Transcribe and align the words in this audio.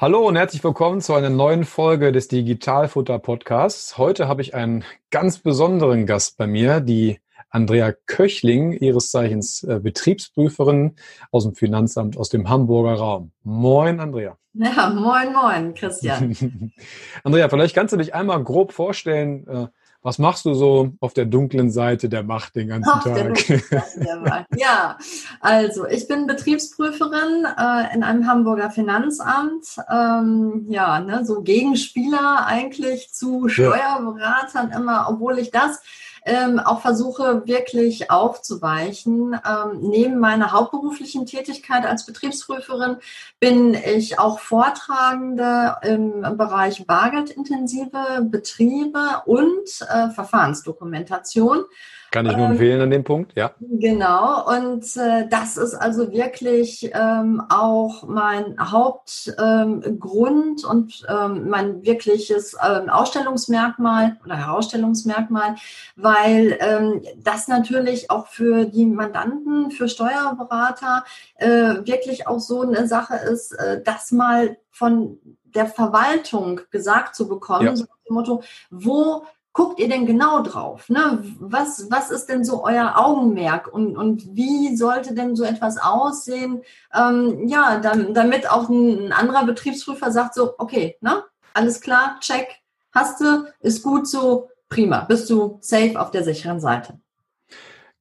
Hallo 0.00 0.26
und 0.26 0.36
herzlich 0.36 0.64
willkommen 0.64 1.02
zu 1.02 1.12
einer 1.12 1.28
neuen 1.28 1.64
Folge 1.64 2.10
des 2.10 2.26
Digitalfutter 2.26 3.18
Podcasts. 3.18 3.98
Heute 3.98 4.28
habe 4.28 4.40
ich 4.40 4.54
einen 4.54 4.82
ganz 5.10 5.40
besonderen 5.40 6.06
Gast 6.06 6.38
bei 6.38 6.46
mir, 6.46 6.80
die 6.80 7.20
Andrea 7.50 7.92
Köchling, 8.06 8.72
ihres 8.72 9.10
Zeichens 9.10 9.62
äh, 9.62 9.78
Betriebsprüferin 9.78 10.96
aus 11.30 11.44
dem 11.44 11.54
Finanzamt 11.54 12.16
aus 12.16 12.30
dem 12.30 12.48
Hamburger 12.48 12.94
Raum. 12.94 13.32
Moin, 13.42 14.00
Andrea. 14.00 14.38
Ja, 14.54 14.88
moin, 14.88 15.34
moin, 15.34 15.74
Christian. 15.74 16.72
Andrea, 17.22 17.50
vielleicht 17.50 17.74
kannst 17.74 17.92
du 17.92 17.98
dich 17.98 18.14
einmal 18.14 18.42
grob 18.42 18.72
vorstellen, 18.72 19.46
äh, 19.48 19.66
was 20.02 20.18
machst 20.18 20.46
du 20.46 20.54
so 20.54 20.92
auf 21.00 21.12
der 21.12 21.26
dunklen 21.26 21.70
Seite 21.70 22.08
der 22.08 22.22
Macht 22.22 22.56
den 22.56 22.68
ganzen 22.68 22.90
auf 22.90 23.04
Tag? 23.04 24.46
ja, 24.56 24.98
also 25.40 25.86
ich 25.86 26.08
bin 26.08 26.26
Betriebsprüferin 26.26 27.44
äh, 27.44 27.94
in 27.94 28.02
einem 28.02 28.26
Hamburger 28.26 28.70
Finanzamt. 28.70 29.76
Ähm, 29.90 30.66
ja, 30.68 31.00
ne, 31.00 31.24
so 31.24 31.42
Gegenspieler 31.42 32.46
eigentlich 32.46 33.12
zu 33.12 33.48
Steuerberatern 33.48 34.72
immer, 34.72 35.06
obwohl 35.10 35.38
ich 35.38 35.50
das 35.50 35.80
ähm, 36.24 36.58
auch 36.58 36.80
versuche 36.80 37.46
wirklich 37.46 38.10
aufzuweichen. 38.10 39.34
Ähm, 39.34 39.80
neben 39.80 40.18
meiner 40.18 40.52
hauptberuflichen 40.52 41.26
Tätigkeit 41.26 41.86
als 41.86 42.06
Betriebsprüferin 42.06 42.96
bin 43.38 43.74
ich 43.74 44.18
auch 44.18 44.40
Vortragende 44.40 45.76
im 45.82 46.22
Bereich 46.36 46.86
bargeldintensive 46.86 48.22
Betriebe 48.22 49.22
und 49.26 49.68
äh, 49.88 50.10
Verfahrensdokumentation. 50.10 51.64
Kann 52.10 52.26
ich 52.26 52.36
nur 52.36 52.46
ähm, 52.46 52.52
empfehlen 52.52 52.80
an 52.80 52.90
dem 52.90 53.04
Punkt, 53.04 53.36
ja. 53.36 53.52
Genau, 53.60 54.44
und 54.48 54.84
äh, 54.96 55.28
das 55.28 55.56
ist 55.56 55.74
also 55.74 56.10
wirklich 56.10 56.90
ähm, 56.92 57.40
auch 57.48 58.02
mein 58.08 58.56
Hauptgrund 58.58 59.38
ähm, 59.38 60.68
und 60.68 61.06
ähm, 61.08 61.48
mein 61.48 61.84
wirkliches 61.84 62.56
ähm, 62.66 62.88
Ausstellungsmerkmal 62.88 64.18
oder 64.24 64.36
Herausstellungsmerkmal, 64.36 65.54
weil 65.94 66.58
ähm, 66.60 67.02
das 67.18 67.46
natürlich 67.46 68.10
auch 68.10 68.26
für 68.26 68.64
die 68.64 68.86
Mandanten, 68.86 69.70
für 69.70 69.88
Steuerberater 69.88 71.04
äh, 71.36 71.48
wirklich 71.84 72.26
auch 72.26 72.40
so 72.40 72.62
eine 72.62 72.88
Sache 72.88 73.16
ist, 73.16 73.52
äh, 73.52 73.82
das 73.84 74.10
mal 74.10 74.56
von 74.70 75.18
der 75.44 75.66
Verwaltung 75.66 76.60
gesagt 76.70 77.14
zu 77.14 77.28
bekommen, 77.28 77.66
ja. 77.66 77.76
so 77.76 77.84
nach 77.84 77.98
dem 78.08 78.14
Motto, 78.14 78.42
wo 78.70 79.24
guckt 79.52 79.80
ihr 79.80 79.88
denn 79.88 80.06
genau 80.06 80.42
drauf? 80.42 80.88
Ne? 80.88 81.24
Was, 81.40 81.90
was 81.90 82.10
ist 82.10 82.26
denn 82.26 82.44
so 82.44 82.64
euer 82.64 82.94
Augenmerk 82.96 83.72
und, 83.72 83.96
und 83.96 84.36
wie 84.36 84.76
sollte 84.76 85.14
denn 85.14 85.34
so 85.34 85.44
etwas 85.44 85.78
aussehen? 85.78 86.62
Ähm, 86.94 87.48
ja, 87.48 87.78
dann, 87.80 88.14
damit 88.14 88.50
auch 88.50 88.68
ein, 88.68 89.06
ein, 89.06 89.12
anderer 89.12 89.44
Betriebsprüfer 89.44 90.12
sagt 90.12 90.34
so, 90.34 90.54
okay, 90.58 90.96
ne? 91.00 91.24
alles 91.52 91.80
klar, 91.80 92.18
check, 92.20 92.48
hast 92.92 93.20
du, 93.20 93.46
ist 93.60 93.82
gut 93.82 94.06
so, 94.06 94.48
prima, 94.68 95.00
bist 95.00 95.28
du 95.30 95.58
safe 95.60 96.00
auf 96.00 96.10
der 96.10 96.22
sicheren 96.24 96.60
Seite. 96.60 97.00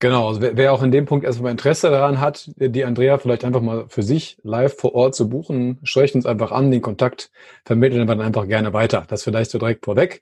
Genau, 0.02 0.30
also 0.30 0.40
wer, 0.40 0.56
wer 0.56 0.72
auch 0.72 0.82
in 0.82 0.92
dem 0.92 1.06
Punkt 1.06 1.26
erstmal 1.26 1.52
Interesse 1.52 1.90
daran 1.90 2.22
hat, 2.22 2.50
die 2.56 2.86
Andrea 2.86 3.18
vielleicht 3.18 3.44
einfach 3.44 3.60
mal 3.60 3.86
für 3.90 4.02
sich 4.02 4.38
live 4.44 4.78
vor 4.78 4.96
Ort 4.96 5.14
zu 5.14 5.28
buchen, 5.28 5.78
sprecht 5.84 6.16
uns 6.16 6.26
einfach 6.26 6.54
an, 6.54 6.72
den 6.72 6.82
Kontakt 6.82 7.32
vermitteln 7.66 8.00
wir 8.00 8.06
dann 8.06 8.22
einfach 8.22 8.48
gerne 8.48 8.72
weiter. 8.72 9.04
Das 9.10 9.24
vielleicht 9.24 9.52
so 9.52 9.60
direkt 9.60 9.84
vorweg. 9.84 10.22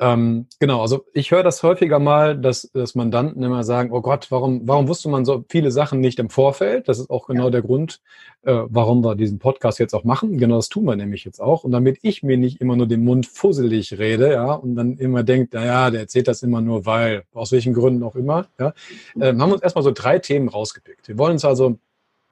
Ähm, 0.00 0.46
genau, 0.58 0.80
also 0.80 1.04
ich 1.14 1.30
höre 1.30 1.44
das 1.44 1.62
häufiger 1.62 2.00
mal, 2.00 2.36
dass, 2.36 2.68
dass 2.74 2.96
Mandanten 2.96 3.40
immer 3.44 3.62
sagen, 3.62 3.92
oh 3.92 4.00
Gott, 4.00 4.26
warum, 4.30 4.62
warum 4.66 4.88
wusste 4.88 5.08
man 5.08 5.24
so 5.24 5.44
viele 5.48 5.70
Sachen 5.70 6.00
nicht 6.00 6.18
im 6.18 6.28
Vorfeld? 6.28 6.88
Das 6.88 6.98
ist 6.98 7.08
auch 7.08 7.28
genau 7.28 7.44
ja. 7.44 7.50
der 7.50 7.62
Grund, 7.62 8.00
äh, 8.42 8.62
warum 8.68 9.04
wir 9.04 9.14
diesen 9.14 9.38
Podcast 9.38 9.78
jetzt 9.78 9.94
auch 9.94 10.02
machen. 10.02 10.38
Genau 10.38 10.56
das 10.56 10.68
tun 10.68 10.84
wir 10.84 10.96
nämlich 10.96 11.24
jetzt 11.24 11.40
auch. 11.40 11.62
Und 11.62 11.70
damit 11.70 11.98
ich 12.02 12.24
mir 12.24 12.36
nicht 12.36 12.60
immer 12.60 12.74
nur 12.74 12.88
den 12.88 13.04
Mund 13.04 13.26
fusselig 13.26 13.96
rede, 13.96 14.32
ja, 14.32 14.52
und 14.54 14.74
dann 14.74 14.96
immer 14.96 15.22
denkt, 15.22 15.54
naja, 15.54 15.90
der 15.90 16.00
erzählt 16.00 16.26
das 16.26 16.42
immer 16.42 16.60
nur, 16.60 16.84
weil, 16.84 17.22
aus 17.32 17.52
welchen 17.52 17.72
Gründen 17.72 18.02
auch 18.02 18.16
immer, 18.16 18.48
ja, 18.58 18.72
äh, 19.18 19.26
haben 19.26 19.52
uns 19.52 19.62
erstmal 19.62 19.82
so 19.82 19.92
drei 19.92 20.18
Themen 20.18 20.48
rausgepickt. 20.48 21.08
Wir 21.08 21.18
wollen 21.18 21.32
uns 21.32 21.44
also 21.44 21.78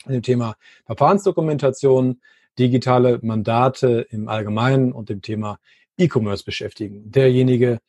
in 0.06 0.12
dem 0.12 0.22
Thema 0.22 0.56
Verfahrensdokumentation, 0.86 2.20
digitale 2.58 3.18
Mandate 3.22 4.06
im 4.10 4.28
Allgemeinen 4.28 4.92
und 4.92 5.08
dem 5.08 5.22
Thema 5.22 5.58
E-Commerce 5.98 6.44
beschäftigen. 6.44 7.10
Derjenige, 7.10 7.80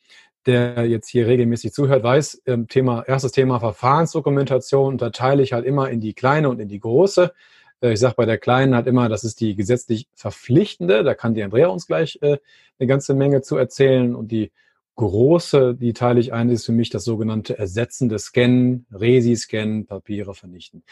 der 0.46 0.86
jetzt 0.86 1.08
hier 1.08 1.26
regelmäßig 1.26 1.72
zuhört, 1.72 2.02
weiß, 2.02 2.42
ähm, 2.46 2.68
Thema, 2.68 3.02
erstes 3.06 3.32
Thema 3.32 3.60
Verfahrensdokumentation 3.60 4.94
unterteile 4.94 5.42
ich 5.42 5.52
halt 5.52 5.64
immer 5.64 5.90
in 5.90 6.00
die 6.00 6.14
kleine 6.14 6.48
und 6.48 6.60
in 6.60 6.68
die 6.68 6.80
große. 6.80 7.32
Äh, 7.80 7.92
ich 7.92 8.00
sage 8.00 8.14
bei 8.16 8.26
der 8.26 8.38
kleinen 8.38 8.74
halt 8.74 8.86
immer, 8.86 9.08
das 9.08 9.24
ist 9.24 9.40
die 9.40 9.54
gesetzlich 9.54 10.08
verpflichtende. 10.14 11.04
Da 11.04 11.14
kann 11.14 11.34
die 11.34 11.42
Andrea 11.42 11.68
uns 11.68 11.86
gleich 11.86 12.18
äh, 12.22 12.38
eine 12.78 12.86
ganze 12.86 13.14
Menge 13.14 13.42
zu 13.42 13.56
erzählen. 13.56 14.14
Und 14.14 14.32
die 14.32 14.52
große, 14.96 15.74
die 15.74 15.92
teile 15.92 16.20
ich 16.20 16.32
ein, 16.32 16.48
ist 16.50 16.66
für 16.66 16.72
mich 16.72 16.90
das 16.90 17.04
sogenannte 17.04 17.58
ersetzende 17.58 18.18
Scannen, 18.18 18.86
Resi-Scannen, 18.92 19.86
Papiere 19.86 20.34
vernichten. 20.34 20.84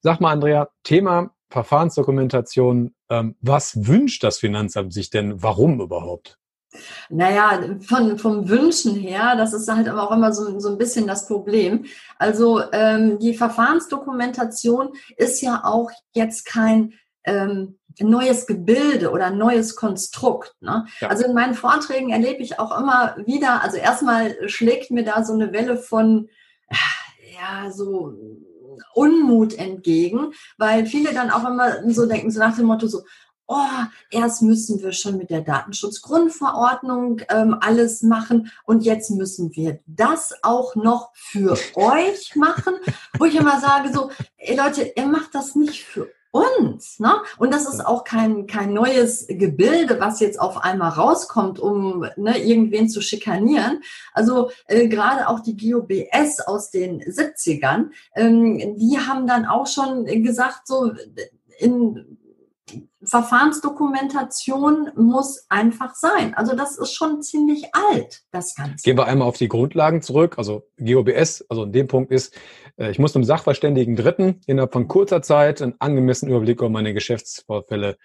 Sag 0.00 0.20
mal, 0.20 0.32
Andrea, 0.32 0.68
Thema 0.82 1.30
Verfahrensdokumentation. 1.50 2.94
Ähm, 3.08 3.36
was 3.40 3.86
wünscht 3.86 4.24
das 4.24 4.38
Finanzamt 4.38 4.92
sich 4.92 5.10
denn? 5.10 5.42
Warum 5.42 5.80
überhaupt? 5.80 6.38
Naja, 7.08 7.76
von, 7.80 8.18
vom 8.18 8.48
Wünschen 8.48 8.94
her, 8.96 9.34
das 9.36 9.52
ist 9.54 9.72
halt 9.72 9.88
aber 9.88 10.02
auch 10.02 10.14
immer 10.14 10.32
so, 10.32 10.58
so 10.58 10.70
ein 10.70 10.78
bisschen 10.78 11.06
das 11.06 11.26
Problem. 11.26 11.86
Also 12.18 12.60
ähm, 12.72 13.18
die 13.18 13.34
Verfahrensdokumentation 13.34 14.90
ist 15.16 15.40
ja 15.40 15.62
auch 15.64 15.90
jetzt 16.12 16.44
kein 16.44 16.92
ähm, 17.26 17.78
neues 18.00 18.46
Gebilde 18.46 19.10
oder 19.10 19.30
neues 19.30 19.76
Konstrukt. 19.76 20.54
Ne? 20.60 20.86
Ja. 21.00 21.08
Also 21.08 21.24
in 21.24 21.34
meinen 21.34 21.54
Vorträgen 21.54 22.10
erlebe 22.10 22.42
ich 22.42 22.58
auch 22.58 22.78
immer 22.78 23.16
wieder, 23.24 23.62
also 23.62 23.76
erstmal 23.76 24.48
schlägt 24.48 24.90
mir 24.90 25.04
da 25.04 25.24
so 25.24 25.32
eine 25.32 25.52
Welle 25.52 25.76
von, 25.76 26.28
ja, 27.34 27.70
so 27.70 28.14
Unmut 28.94 29.54
entgegen, 29.58 30.32
weil 30.58 30.86
viele 30.86 31.14
dann 31.14 31.30
auch 31.30 31.48
immer 31.48 31.90
so 31.90 32.06
denken, 32.06 32.30
so 32.30 32.40
nach 32.40 32.56
dem 32.56 32.66
Motto 32.66 32.86
so, 32.86 33.02
oh, 33.46 33.84
erst 34.10 34.42
müssen 34.42 34.82
wir 34.82 34.92
schon 34.92 35.18
mit 35.18 35.30
der 35.30 35.40
Datenschutzgrundverordnung 35.40 37.22
ähm, 37.28 37.56
alles 37.60 38.02
machen 38.02 38.50
und 38.64 38.84
jetzt 38.84 39.10
müssen 39.10 39.54
wir 39.54 39.80
das 39.86 40.34
auch 40.42 40.74
noch 40.74 41.12
für 41.14 41.56
euch 41.74 42.34
machen, 42.34 42.74
wo 43.18 43.24
ich 43.24 43.36
immer 43.36 43.60
sage 43.60 43.92
so, 43.92 44.10
ey 44.36 44.56
Leute, 44.56 44.92
ihr 44.96 45.06
macht 45.06 45.34
das 45.34 45.54
nicht 45.54 45.84
für 45.84 46.08
uns. 46.36 46.98
Ne? 47.00 47.14
Und 47.38 47.52
das 47.52 47.66
ist 47.66 47.84
auch 47.84 48.04
kein, 48.04 48.46
kein 48.46 48.72
neues 48.72 49.26
Gebilde, 49.28 50.00
was 50.00 50.20
jetzt 50.20 50.40
auf 50.40 50.58
einmal 50.58 50.90
rauskommt, 50.90 51.58
um 51.58 52.06
ne, 52.16 52.38
irgendwen 52.38 52.88
zu 52.88 53.00
schikanieren. 53.00 53.80
Also 54.12 54.50
äh, 54.66 54.88
gerade 54.88 55.28
auch 55.28 55.40
die 55.40 55.56
GOBS 55.56 56.40
aus 56.40 56.70
den 56.70 57.00
70ern, 57.00 57.90
ähm, 58.14 58.76
die 58.76 58.98
haben 58.98 59.26
dann 59.26 59.46
auch 59.46 59.66
schon 59.66 60.04
gesagt, 60.04 60.66
so 60.66 60.92
in 61.58 62.18
Verfahrensdokumentation 63.06 64.90
muss 64.96 65.46
einfach 65.48 65.94
sein. 65.94 66.34
Also 66.34 66.56
das 66.56 66.76
ist 66.76 66.92
schon 66.92 67.22
ziemlich 67.22 67.64
alt, 67.72 68.24
das 68.32 68.54
Ganze. 68.54 68.82
Gehen 68.82 68.98
wir 68.98 69.06
einmal 69.06 69.28
auf 69.28 69.36
die 69.36 69.48
Grundlagen 69.48 70.02
zurück. 70.02 70.34
Also 70.38 70.66
GOBS, 70.78 71.44
also 71.48 71.64
in 71.64 71.72
dem 71.72 71.86
Punkt 71.86 72.10
ist, 72.10 72.34
ich 72.78 72.98
muss 72.98 73.14
einem 73.14 73.24
Sachverständigen 73.24 73.96
Dritten 73.96 74.40
innerhalb 74.46 74.72
von 74.72 74.88
kurzer 74.88 75.22
Zeit 75.22 75.62
einen 75.62 75.74
angemessenen 75.78 76.34
Überblick 76.34 76.58
über 76.58 76.68
meine 76.68 76.92
Geschäftsvorfälle 76.94 77.96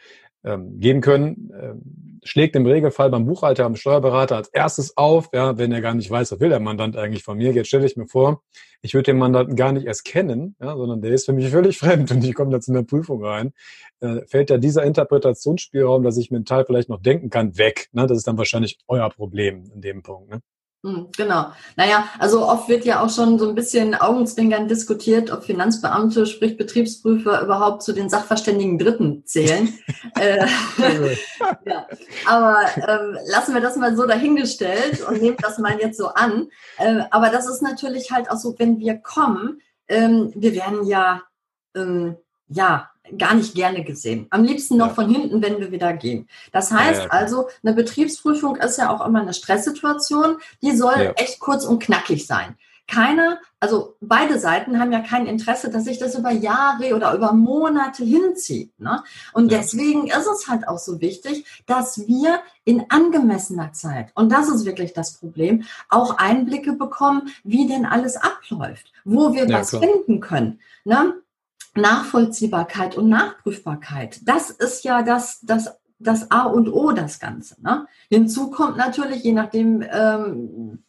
ähm, 0.43 0.79
geben 0.79 1.01
können. 1.01 1.51
Ähm, 1.59 2.19
schlägt 2.23 2.55
im 2.55 2.65
Regelfall 2.65 3.09
beim 3.09 3.25
Buchhalter, 3.25 3.63
beim 3.63 3.75
Steuerberater 3.75 4.37
als 4.37 4.49
erstes 4.49 4.95
auf, 4.97 5.29
ja, 5.33 5.57
wenn 5.57 5.71
er 5.71 5.81
gar 5.81 5.93
nicht 5.93 6.09
weiß, 6.09 6.31
was 6.31 6.39
will 6.39 6.49
der 6.49 6.59
Mandant 6.59 6.95
eigentlich 6.95 7.23
von 7.23 7.37
mir. 7.37 7.51
Jetzt 7.51 7.67
stelle 7.67 7.85
ich 7.85 7.97
mir 7.97 8.07
vor, 8.07 8.43
ich 8.81 8.93
würde 8.93 9.11
den 9.11 9.17
Mandanten 9.17 9.55
gar 9.55 9.71
nicht 9.71 9.85
erst 9.85 10.05
kennen, 10.05 10.55
ja, 10.59 10.75
sondern 10.75 11.01
der 11.01 11.11
ist 11.11 11.25
für 11.25 11.33
mich 11.33 11.49
völlig 11.49 11.77
fremd 11.79 12.11
und 12.11 12.23
ich 12.23 12.33
komme 12.33 12.51
da 12.51 12.59
zu 12.59 12.71
einer 12.71 12.83
Prüfung 12.83 13.23
rein. 13.23 13.53
Äh, 13.99 14.21
fällt 14.27 14.49
ja 14.49 14.57
dieser 14.57 14.83
Interpretationsspielraum, 14.83 16.03
dass 16.03 16.17
ich 16.17 16.31
mental 16.31 16.65
vielleicht 16.65 16.89
noch 16.89 17.01
denken 17.01 17.29
kann, 17.29 17.57
weg. 17.57 17.89
Ne? 17.91 18.07
Das 18.07 18.17
ist 18.17 18.27
dann 18.27 18.37
wahrscheinlich 18.37 18.79
euer 18.87 19.09
Problem 19.09 19.69
in 19.73 19.81
dem 19.81 20.01
Punkt. 20.01 20.31
Ne? 20.31 20.41
Hm, 20.83 21.09
genau. 21.15 21.51
Naja, 21.75 22.05
also 22.17 22.47
oft 22.47 22.67
wird 22.67 22.85
ja 22.85 23.03
auch 23.03 23.09
schon 23.11 23.37
so 23.37 23.47
ein 23.47 23.53
bisschen 23.53 23.93
Augenzwinkern 23.93 24.67
diskutiert, 24.67 25.29
ob 25.29 25.43
Finanzbeamte, 25.43 26.25
sprich 26.25 26.57
Betriebsprüfer, 26.57 27.39
überhaupt 27.43 27.83
zu 27.83 27.93
den 27.93 28.09
sachverständigen 28.09 28.79
Dritten 28.79 29.23
zählen. 29.27 29.77
äh, 30.19 30.43
ja. 31.65 31.87
Aber 32.25 32.65
ähm, 32.77 33.17
lassen 33.27 33.53
wir 33.53 33.61
das 33.61 33.75
mal 33.75 33.95
so 33.95 34.07
dahingestellt 34.07 35.07
und 35.07 35.21
nehmen 35.21 35.37
das 35.39 35.59
mal 35.59 35.79
jetzt 35.79 35.97
so 35.97 36.07
an. 36.07 36.47
Äh, 36.79 37.03
aber 37.11 37.29
das 37.29 37.47
ist 37.47 37.61
natürlich 37.61 38.09
halt 38.09 38.31
auch 38.31 38.37
so, 38.37 38.55
wenn 38.57 38.79
wir 38.79 38.97
kommen, 38.97 39.61
ähm, 39.87 40.31
wir 40.35 40.55
werden 40.55 40.83
ja, 40.87 41.21
ähm, 41.75 42.15
ja, 42.47 42.90
gar 43.17 43.33
nicht 43.33 43.55
gerne 43.55 43.83
gesehen. 43.83 44.27
Am 44.29 44.43
liebsten 44.43 44.77
noch 44.77 44.89
ja. 44.89 44.93
von 44.93 45.09
hinten, 45.09 45.41
wenn 45.41 45.59
wir 45.59 45.71
wieder 45.71 45.93
gehen. 45.93 46.27
Das 46.51 46.71
heißt 46.71 47.01
ja, 47.01 47.05
ja, 47.05 47.11
also, 47.11 47.47
eine 47.63 47.73
Betriebsprüfung 47.73 48.55
ist 48.57 48.77
ja 48.77 48.89
auch 48.89 49.05
immer 49.05 49.21
eine 49.21 49.33
Stresssituation. 49.33 50.37
Die 50.61 50.75
soll 50.75 51.13
echt 51.17 51.39
kurz 51.39 51.65
und 51.65 51.81
knackig 51.81 52.25
sein. 52.25 52.55
Keiner, 52.87 53.39
also 53.61 53.95
beide 54.01 54.37
Seiten 54.37 54.77
haben 54.77 54.91
ja 54.91 54.99
kein 54.99 55.25
Interesse, 55.25 55.69
dass 55.69 55.85
sich 55.85 55.97
das 55.97 56.15
über 56.15 56.31
Jahre 56.31 56.93
oder 56.93 57.13
über 57.13 57.31
Monate 57.31 58.03
hinzieht. 58.03 58.77
Ne? 58.79 59.01
Und 59.31 59.49
deswegen 59.49 60.07
ist 60.07 60.27
es 60.27 60.47
halt 60.49 60.67
auch 60.67 60.79
so 60.79 60.99
wichtig, 60.99 61.45
dass 61.67 62.05
wir 62.05 62.41
in 62.65 62.83
angemessener 62.89 63.71
Zeit, 63.71 64.11
und 64.15 64.29
das 64.29 64.49
ist 64.49 64.65
wirklich 64.65 64.91
das 64.91 65.13
Problem, 65.13 65.63
auch 65.87 66.17
Einblicke 66.17 66.73
bekommen, 66.73 67.29
wie 67.45 67.65
denn 67.65 67.85
alles 67.85 68.17
abläuft, 68.17 68.91
wo 69.05 69.33
wir 69.33 69.47
was 69.47 69.69
klar. 69.69 69.83
finden 69.83 70.19
können. 70.19 70.59
Ne? 70.83 71.13
Nachvollziehbarkeit 71.75 72.97
und 72.97 73.09
Nachprüfbarkeit. 73.09 74.19
Das 74.27 74.49
ist 74.49 74.83
ja 74.83 75.03
das, 75.03 75.39
das, 75.41 75.77
das 75.99 76.31
A 76.31 76.43
und 76.43 76.69
O, 76.69 76.91
das 76.91 77.19
Ganze. 77.19 77.61
Ne? 77.61 77.85
Hinzu 78.09 78.49
kommt 78.51 78.77
natürlich, 78.77 79.23
je 79.23 79.33
nachdem, 79.33 79.83
ähm, 79.89 80.83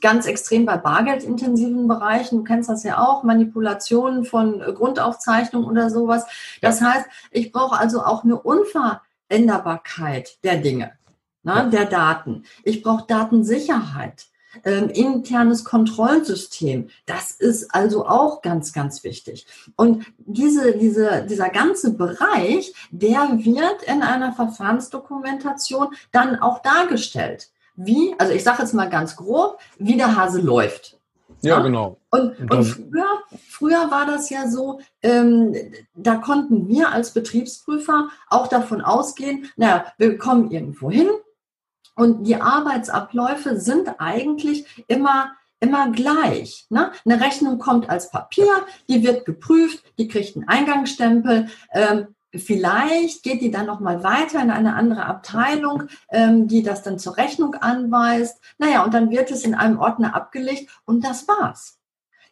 ganz 0.00 0.26
extrem 0.26 0.66
bei 0.66 0.76
bargeldintensiven 0.76 1.88
Bereichen, 1.88 2.38
du 2.38 2.44
kennst 2.44 2.68
das 2.68 2.82
ja 2.82 2.98
auch, 2.98 3.22
Manipulationen 3.22 4.24
von 4.24 4.60
Grundaufzeichnungen 4.60 5.68
oder 5.68 5.90
sowas. 5.90 6.26
Das 6.60 6.80
ja. 6.80 6.92
heißt, 6.92 7.06
ich 7.30 7.52
brauche 7.52 7.78
also 7.78 8.02
auch 8.02 8.24
eine 8.24 8.38
Unveränderbarkeit 8.40 10.38
der 10.44 10.58
Dinge, 10.58 10.92
ne, 11.42 11.54
ja. 11.54 11.64
der 11.64 11.86
Daten. 11.86 12.44
Ich 12.64 12.82
brauche 12.82 13.06
Datensicherheit 13.06 14.26
ähm, 14.64 14.88
internes 14.88 15.64
Kontrollsystem. 15.64 16.88
Das 17.06 17.32
ist 17.32 17.74
also 17.74 18.06
auch 18.06 18.42
ganz, 18.42 18.72
ganz 18.72 19.04
wichtig. 19.04 19.46
Und 19.76 20.06
diese, 20.18 20.76
diese, 20.76 21.26
dieser 21.28 21.48
ganze 21.48 21.94
Bereich, 21.94 22.74
der 22.90 23.38
wird 23.38 23.82
in 23.86 24.02
einer 24.02 24.32
Verfahrensdokumentation 24.32 25.88
dann 26.10 26.40
auch 26.40 26.60
dargestellt. 26.60 27.50
Wie, 27.76 28.14
also 28.18 28.32
ich 28.32 28.44
sage 28.44 28.62
jetzt 28.62 28.74
mal 28.74 28.90
ganz 28.90 29.16
grob, 29.16 29.58
wie 29.78 29.96
der 29.96 30.16
Hase 30.16 30.40
läuft. 30.40 30.98
Ja, 31.42 31.58
genau. 31.58 31.98
Und, 32.10 32.38
und 32.52 32.64
früher, 32.64 33.22
früher 33.48 33.90
war 33.90 34.06
das 34.06 34.30
ja 34.30 34.48
so, 34.48 34.80
ähm, 35.02 35.54
da 35.94 36.16
konnten 36.16 36.68
wir 36.68 36.92
als 36.92 37.12
Betriebsprüfer 37.12 38.10
auch 38.28 38.46
davon 38.46 38.80
ausgehen, 38.80 39.50
naja, 39.56 39.86
wir 39.98 40.18
kommen 40.18 40.52
irgendwo 40.52 40.90
hin, 40.90 41.08
und 41.94 42.24
die 42.24 42.36
Arbeitsabläufe 42.36 43.58
sind 43.58 44.00
eigentlich 44.00 44.84
immer 44.88 45.32
immer 45.62 45.92
gleich. 45.92 46.66
Ne? 46.70 46.90
Eine 47.04 47.20
Rechnung 47.20 47.58
kommt 47.58 47.88
als 47.88 48.10
Papier, 48.10 48.48
die 48.88 49.04
wird 49.04 49.24
geprüft, 49.24 49.84
die 49.96 50.08
kriegt 50.08 50.34
einen 50.34 50.48
Eingangsstempel. 50.48 51.48
Ähm, 51.72 52.08
vielleicht 52.34 53.22
geht 53.22 53.40
die 53.42 53.52
dann 53.52 53.66
noch 53.66 53.78
mal 53.78 54.02
weiter 54.02 54.42
in 54.42 54.50
eine 54.50 54.74
andere 54.74 55.06
Abteilung, 55.06 55.84
ähm, 56.10 56.48
die 56.48 56.64
das 56.64 56.82
dann 56.82 56.98
zur 56.98 57.16
Rechnung 57.16 57.54
anweist. 57.54 58.40
Naja, 58.58 58.84
und 58.84 58.92
dann 58.92 59.10
wird 59.10 59.30
es 59.30 59.44
in 59.44 59.54
einem 59.54 59.78
Ordner 59.78 60.16
abgelegt 60.16 60.68
und 60.84 61.04
das 61.04 61.28
war's. 61.28 61.78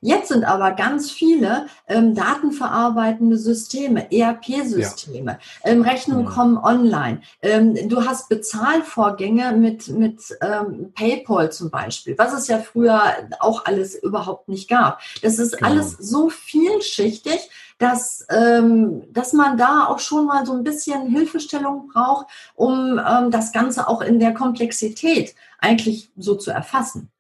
Jetzt 0.03 0.29
sind 0.29 0.45
aber 0.45 0.73
ganz 0.73 1.11
viele 1.11 1.67
ähm, 1.87 2.15
datenverarbeitende 2.15 3.37
Systeme, 3.37 4.11
ERP-Systeme, 4.11 5.33
ja. 5.33 5.71
ähm, 5.71 5.83
Rechnungen 5.83 6.25
ja. 6.25 6.31
kommen 6.31 6.57
online. 6.57 7.21
Ähm, 7.43 7.77
du 7.89 8.07
hast 8.07 8.31
Bezahlvorgänge 8.31 9.53
mit, 9.53 9.89
mit 9.89 10.23
ähm, 10.41 10.93
PayPal 10.95 11.53
zum 11.53 11.71
Beispiel, 11.71 12.17
was 12.17 12.33
es 12.33 12.49
ja 12.49 12.59
früher 12.59 13.03
auch 13.41 13.67
alles 13.67 13.95
überhaupt 13.95 14.49
nicht 14.49 14.71
gab. 14.71 15.01
Das 15.21 15.39
ist 15.39 15.59
genau. 15.59 15.69
alles 15.69 15.93
so 15.93 16.31
vielschichtig, 16.31 17.51
dass, 17.77 18.27
ähm, 18.31 19.03
dass 19.13 19.35
man 19.35 19.59
da 19.59 19.87
auch 19.87 19.99
schon 19.99 20.27
mal 20.27 20.47
so 20.47 20.55
ein 20.55 20.65
bisschen 20.65 21.09
Hilfestellung 21.09 21.89
braucht, 21.93 22.27
um 22.55 22.99
ähm, 22.99 23.31
das 23.31 23.53
Ganze 23.53 23.87
auch 23.87 24.01
in 24.01 24.19
der 24.19 24.33
Komplexität 24.33 25.35
eigentlich 25.59 26.11
so 26.17 26.37
zu 26.37 26.51
erfassen. 26.51 27.11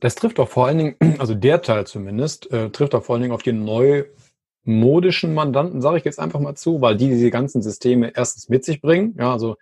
Das 0.00 0.14
trifft 0.14 0.40
auch 0.40 0.48
vor 0.48 0.66
allen 0.66 0.78
Dingen, 0.78 0.96
also 1.18 1.34
der 1.34 1.62
Teil 1.62 1.86
zumindest, 1.86 2.50
äh, 2.52 2.70
trifft 2.70 2.94
auch 2.94 3.04
vor 3.04 3.14
allen 3.14 3.22
Dingen 3.22 3.34
auf 3.34 3.42
die 3.42 3.52
neumodischen 3.52 5.34
Mandanten, 5.34 5.80
sage 5.80 5.98
ich 5.98 6.04
jetzt 6.04 6.18
einfach 6.18 6.40
mal 6.40 6.54
zu, 6.54 6.80
weil 6.80 6.96
die 6.96 7.08
diese 7.08 7.30
ganzen 7.30 7.62
Systeme 7.62 8.12
erstens 8.14 8.48
mit 8.48 8.64
sich 8.64 8.80
bringen. 8.80 9.14
Ja, 9.18 9.32
also 9.32 9.56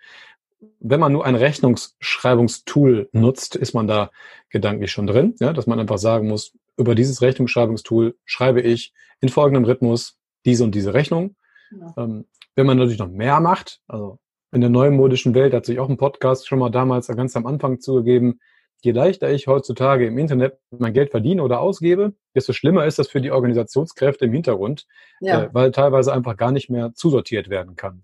wenn 0.79 0.99
man 0.99 1.13
nur 1.13 1.25
ein 1.25 1.35
Rechnungsschreibungstool 1.35 3.09
nutzt, 3.11 3.55
ist 3.55 3.73
man 3.73 3.87
da 3.87 4.11
gedanklich 4.49 4.91
schon 4.91 5.07
drin, 5.07 5.35
ja, 5.39 5.53
dass 5.53 5.67
man 5.67 5.79
einfach 5.79 5.97
sagen 5.97 6.27
muss, 6.27 6.53
über 6.77 6.95
dieses 6.95 7.21
Rechnungsschreibungstool 7.21 8.15
schreibe 8.25 8.61
ich 8.61 8.93
in 9.21 9.29
folgendem 9.29 9.65
Rhythmus 9.65 10.17
diese 10.45 10.63
und 10.63 10.73
diese 10.73 10.93
Rechnung. 10.93 11.35
Ja. 11.71 11.93
Ähm, 11.97 12.25
wenn 12.55 12.65
man 12.65 12.77
natürlich 12.77 12.99
noch 12.99 13.09
mehr 13.09 13.39
macht, 13.39 13.81
also 13.87 14.19
in 14.51 14.61
der 14.61 14.69
neumodischen 14.69 15.35
Welt 15.35 15.53
hat 15.53 15.65
sich 15.65 15.79
auch 15.79 15.89
ein 15.89 15.97
Podcast 15.97 16.47
schon 16.47 16.59
mal 16.59 16.69
damals 16.69 17.07
ganz 17.07 17.35
am 17.35 17.45
Anfang 17.45 17.79
zugegeben, 17.79 18.39
je 18.81 18.91
leichter 18.91 19.29
ich 19.31 19.47
heutzutage 19.47 20.07
im 20.07 20.17
Internet 20.17 20.57
mein 20.71 20.93
Geld 20.93 21.11
verdiene 21.11 21.43
oder 21.43 21.59
ausgebe, 21.59 22.13
desto 22.35 22.53
schlimmer 22.53 22.85
ist 22.85 22.99
das 22.99 23.07
für 23.07 23.21
die 23.21 23.31
Organisationskräfte 23.31 24.25
im 24.25 24.33
Hintergrund, 24.33 24.87
ja. 25.19 25.43
äh, 25.43 25.49
weil 25.53 25.71
teilweise 25.71 26.13
einfach 26.13 26.37
gar 26.37 26.51
nicht 26.51 26.69
mehr 26.69 26.93
zusortiert 26.93 27.49
werden 27.49 27.75
kann. 27.75 28.03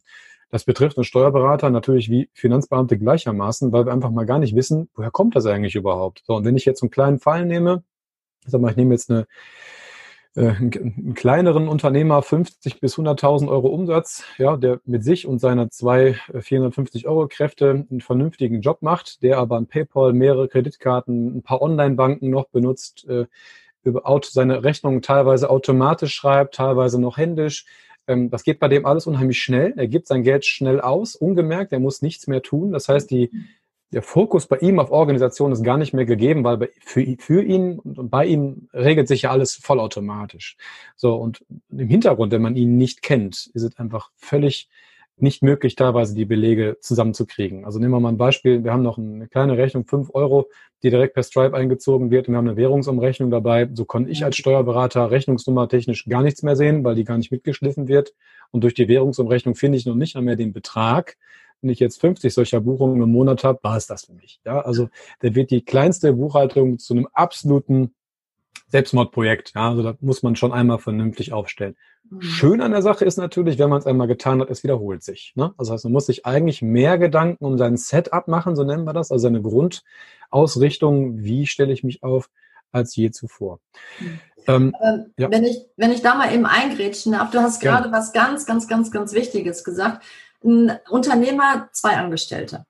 Das 0.51 0.63
betrifft 0.63 0.97
uns 0.97 1.07
Steuerberater 1.07 1.69
natürlich 1.69 2.09
wie 2.09 2.29
Finanzbeamte 2.33 2.97
gleichermaßen, 2.97 3.71
weil 3.71 3.85
wir 3.85 3.93
einfach 3.93 4.11
mal 4.11 4.25
gar 4.25 4.39
nicht 4.39 4.55
wissen, 4.55 4.89
woher 4.95 5.11
kommt 5.11 5.35
das 5.35 5.45
eigentlich 5.45 5.75
überhaupt. 5.75 6.21
So, 6.25 6.35
und 6.35 6.45
wenn 6.45 6.55
ich 6.55 6.65
jetzt 6.65 6.81
einen 6.81 6.91
kleinen 6.91 7.19
Fall 7.19 7.45
nehme, 7.45 7.83
sag 8.45 8.61
mal, 8.61 8.71
ich 8.71 8.77
nehme 8.77 8.93
jetzt 8.93 9.09
eine 9.09 9.25
einen 10.35 11.13
kleineren 11.13 11.69
Unternehmer 11.69 12.21
50 12.21 12.81
bis 12.81 12.95
100.000 12.95 13.47
Euro 13.47 13.67
Umsatz, 13.67 14.23
ja, 14.37 14.57
der 14.57 14.81
mit 14.85 15.03
sich 15.03 15.27
und 15.27 15.39
seiner 15.39 15.69
zwei 15.69 16.17
450 16.37 17.05
äh, 17.05 17.07
Euro 17.07 17.27
Kräfte 17.27 17.85
einen 17.89 18.01
vernünftigen 18.01 18.61
Job 18.61 18.81
macht, 18.81 19.23
der 19.23 19.37
aber 19.37 19.57
ein 19.57 19.67
PayPal, 19.67 20.11
mehrere 20.11 20.49
Kreditkarten, 20.49 21.37
ein 21.37 21.41
paar 21.41 21.61
Online-Banken 21.61 22.29
noch 22.29 22.49
benutzt, 22.49 23.07
äh, 23.07 23.25
seine 24.23 24.63
Rechnungen 24.63 25.01
teilweise 25.01 25.49
automatisch 25.49 26.13
schreibt, 26.13 26.55
teilweise 26.55 26.99
noch 26.99 27.17
händisch. 27.17 27.65
Ähm, 28.07 28.29
das 28.29 28.43
geht 28.43 28.59
bei 28.59 28.67
dem 28.67 28.85
alles 28.85 29.07
unheimlich 29.07 29.39
schnell. 29.39 29.73
Er 29.77 29.87
gibt 29.87 30.07
sein 30.07 30.23
Geld 30.23 30.45
schnell 30.45 30.81
aus, 30.81 31.15
ungemerkt. 31.15 31.71
Er 31.71 31.79
muss 31.79 32.01
nichts 32.01 32.27
mehr 32.27 32.41
tun. 32.41 32.71
Das 32.71 32.89
heißt, 32.89 33.09
die 33.09 33.31
der 33.91 34.01
Fokus 34.01 34.47
bei 34.47 34.57
ihm 34.57 34.79
auf 34.79 34.91
Organisation 34.91 35.51
ist 35.51 35.63
gar 35.63 35.77
nicht 35.77 35.93
mehr 35.93 36.05
gegeben, 36.05 36.43
weil 36.43 36.69
für, 36.79 37.05
für 37.19 37.43
ihn 37.43 37.79
und 37.79 38.09
bei 38.09 38.25
ihm 38.25 38.67
regelt 38.73 39.07
sich 39.07 39.23
ja 39.23 39.31
alles 39.31 39.55
vollautomatisch. 39.55 40.57
So, 40.95 41.15
und 41.15 41.45
im 41.69 41.87
Hintergrund, 41.87 42.31
wenn 42.31 42.41
man 42.41 42.55
ihn 42.55 42.77
nicht 42.77 43.01
kennt, 43.01 43.49
ist 43.53 43.63
es 43.63 43.77
einfach 43.77 44.11
völlig 44.15 44.69
nicht 45.17 45.43
möglich, 45.43 45.75
teilweise 45.75 46.13
die 46.13 46.25
Belege 46.25 46.77
zusammenzukriegen. 46.81 47.63
Also 47.63 47.79
nehmen 47.79 47.93
wir 47.93 47.99
mal 48.01 48.09
ein 48.09 48.17
Beispiel. 48.17 48.63
Wir 48.63 48.73
haben 48.73 48.83
noch 48.83 48.97
eine 48.97 49.27
kleine 49.27 49.57
Rechnung, 49.57 49.85
fünf 49.85 50.09
Euro, 50.13 50.49
die 50.83 50.89
direkt 50.89 51.13
per 51.13 51.23
Stripe 51.23 51.55
eingezogen 51.55 52.11
wird. 52.11 52.27
Und 52.27 52.33
wir 52.33 52.37
haben 52.37 52.47
eine 52.47 52.57
Währungsumrechnung 52.57 53.31
dabei. 53.31 53.69
So 53.73 53.85
konnte 53.85 54.09
ich 54.09 54.25
als 54.25 54.35
Steuerberater 54.35 55.11
rechnungsnummer 55.11 55.69
technisch 55.69 56.05
gar 56.05 56.21
nichts 56.21 56.43
mehr 56.43 56.57
sehen, 56.57 56.83
weil 56.83 56.95
die 56.95 57.05
gar 57.05 57.17
nicht 57.17 57.31
mitgeschliffen 57.31 57.87
wird. 57.87 58.13
Und 58.51 58.63
durch 58.65 58.73
die 58.73 58.89
Währungsumrechnung 58.89 59.55
finde 59.55 59.77
ich 59.77 59.85
noch 59.85 59.95
nicht 59.95 60.17
einmal 60.17 60.35
den 60.35 60.51
Betrag, 60.51 61.15
wenn 61.65 61.71
ich 61.71 61.79
jetzt 61.79 61.99
50 61.99 62.31
solcher 62.31 62.61
Buchungen 62.61 63.01
im 63.01 63.11
Monat 63.11 63.43
habe, 63.43 63.59
war 63.63 63.75
es 63.75 63.87
das 63.87 64.05
für 64.05 64.13
mich. 64.13 64.39
Ja, 64.45 64.61
also 64.61 64.89
da 65.21 65.33
wird 65.33 65.49
die 65.49 65.65
kleinste 65.65 66.13
Buchhaltung 66.13 66.77
zu 66.77 66.93
einem 66.93 67.07
absoluten 67.11 67.95
Selbstmordprojekt. 68.67 69.53
Ja, 69.55 69.69
also 69.69 69.81
da 69.81 69.95
muss 69.99 70.21
man 70.21 70.35
schon 70.35 70.53
einmal 70.53 70.77
vernünftig 70.77 71.33
aufstellen. 71.33 71.75
Mhm. 72.07 72.21
Schön 72.21 72.61
an 72.61 72.69
der 72.69 72.83
Sache 72.83 73.03
ist 73.03 73.17
natürlich, 73.17 73.57
wenn 73.57 73.71
man 73.71 73.79
es 73.79 73.87
einmal 73.87 74.05
getan 74.05 74.41
hat, 74.41 74.51
es 74.51 74.63
wiederholt 74.63 75.01
sich. 75.01 75.33
Ne? 75.35 75.55
Also 75.57 75.73
heißt, 75.73 75.85
man 75.85 75.93
muss 75.93 76.05
sich 76.05 76.27
eigentlich 76.27 76.61
mehr 76.61 76.99
Gedanken 76.99 77.43
um 77.43 77.57
sein 77.57 77.77
Setup 77.77 78.27
machen, 78.27 78.55
so 78.55 78.63
nennen 78.63 78.83
wir 78.83 78.93
das, 78.93 79.11
also 79.11 79.23
seine 79.23 79.41
Grundausrichtung, 79.41 81.23
wie 81.23 81.47
stelle 81.47 81.73
ich 81.73 81.83
mich 81.83 82.03
auf, 82.03 82.29
als 82.71 82.95
je 82.95 83.09
zuvor. 83.09 83.59
Mhm. 83.99 84.19
Ähm, 84.47 84.75
ähm, 84.83 85.05
ja. 85.17 85.31
Wenn 85.31 85.45
ich, 85.45 85.65
wenn 85.77 85.91
ich 85.91 86.03
da 86.03 86.13
mal 86.13 86.31
eben 86.31 86.45
eingrätschen 86.45 87.13
darf, 87.13 87.31
du 87.31 87.39
hast 87.39 87.59
gerade 87.59 87.91
was 87.91 88.13
ganz, 88.13 88.45
ganz, 88.45 88.67
ganz, 88.67 88.91
ganz 88.91 89.13
Wichtiges 89.13 89.63
gesagt 89.63 90.05
ein 90.45 90.79
Unternehmer, 90.89 91.69
zwei 91.71 91.97
Angestellte. 91.97 92.65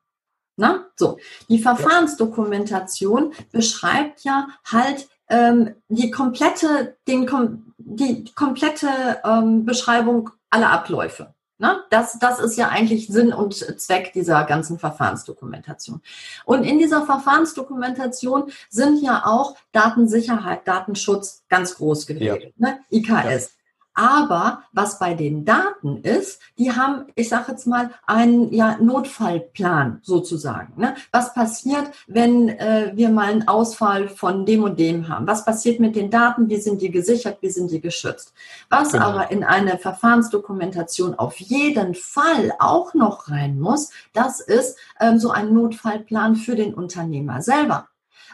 Na, 0.57 0.85
so. 0.95 1.19
Die 1.49 1.59
Verfahrensdokumentation 1.59 3.33
beschreibt 3.51 4.23
ja 4.23 4.47
halt 4.65 5.09
ähm, 5.27 5.75
die 5.89 6.11
komplette, 6.11 6.95
den, 7.07 7.29
die 7.77 8.31
komplette 8.35 8.87
ähm, 9.23 9.65
Beschreibung 9.65 10.29
aller 10.49 10.69
Abläufe. 10.69 11.33
Ne? 11.57 11.83
Das, 11.89 12.19
das 12.19 12.39
ist 12.39 12.57
ja 12.57 12.67
eigentlich 12.69 13.07
Sinn 13.07 13.31
und 13.31 13.53
Zweck 13.53 14.11
dieser 14.13 14.43
ganzen 14.43 14.77
Verfahrensdokumentation. 14.77 16.01
Und 16.43 16.63
in 16.63 16.79
dieser 16.79 17.05
Verfahrensdokumentation 17.05 18.51
sind 18.69 19.01
ja 19.01 19.25
auch 19.25 19.55
Datensicherheit, 19.71 20.67
Datenschutz 20.67 21.43
ganz 21.47 21.75
groß 21.75 22.07
geregelt, 22.07 22.53
ja. 22.57 22.69
ne? 22.69 22.79
IKS. 22.91 23.11
Ja. 23.13 23.55
Aber 23.95 24.63
was 24.73 24.99
bei 24.99 25.13
den 25.13 25.45
Daten 25.45 26.01
ist, 26.01 26.41
die 26.57 26.73
haben, 26.73 27.07
ich 27.15 27.29
sage 27.29 27.53
jetzt 27.53 27.65
mal, 27.65 27.91
einen 28.05 28.53
ja, 28.53 28.77
Notfallplan 28.77 29.99
sozusagen. 30.03 30.73
Ne? 30.75 30.95
Was 31.11 31.33
passiert, 31.33 31.91
wenn 32.05 32.49
äh, 32.49 32.91
wir 32.93 33.09
mal 33.09 33.31
einen 33.31 33.47
Ausfall 33.47 34.09
von 34.09 34.45
dem 34.45 34.63
und 34.63 34.77
dem 34.79 35.07
haben? 35.07 35.25
Was 35.27 35.45
passiert 35.45 35.79
mit 35.79 35.95
den 35.95 36.11
Daten? 36.11 36.49
Wie 36.49 36.59
sind 36.59 36.81
die 36.81 36.91
gesichert? 36.91 37.37
Wie 37.39 37.49
sind 37.49 37.71
die 37.71 37.79
geschützt? 37.79 38.33
Was 38.69 38.91
genau. 38.91 39.05
aber 39.05 39.31
in 39.31 39.45
eine 39.45 39.77
Verfahrensdokumentation 39.77 41.15
auf 41.15 41.39
jeden 41.39 41.95
Fall 41.95 42.51
auch 42.59 42.93
noch 42.93 43.29
rein 43.29 43.59
muss, 43.59 43.91
das 44.11 44.41
ist 44.41 44.77
ähm, 44.99 45.19
so 45.19 45.31
ein 45.31 45.53
Notfallplan 45.53 46.35
für 46.35 46.55
den 46.55 46.73
Unternehmer 46.73 47.41
selber. 47.41 47.87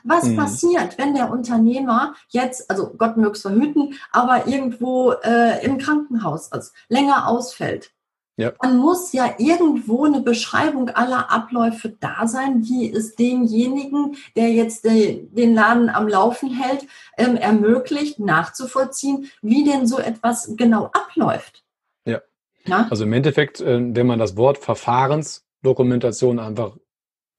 Was 0.04 0.26
mhm. 0.26 0.38
passiert, 0.38 0.98
wenn 0.98 1.14
der 1.16 1.32
Unternehmer 1.32 2.16
jetzt, 2.30 2.70
also 2.70 2.92
Gott 2.98 3.18
möge 3.18 3.34
es 3.34 3.42
verhüten, 3.42 3.96
aber 4.12 4.48
irgendwo 4.48 5.12
äh, 5.24 5.64
im 5.66 5.78
Krankenhaus 5.78 6.50
ist, 6.50 6.74
länger 6.90 7.28
ausfällt? 7.28 7.92
Ja. 8.38 8.54
Dann 8.60 8.78
muss 8.78 9.14
ja 9.14 9.36
irgendwo 9.38 10.06
eine 10.06 10.22
Beschreibung 10.22 10.90
aller 10.90 11.32
Abläufe 11.32 11.90
da 12.00 12.28
sein, 12.28 12.62
die 12.62 12.92
es 12.92 13.16
demjenigen, 13.16 14.16
der 14.36 14.52
jetzt 14.52 14.86
de, 14.86 15.28
den 15.30 15.54
Laden 15.54 15.90
am 15.90 16.08
Laufen 16.08 16.50
hält, 16.50 16.88
ähm, 17.18 17.36
ermöglicht, 17.36 18.20
nachzuvollziehen, 18.20 19.30
wie 19.42 19.64
denn 19.64 19.86
so 19.86 20.00
etwas 20.00 20.54
genau 20.56 20.86
abläuft. 20.86 21.64
Ja. 22.06 22.22
ja? 22.66 22.88
Also 22.90 23.04
im 23.04 23.14
Endeffekt, 23.14 23.62
äh, 23.62 23.96
wenn 23.96 24.08
man 24.08 24.18
das 24.18 24.38
Wort 24.38 24.58
Verfahrensdokumentation 24.58 26.40
einfach 26.40 26.78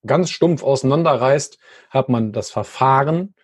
ganz 0.07 0.31
stumpf 0.31 0.63
auseinanderreißt, 0.63 1.59
hat 1.91 2.09
man 2.09 2.33
das 2.33 2.51
Verfahren 2.51 3.35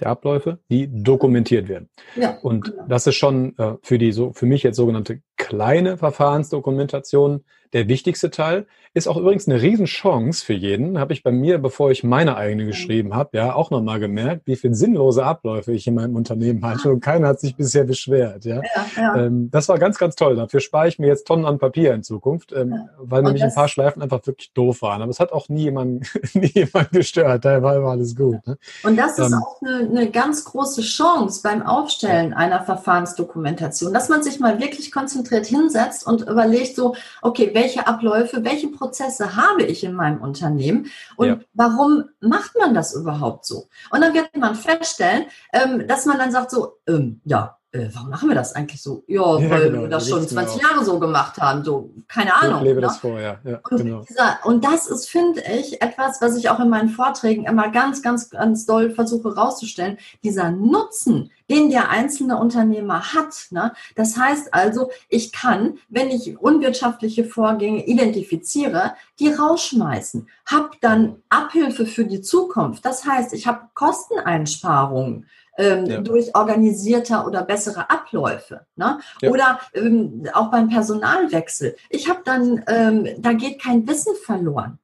der 0.00 0.08
Abläufe, 0.08 0.58
die 0.70 0.88
dokumentiert 0.90 1.68
werden. 1.68 1.88
Ja, 2.16 2.38
und 2.42 2.64
genau. 2.64 2.84
das 2.88 3.06
ist 3.06 3.16
schon 3.16 3.56
äh, 3.58 3.74
für 3.82 3.98
die 3.98 4.12
so 4.12 4.32
für 4.32 4.46
mich 4.46 4.62
jetzt 4.62 4.76
sogenannte 4.76 5.20
kleine 5.36 5.96
Verfahrensdokumentation 5.96 7.44
der 7.74 7.88
wichtigste 7.88 8.30
Teil. 8.30 8.66
Ist 8.96 9.08
auch 9.08 9.16
übrigens 9.16 9.48
eine 9.48 9.60
Riesenchance 9.60 10.44
für 10.44 10.52
jeden. 10.52 11.00
Habe 11.00 11.12
ich 11.12 11.24
bei 11.24 11.32
mir, 11.32 11.58
bevor 11.58 11.90
ich 11.90 12.04
meine 12.04 12.36
eigene 12.36 12.64
geschrieben 12.64 13.12
habe, 13.12 13.36
ja 13.36 13.52
auch 13.52 13.72
nochmal 13.72 13.98
gemerkt, 13.98 14.42
wie 14.46 14.54
viele 14.54 14.76
sinnlose 14.76 15.24
Abläufe 15.24 15.72
ich 15.72 15.88
in 15.88 15.96
meinem 15.96 16.14
Unternehmen 16.14 16.64
hatte 16.64 16.92
und 16.92 17.00
keiner 17.00 17.26
hat 17.26 17.40
sich 17.40 17.56
bisher 17.56 17.82
beschwert. 17.82 18.44
Ja, 18.44 18.60
ja, 18.62 18.86
ja. 18.96 19.16
Ähm, 19.16 19.50
das 19.50 19.68
war 19.68 19.80
ganz, 19.80 19.98
ganz 19.98 20.14
toll. 20.14 20.36
Dafür 20.36 20.60
spare 20.60 20.86
ich 20.86 21.00
mir 21.00 21.08
jetzt 21.08 21.26
Tonnen 21.26 21.44
an 21.44 21.58
Papier 21.58 21.92
in 21.92 22.04
Zukunft, 22.04 22.52
ähm, 22.52 22.88
weil 22.98 23.24
nämlich 23.24 23.42
ein 23.42 23.52
paar 23.52 23.66
Schleifen 23.66 24.00
einfach 24.00 24.24
wirklich 24.24 24.52
doof 24.52 24.82
waren. 24.82 25.02
Aber 25.02 25.10
es 25.10 25.18
hat 25.18 25.32
auch 25.32 25.48
nie 25.48 25.62
jemand, 25.62 26.06
nie 26.34 26.52
jemand 26.54 26.92
gestört. 26.92 27.44
Da 27.44 27.60
war 27.60 27.74
alles 27.82 28.14
gut. 28.14 28.46
Ne? 28.46 28.56
Und 28.84 28.96
das 28.96 29.18
ist 29.18 29.32
ähm, 29.32 29.42
auch 29.42 29.60
eine, 29.60 29.88
eine 29.88 30.10
ganz 30.12 30.44
große 30.44 30.82
Chance 30.82 31.40
beim 31.42 31.62
Aufstellen 31.62 32.32
einer 32.32 32.62
Verfahrensdokumentation, 32.62 33.92
dass 33.92 34.08
man 34.08 34.22
sich 34.22 34.38
mal 34.38 34.60
wirklich 34.60 34.92
konzentriert 34.92 35.23
hinsetzt 35.28 36.06
und 36.06 36.22
überlegt 36.22 36.76
so, 36.76 36.94
okay, 37.22 37.50
welche 37.54 37.86
Abläufe, 37.86 38.44
welche 38.44 38.68
Prozesse 38.68 39.36
habe 39.36 39.62
ich 39.62 39.84
in 39.84 39.94
meinem 39.94 40.20
Unternehmen 40.20 40.86
und 41.16 41.28
ja. 41.28 41.38
warum 41.52 42.04
macht 42.20 42.56
man 42.58 42.74
das 42.74 42.94
überhaupt 42.94 43.46
so? 43.46 43.68
Und 43.90 44.00
dann 44.00 44.14
wird 44.14 44.36
man 44.36 44.54
feststellen, 44.54 45.26
ähm, 45.52 45.86
dass 45.86 46.06
man 46.06 46.18
dann 46.18 46.32
sagt 46.32 46.50
so, 46.50 46.78
ähm, 46.86 47.20
ja, 47.24 47.58
äh, 47.74 47.88
warum 47.92 48.10
machen 48.10 48.28
wir 48.28 48.36
das 48.36 48.54
eigentlich 48.54 48.80
so? 48.80 49.02
Ja, 49.08 49.38
ja 49.38 49.50
weil 49.50 49.70
genau, 49.70 49.82
wir 49.82 49.88
das 49.88 50.08
schon 50.08 50.26
20 50.26 50.62
Jahre 50.62 50.84
so 50.84 51.00
gemacht 51.00 51.38
haben. 51.38 51.64
So, 51.64 51.90
keine 52.06 52.34
Ahnung. 52.34 52.58
Ich 52.58 52.64
lebe 52.64 52.80
ne? 52.80 52.86
das 52.86 52.98
vor, 52.98 53.20
ja. 53.20 53.38
ja 53.42 53.60
und, 53.68 53.78
genau. 53.78 54.04
dieser, 54.08 54.38
und 54.44 54.64
das 54.64 54.86
ist, 54.86 55.10
finde 55.10 55.42
ich, 55.42 55.82
etwas, 55.82 56.20
was 56.20 56.36
ich 56.36 56.48
auch 56.50 56.60
in 56.60 56.68
meinen 56.68 56.88
Vorträgen 56.88 57.46
immer 57.46 57.70
ganz, 57.70 58.00
ganz, 58.00 58.30
ganz 58.30 58.64
doll 58.64 58.90
versuche 58.90 59.34
rauszustellen. 59.34 59.98
Dieser 60.22 60.52
Nutzen, 60.52 61.32
den 61.50 61.68
der 61.68 61.90
einzelne 61.90 62.36
Unternehmer 62.36 63.12
hat. 63.12 63.34
Ne? 63.50 63.72
Das 63.96 64.16
heißt 64.16 64.54
also, 64.54 64.90
ich 65.08 65.32
kann, 65.32 65.78
wenn 65.88 66.10
ich 66.10 66.38
unwirtschaftliche 66.38 67.24
Vorgänge 67.24 67.86
identifiziere, 67.86 68.94
die 69.18 69.32
rausschmeißen, 69.32 70.28
habe 70.46 70.70
dann 70.80 71.16
Abhilfe 71.28 71.86
für 71.86 72.04
die 72.04 72.22
Zukunft. 72.22 72.84
Das 72.84 73.04
heißt, 73.04 73.34
ich 73.34 73.48
habe 73.48 73.68
Kosteneinsparungen 73.74 75.26
ähm, 75.56 75.86
ja. 75.86 76.00
durch 76.00 76.34
organisierter 76.34 77.26
oder 77.26 77.42
bessere 77.42 77.90
Abläufe. 77.90 78.66
Ne? 78.76 78.98
Ja. 79.20 79.30
Oder 79.30 79.60
ähm, 79.74 80.26
auch 80.32 80.50
beim 80.50 80.68
Personalwechsel. 80.68 81.76
Ich 81.90 82.08
habe 82.08 82.20
dann, 82.24 82.64
ähm, 82.66 83.08
da 83.18 83.32
geht 83.32 83.62
kein 83.62 83.86
Wissen 83.86 84.14
verloren, 84.24 84.78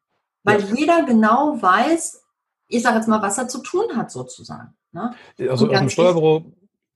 weil 0.44 0.60
ja. 0.60 0.74
jeder 0.74 1.02
genau 1.04 1.60
weiß, 1.60 2.22
ich 2.68 2.82
sage 2.82 2.96
jetzt 2.96 3.08
mal, 3.08 3.22
was 3.22 3.38
er 3.38 3.48
zu 3.48 3.62
tun 3.62 3.96
hat 3.96 4.10
sozusagen. 4.10 4.74
Ne? 4.92 5.14
Also 5.38 5.68
aus 5.68 5.78
dem 5.78 5.90
Steuerbüro 5.90 6.44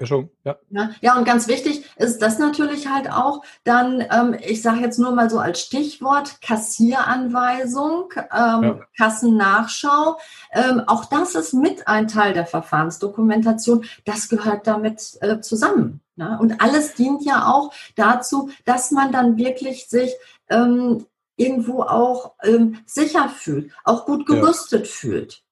ja. 0.00 0.58
ja. 0.70 0.90
Ja, 1.00 1.16
und 1.16 1.24
ganz 1.24 1.48
wichtig 1.48 1.83
ist 1.96 2.22
das 2.22 2.38
natürlich 2.38 2.88
halt 2.88 3.10
auch 3.10 3.42
dann, 3.64 4.04
ähm, 4.10 4.36
ich 4.40 4.62
sage 4.62 4.80
jetzt 4.80 4.98
nur 4.98 5.12
mal 5.12 5.30
so 5.30 5.38
als 5.38 5.60
Stichwort, 5.60 6.40
Kassieranweisung, 6.40 8.12
ähm, 8.16 8.62
ja. 8.62 8.80
Kassennachschau. 8.96 10.18
Ähm, 10.52 10.82
auch 10.86 11.04
das 11.06 11.34
ist 11.34 11.54
mit 11.54 11.88
ein 11.88 12.08
Teil 12.08 12.32
der 12.32 12.46
Verfahrensdokumentation. 12.46 13.84
Das 14.04 14.28
gehört 14.28 14.66
damit 14.66 15.18
äh, 15.20 15.40
zusammen. 15.40 16.00
Ne? 16.16 16.38
Und 16.40 16.60
alles 16.60 16.94
dient 16.94 17.24
ja 17.24 17.46
auch 17.46 17.72
dazu, 17.96 18.50
dass 18.64 18.90
man 18.90 19.12
dann 19.12 19.36
wirklich 19.36 19.88
sich 19.88 20.12
ähm, 20.48 21.06
irgendwo 21.36 21.82
auch 21.82 22.34
ähm, 22.42 22.78
sicher 22.86 23.28
fühlt, 23.28 23.72
auch 23.84 24.06
gut 24.06 24.26
gerüstet 24.26 24.86
ja. 24.86 24.92
fühlt. 24.92 25.42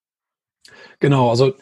Genau, 1.01 1.31
also 1.31 1.55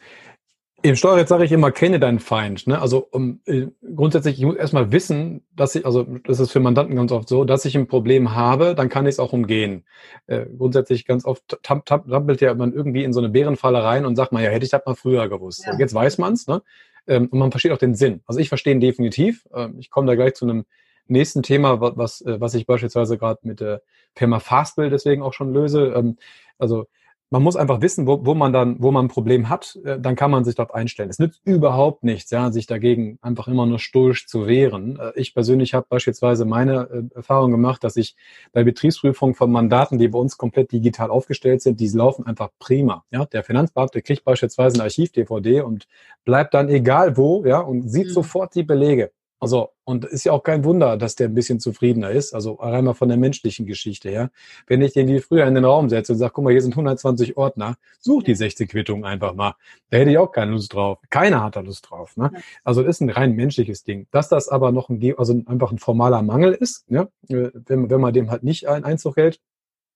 im 0.83 0.97
Steuerrecht 0.97 1.29
sage 1.29 1.45
ich 1.45 1.53
immer, 1.53 1.71
kenne 1.71 2.01
deinen 2.01 2.21
Feind. 2.21 2.67
Ne? 2.67 2.81
Also 2.81 3.07
um, 3.11 3.41
äh, 3.47 3.67
grundsätzlich, 3.95 4.39
ich 4.39 4.45
muss 4.45 4.57
erstmal 4.57 4.93
wissen, 4.93 5.45
dass 5.55 5.75
ich, 5.75 5.85
also 5.85 6.05
das 6.25 6.41
ist 6.41 6.53
für 6.53 6.61
Mandanten 6.61 6.97
ganz 6.97 7.13
oft 7.13 7.29
so, 7.29 7.45
dass 7.45 7.65
ich 7.65 7.77
ein 7.77 7.87
Problem 7.87 8.35
habe, 8.35 8.75
dann 8.75 8.89
kann 8.89 9.07
ich 9.07 9.11
es 9.11 9.19
auch 9.19 9.33
umgehen. 9.33 9.85
Äh, 10.27 10.47
grundsätzlich 10.57 11.07
ganz 11.07 11.25
oft 11.25 11.59
tappelt 11.63 12.41
ja 12.41 12.55
man 12.55 12.73
irgendwie 12.73 13.05
in 13.05 13.13
so 13.13 13.21
eine 13.21 13.29
Bärenfalle 13.29 13.83
rein 13.83 14.07
und 14.07 14.17
sagt 14.17 14.33
man, 14.33 14.43
ja, 14.43 14.51
hätte 14.51 14.65
ich 14.65 14.71
das 14.71 14.83
mal 14.87 14.95
früher 14.95 15.29
gewusst. 15.29 15.65
Ja. 15.67 15.79
Jetzt 15.79 15.95
weiß 15.95 16.19
man's, 16.19 16.47
ne? 16.47 16.63
Ähm, 17.07 17.29
und 17.31 17.39
man 17.39 17.51
versteht 17.51 17.73
auch 17.73 17.79
den 17.79 17.95
Sinn. 17.95 18.23
Also 18.27 18.41
ich 18.41 18.49
verstehe 18.49 18.75
ihn 18.75 18.81
definitiv. 18.81 19.47
Ähm, 19.55 19.77
ich 19.79 19.91
komme 19.91 20.07
da 20.07 20.15
gleich 20.15 20.35
zu 20.35 20.45
einem 20.45 20.65
nächsten 21.07 21.43
Thema, 21.43 21.81
was, 21.81 22.23
was 22.25 22.55
ich 22.55 22.67
beispielsweise 22.67 23.19
gerade 23.19 23.41
mit 23.43 23.61
der 23.61 23.83
Firma 24.15 24.39
Fastbill 24.39 24.91
deswegen 24.91 25.23
auch 25.23 25.33
schon 25.33 25.53
löse. 25.53 25.93
Ähm, 25.97 26.17
also 26.59 26.87
man 27.31 27.45
muss 27.45 27.55
einfach 27.55 27.81
wissen, 27.81 28.07
wo, 28.09 28.27
wo 28.27 28.35
man 28.35 28.53
dann, 28.53 28.77
wo 28.81 28.91
man 28.91 29.07
ein 29.07 29.09
Problem 29.09 29.49
hat, 29.49 29.79
äh, 29.85 29.99
dann 30.01 30.17
kann 30.17 30.33
man 30.33 30.45
sich 30.45 30.57
darauf 30.57 30.75
einstellen. 30.75 31.11
Es 31.11 31.21
nützt 31.21 31.41
überhaupt 31.45 32.03
nichts, 32.03 32.31
ja, 32.31 32.51
sich 32.51 32.67
dagegen 32.67 33.19
einfach 33.23 33.47
immer 33.47 33.67
nur 33.67 33.79
stoisch 33.79 34.27
zu 34.27 34.49
wehren. 34.49 34.99
Äh, 34.99 35.13
ich 35.15 35.33
persönlich 35.33 35.73
habe 35.73 35.87
beispielsweise 35.89 36.45
meine 36.45 36.89
äh, 36.91 37.15
Erfahrung 37.15 37.53
gemacht, 37.53 37.85
dass 37.85 37.97
ich 37.97 38.17
bei 38.53 38.65
Betriebsprüfungen 38.65 39.35
von 39.35 39.51
Mandaten, 39.53 39.99
die 39.99 40.09
bei 40.09 40.19
uns 40.19 40.37
komplett 40.37 40.73
digital 40.73 41.11
aufgestellt 41.11 41.63
sind, 41.63 41.79
die 41.79 41.89
laufen 41.89 42.27
einfach 42.27 42.51
prima. 42.59 43.05
Ja, 43.13 43.25
der 43.27 43.45
Finanzbeamte 43.45 44.03
kriegt 44.03 44.25
beispielsweise 44.25 44.79
ein 44.79 44.83
Archiv-DVD 44.83 45.63
und 45.63 45.87
bleibt 46.25 46.53
dann 46.55 46.69
egal 46.69 47.17
wo, 47.17 47.45
ja, 47.45 47.61
und 47.61 47.89
sieht 47.89 48.09
mhm. 48.09 48.13
sofort 48.13 48.55
die 48.57 48.65
Belege. 48.65 49.13
Also, 49.41 49.71
und 49.85 50.05
ist 50.05 50.25
ja 50.25 50.33
auch 50.33 50.43
kein 50.43 50.65
Wunder, 50.65 50.99
dass 50.99 51.17
der 51.17 51.29
ein 51.29 51.35
bisschen 51.35 51.61
zufriedener 51.61 52.11
ist. 52.11 52.35
Also 52.35 52.61
einmal 52.61 52.95
von 52.95 53.09
der 53.09 53.17
menschlichen 53.17 53.67
Geschichte 53.67 54.11
her. 54.11 54.31
Wenn 54.67 54.83
ich 54.83 54.93
den 54.93 55.09
wie 55.09 55.19
früher 55.19 55.47
in 55.47 55.55
den 55.55 55.65
Raum 55.65 55.89
setze 55.89 56.13
und 56.13 56.19
sage, 56.19 56.33
guck 56.35 56.45
mal, 56.45 56.51
hier 56.51 56.61
sind 56.61 56.75
120 56.75 57.39
Ordner, 57.39 57.77
such 58.01 58.23
die 58.25 58.35
60 58.35 58.71
Quittungen 58.71 59.05
einfach 59.05 59.35
mal. 59.35 59.55
Da 59.89 59.97
hätte 59.97 60.11
ich 60.11 60.19
auch 60.19 60.31
keine 60.31 60.53
Lust 60.53 60.75
drauf. 60.75 60.99
Keiner 61.09 61.43
hat 61.43 61.57
da 61.57 61.61
Lust 61.61 61.91
drauf. 61.91 62.17
Ne? 62.19 62.31
Also 62.65 62.83
ist 62.83 63.01
ein 63.01 63.09
rein 63.09 63.35
menschliches 63.35 63.83
Ding. 63.83 64.07
Dass 64.11 64.29
das 64.29 64.49
aber 64.49 64.73
noch 64.73 64.91
ein, 64.91 65.15
also 65.17 65.33
einfach 65.47 65.73
ein 65.73 65.79
formaler 65.79 66.23
Mangel 66.23 66.53
ist, 66.53 66.85
ja, 66.89 67.09
äh, 67.29 67.51
wenn, 67.67 67.89
wenn 67.89 68.01
man 68.01 68.13
dem 68.13 68.31
halt 68.31 68.43
nicht 68.43 68.69
einen 68.69 68.85
Einzug 68.85 69.17
hält, 69.17 69.41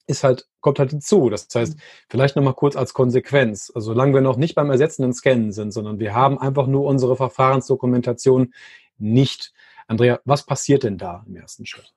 ist 0.07 0.25
halt, 0.25 0.49
kommt 0.61 0.79
halt 0.79 0.91
hinzu. 0.91 1.31
Das 1.31 1.49
heißt, 1.55 1.77
mhm. 1.77 1.81
vielleicht 2.09 2.37
nochmal 2.37 2.55
kurz 2.55 2.77
als 2.77 2.95
Konsequenz. 2.95 3.73
Also 3.75 3.93
solange 3.93 4.15
wir 4.15 4.21
noch 4.21 4.37
nicht 4.37 4.55
beim 4.55 4.71
ersetzenden 4.71 5.13
Scannen 5.13 5.53
sind, 5.53 5.73
sondern 5.73 5.99
wir 5.99 6.15
haben 6.15 6.39
einfach 6.39 6.67
nur 6.67 6.85
unsere 6.85 7.17
Verfahrensdokumentation 7.17 8.53
nicht. 8.99 9.53
Andrea, 9.87 10.21
was 10.25 10.45
passiert 10.45 10.83
denn 10.83 10.99
da 10.99 11.25
im 11.27 11.37
ersten 11.37 11.67
Schritt? 11.67 11.93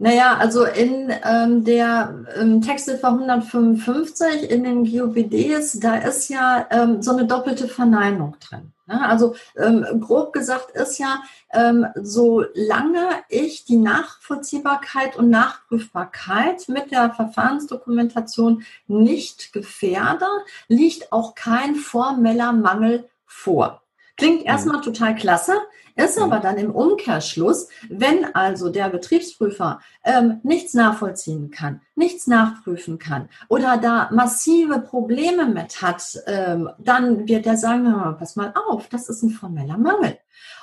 Naja, 0.00 0.36
also 0.36 0.64
in 0.64 1.12
ähm, 1.24 1.64
der 1.64 2.24
ähm, 2.36 2.62
Texthilfe 2.62 3.08
155 3.08 4.48
in 4.48 4.62
den 4.62 4.84
GUBDs, 4.84 5.80
da 5.80 5.96
ist 5.96 6.28
ja 6.28 6.68
ähm, 6.70 7.02
so 7.02 7.10
eine 7.10 7.26
doppelte 7.26 7.66
Verneinung 7.66 8.36
drin. 8.38 8.72
Ne? 8.86 9.04
Also 9.04 9.34
ähm, 9.56 9.84
grob 10.00 10.32
gesagt 10.32 10.70
ist 10.76 10.98
ja, 10.98 11.20
ähm, 11.52 11.84
solange 11.96 13.08
ich 13.28 13.64
die 13.64 13.76
Nachvollziehbarkeit 13.76 15.16
und 15.16 15.30
Nachprüfbarkeit 15.30 16.68
mit 16.68 16.92
der 16.92 17.10
Verfahrensdokumentation 17.10 18.62
nicht 18.86 19.52
gefährde, 19.52 20.26
liegt 20.68 21.12
auch 21.12 21.34
kein 21.34 21.74
formeller 21.74 22.52
Mangel 22.52 23.08
vor. 23.26 23.82
Klingt 24.16 24.40
mhm. 24.42 24.46
erstmal 24.46 24.80
total 24.80 25.16
klasse, 25.16 25.54
Ist 25.98 26.16
aber 26.16 26.38
dann 26.38 26.58
im 26.58 26.70
Umkehrschluss, 26.70 27.66
wenn 27.88 28.24
also 28.34 28.68
der 28.68 28.88
Betriebsprüfer 28.88 29.80
ähm, 30.04 30.40
nichts 30.44 30.72
nachvollziehen 30.72 31.50
kann, 31.50 31.80
nichts 31.96 32.28
nachprüfen 32.28 33.00
kann 33.00 33.28
oder 33.48 33.78
da 33.78 34.08
massive 34.12 34.78
Probleme 34.78 35.46
mit 35.46 35.82
hat, 35.82 36.02
ähm, 36.26 36.70
dann 36.78 37.26
wird 37.26 37.46
er 37.46 37.56
sagen, 37.56 37.92
pass 38.16 38.36
mal 38.36 38.54
auf, 38.68 38.88
das 38.88 39.08
ist 39.08 39.24
ein 39.24 39.30
formeller 39.30 39.76
Mangel. 39.76 40.16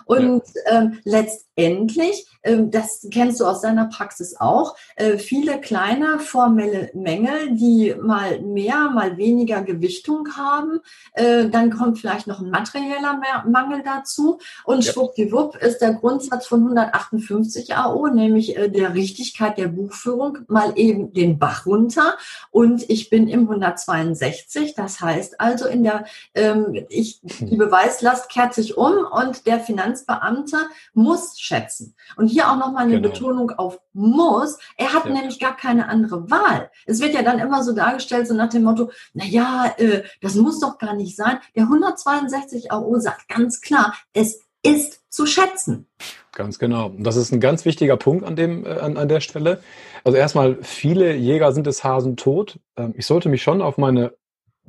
Und 0.06 0.44
ja. 0.54 0.82
ähm, 0.82 1.00
letztendlich, 1.04 2.27
ähm, 2.44 2.70
das 2.72 3.08
kennst 3.12 3.39
du 3.39 3.46
aus 3.46 3.62
deiner 3.62 3.86
Praxis 3.86 4.36
auch, 4.39 4.75
äh, 4.96 5.18
viele 5.18 5.60
kleine 5.60 6.20
formelle 6.20 6.92
Mängel, 6.94 7.56
die 7.56 7.96
mal 8.00 8.39
mehr, 8.42 8.89
mal 8.89 9.18
weniger 9.18 9.63
Gewichtung 9.63 10.30
haben. 10.38 10.80
Äh, 11.13 11.50
dann 11.50 11.72
kommt 11.72 12.00
vielleicht 12.00 12.27
noch 12.27 12.39
ein 12.39 12.51
materieller 12.51 13.20
Mangel 13.48 13.82
dazu. 13.84 14.39
Und 14.63 14.86
ja. 14.86 14.92
schwuppdiwupp 14.92 15.25
ist 15.60 15.79
der 15.79 15.94
Grundsatz 15.94 16.48
von 16.48 16.62
158 16.62 17.75
AO, 17.75 18.08
nämlich 18.08 18.58
äh, 18.58 18.70
der 18.70 18.94
Richtigkeit 18.94 19.58
der 19.58 19.67
Buchführung, 19.67 20.39
mal 20.48 20.74
eben 20.75 21.13
den 21.13 21.39
Bach 21.39 21.65
runter. 21.65 22.17
Und 22.51 22.89
ich 22.89 23.10
bin 23.10 23.27
im 23.27 23.41
162. 23.41 24.75
Das 24.75 25.01
heißt 25.01 25.39
also 25.39 25.67
in 25.67 25.84
der, 25.84 26.05
ähm, 26.34 26.86
ich, 26.89 27.20
die 27.22 27.58
Beweislast 27.58 28.29
kehrt 28.29 28.53
sich 28.53 28.77
um 28.77 28.94
und 29.12 29.46
der 29.46 29.60
Finanzbeamte 29.60 30.58
muss 30.94 31.39
schätzen. 31.39 31.96
Und 32.15 32.27
hier 32.27 32.50
auch 32.50 32.58
nochmal 32.58 32.84
eine 32.84 33.01
genau. 33.01 33.10
Betonung 33.10 33.51
auf 33.51 33.79
muss. 33.96 34.58
Er 34.77 34.94
hat 34.94 35.05
ja. 35.05 35.12
nämlich 35.12 35.39
gar 35.39 35.55
keine 35.55 35.88
andere 35.88 36.29
Wahl. 36.29 36.70
Es 36.86 37.00
wird 37.00 37.13
ja 37.13 37.24
dann 37.24 37.39
immer 37.39 37.63
so 37.63 37.74
dargestellt, 37.74 38.27
so 38.27 38.34
nach 38.34 38.50
dem 38.50 38.63
Motto, 38.63 38.91
na 39.13 39.25
ja, 39.25 39.74
äh, 39.77 40.03
das 40.22 40.36
muss 40.36 40.60
doch 40.60 40.77
gar 40.77 40.94
nicht 40.94 41.15
sein. 41.15 41.39
Der 41.55 41.63
162 41.63 42.72
AO 42.72 43.00
sagt 43.00 43.27
ganz 43.29 43.62
klar, 43.62 43.96
es 44.13 44.45
ist 44.66 45.02
zu 45.10 45.26
schätzen. 45.26 45.88
Ganz 46.34 46.60
genau. 46.60 46.92
Das 46.98 47.16
ist 47.16 47.32
ein 47.32 47.40
ganz 47.40 47.64
wichtiger 47.64 47.96
Punkt 47.96 48.26
an, 48.26 48.36
dem, 48.36 48.66
äh, 48.66 48.70
an, 48.70 48.98
an 48.98 49.08
der 49.08 49.22
Stelle. 49.22 49.62
Also 50.04 50.18
erstmal, 50.18 50.58
viele 50.62 51.16
Jäger 51.16 51.54
sind 51.54 51.68
des 51.68 51.84
Hasen 51.84 52.18
tot. 52.18 52.60
Ähm, 52.76 52.94
ich 52.98 53.06
sollte 53.06 53.30
mich 53.30 53.42
schon 53.42 53.62
auf 53.62 53.78
meine 53.78 54.14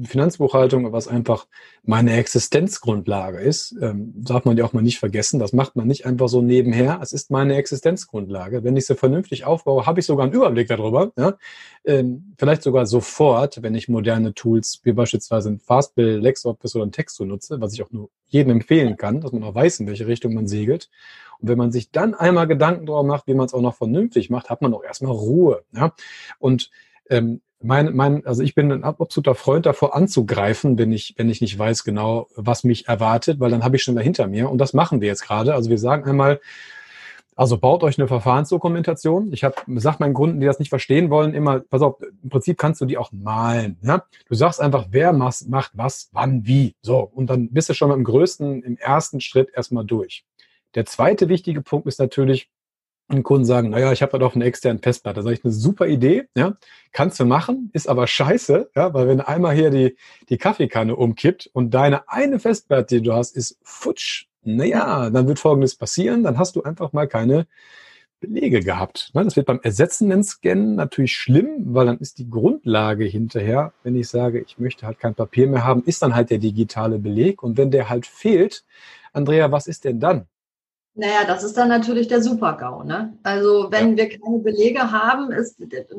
Finanzbuchhaltung, 0.03 0.93
was 0.93 1.09
einfach 1.09 1.47
meine 1.83 2.17
Existenzgrundlage 2.17 3.39
ist, 3.39 3.75
ähm, 3.81 4.13
darf 4.17 4.45
man 4.45 4.57
ja 4.57 4.65
auch 4.65 4.73
mal 4.73 4.83
nicht 4.83 4.99
vergessen. 4.99 5.39
Das 5.39 5.53
macht 5.53 5.77
man 5.77 5.87
nicht 5.87 6.05
einfach 6.05 6.29
so 6.29 6.43
nebenher. 6.43 6.99
Es 7.03 7.13
ist 7.13 7.31
meine 7.31 7.57
Existenzgrundlage. 7.57 8.65
Wenn 8.65 8.77
ich 8.77 8.87
sie 8.87 8.95
vernünftig 8.95 9.45
aufbaue, 9.45 9.87
habe 9.87 10.01
ich 10.01 10.07
sogar 10.07 10.25
einen 10.25 10.35
Überblick 10.35 10.69
darüber. 10.69 11.13
Ja? 11.17 11.39
Ähm, 11.85 12.35
vielleicht 12.37 12.63
sogar 12.63 12.87
sofort, 12.87 13.63
wenn 13.63 13.75
ich 13.75 13.89
moderne 13.89 14.35
Tools 14.35 14.81
wie 14.83 14.93
beispielsweise 14.93 15.51
ein 15.51 15.59
Fastbill, 15.59 16.19
LexOffice 16.19 16.77
oder 16.77 16.87
ein 16.87 16.93
Texto 16.93 17.25
nutze, 17.25 17.61
was 17.61 17.73
ich 17.73 17.83
auch 17.83 17.91
nur 17.91 18.11
jedem 18.27 18.53
empfehlen 18.53 18.97
kann, 18.97 19.21
dass 19.21 19.33
man 19.33 19.45
auch 19.45 19.55
weiß, 19.55 19.81
in 19.81 19.87
welche 19.87 20.07
Richtung 20.07 20.35
man 20.35 20.47
segelt. 20.47 20.91
Und 21.41 21.49
wenn 21.49 21.59
man 21.59 21.73
sich 21.73 21.91
dann 21.91 22.15
einmal 22.15 22.47
Gedanken 22.47 22.87
darüber 22.87 23.03
macht, 23.03 23.27
wie 23.27 23.35
man 23.35 23.47
es 23.47 23.55
auch 23.55 23.61
noch 23.61 23.77
vernünftig 23.77 24.31
macht, 24.31 24.51
hat 24.51 24.63
man 24.63 24.75
auch 24.75 24.85
erstmal 24.85 25.13
Ruhe. 25.13 25.65
Ja? 25.73 25.95
Und 26.39 26.71
ähm, 27.09 27.41
mein, 27.63 27.95
mein, 27.97 28.27
also 28.27 28.43
ich 28.43 28.55
bin 28.55 28.71
ein 28.71 28.85
absoluter 28.85 29.35
Freund 29.35 29.67
davor 29.67 29.95
anzugreifen, 29.95 30.79
wenn 30.79 30.93
ich, 30.93 31.15
wenn 31.17 31.31
ich 31.31 31.41
nicht 31.41 31.59
weiß 31.59 31.85
genau, 31.85 32.29
was 32.37 32.65
mich 32.65 32.87
erwartet, 32.89 33.41
weil 33.41 33.51
dann 33.51 33.65
habe 33.65 33.77
ich 33.77 33.83
schon 33.83 33.97
dahinter 33.97 34.27
mir. 34.27 34.51
Und 34.51 34.59
das 34.59 34.73
machen 34.75 35.01
wir 35.01 35.09
jetzt 35.09 35.23
gerade. 35.23 35.55
Also 35.55 35.71
wir 35.71 35.79
sagen 35.79 36.05
einmal, 36.05 36.41
also 37.35 37.59
baut 37.59 37.83
euch 37.83 37.99
eine 37.99 38.09
Verfahrensdokumentation. 38.09 39.33
Ich 39.33 39.45
habe, 39.45 39.57
sag 39.77 40.01
meinen 40.01 40.15
Kunden, 40.15 40.41
die 40.41 40.47
das 40.47 40.59
nicht 40.59 40.71
verstehen 40.71 41.11
wollen, 41.11 41.35
immer, 41.35 41.61
pass 41.61 41.83
auf, 41.83 41.97
im 42.23 42.31
Prinzip 42.31 42.57
kannst 42.57 42.81
du 42.81 42.87
die 42.87 42.97
auch 42.97 43.13
malen. 43.13 43.79
Ja? 43.83 44.05
Du 44.29 44.35
sagst 44.35 44.61
einfach, 44.61 44.87
wer 44.91 45.13
macht 45.13 45.45
was, 45.75 46.09
wann, 46.13 46.47
wie. 46.47 46.75
So, 46.81 46.99
und 46.99 47.29
dann 47.29 47.51
bist 47.51 47.69
du 47.69 47.75
schon 47.75 47.91
dem 47.91 48.05
größten, 48.05 48.63
im 48.63 48.79
ersten 48.79 49.21
Schritt 49.21 49.51
erstmal 49.55 49.85
durch. 49.85 50.25
Der 50.75 50.87
zweite 50.87 51.29
wichtige 51.29 51.61
Punkt 51.63 51.87
ist 51.87 52.01
natürlich, 52.01 52.51
und 53.09 53.23
Kunden 53.23 53.45
sagen, 53.45 53.71
naja, 53.71 53.93
ich 53.93 54.03
habe 54.03 54.13
da 54.13 54.19
doch 54.19 54.35
eine 54.35 54.45
externe 54.45 54.81
Festplatte. 54.83 55.17
Da 55.17 55.23
sage 55.23 55.35
ich, 55.35 55.45
eine 55.45 55.53
super 55.53 55.87
Idee, 55.87 56.25
ja, 56.37 56.57
kannst 56.93 57.21
du 57.21 57.25
machen, 57.25 57.71
ist 57.73 57.89
aber 57.89 58.07
scheiße, 58.07 58.71
ja, 58.75 58.95
weil 58.95 59.07
wenn 59.09 59.21
einmal 59.21 59.55
hier 59.55 59.71
die, 59.71 59.97
die 60.29 60.39
Kaffeekanne 60.39 60.97
umkippt 60.97 61.49
und 61.53 61.73
deine 61.73 62.09
eine 62.09 62.41
Festplatte, 62.41 62.97
die 62.97 63.03
du 63.03 63.13
hast, 63.13 63.37
ist 63.37 63.59
futsch, 63.63 64.27
naja, 64.43 65.11
dann 65.11 65.29
wird 65.29 65.39
Folgendes 65.39 65.77
passieren, 65.77 66.23
dann 66.23 66.39
hast 66.39 66.57
du 66.57 66.63
einfach 66.63 66.93
mal 66.93 67.07
keine 67.07 67.47
Belege 68.21 68.61
gehabt. 68.61 69.11
Ne? 69.15 69.25
Das 69.25 69.37
wird 69.37 69.47
beim 69.47 69.61
ersetzenden 69.63 70.25
Scannen 70.25 70.75
natürlich 70.77 71.13
schlimm, 71.13 71.75
weil 71.75 71.87
dann 71.87 71.99
ist 71.99 72.19
die 72.19 72.31
Grundlage 72.31 73.05
hinterher, 73.05 73.73
wenn 73.83 73.97
ich 73.97 74.09
sage, 74.09 74.41
ich 74.41 74.59
möchte 74.59 74.87
halt 74.87 74.99
kein 74.99 75.15
Papier 75.15 75.49
mehr 75.49 75.65
haben, 75.65 75.83
ist 75.85 76.03
dann 76.03 76.15
halt 76.15 76.31
der 76.31 76.39
digitale 76.39 76.99
Beleg. 76.99 77.43
Und 77.43 77.57
wenn 77.59 77.71
der 77.71 77.89
halt 77.89 78.07
fehlt, 78.07 78.65
Andrea, 79.13 79.53
was 79.53 79.67
ist 79.67 79.85
denn 79.85 80.01
dann? 80.01 80.27
Naja, 80.97 81.25
das 81.27 81.45
ist 81.45 81.57
dann 81.57 81.69
natürlich 81.69 82.09
der 82.09 82.23
Super-GAU. 82.23 82.83
Ne? 82.83 83.13
Also 83.23 83.69
wenn 83.71 83.97
ja. 83.97 84.05
wir 84.05 84.19
keine 84.19 84.39
Belege 84.39 84.91
haben, 84.91 85.31
ist, 85.31 85.57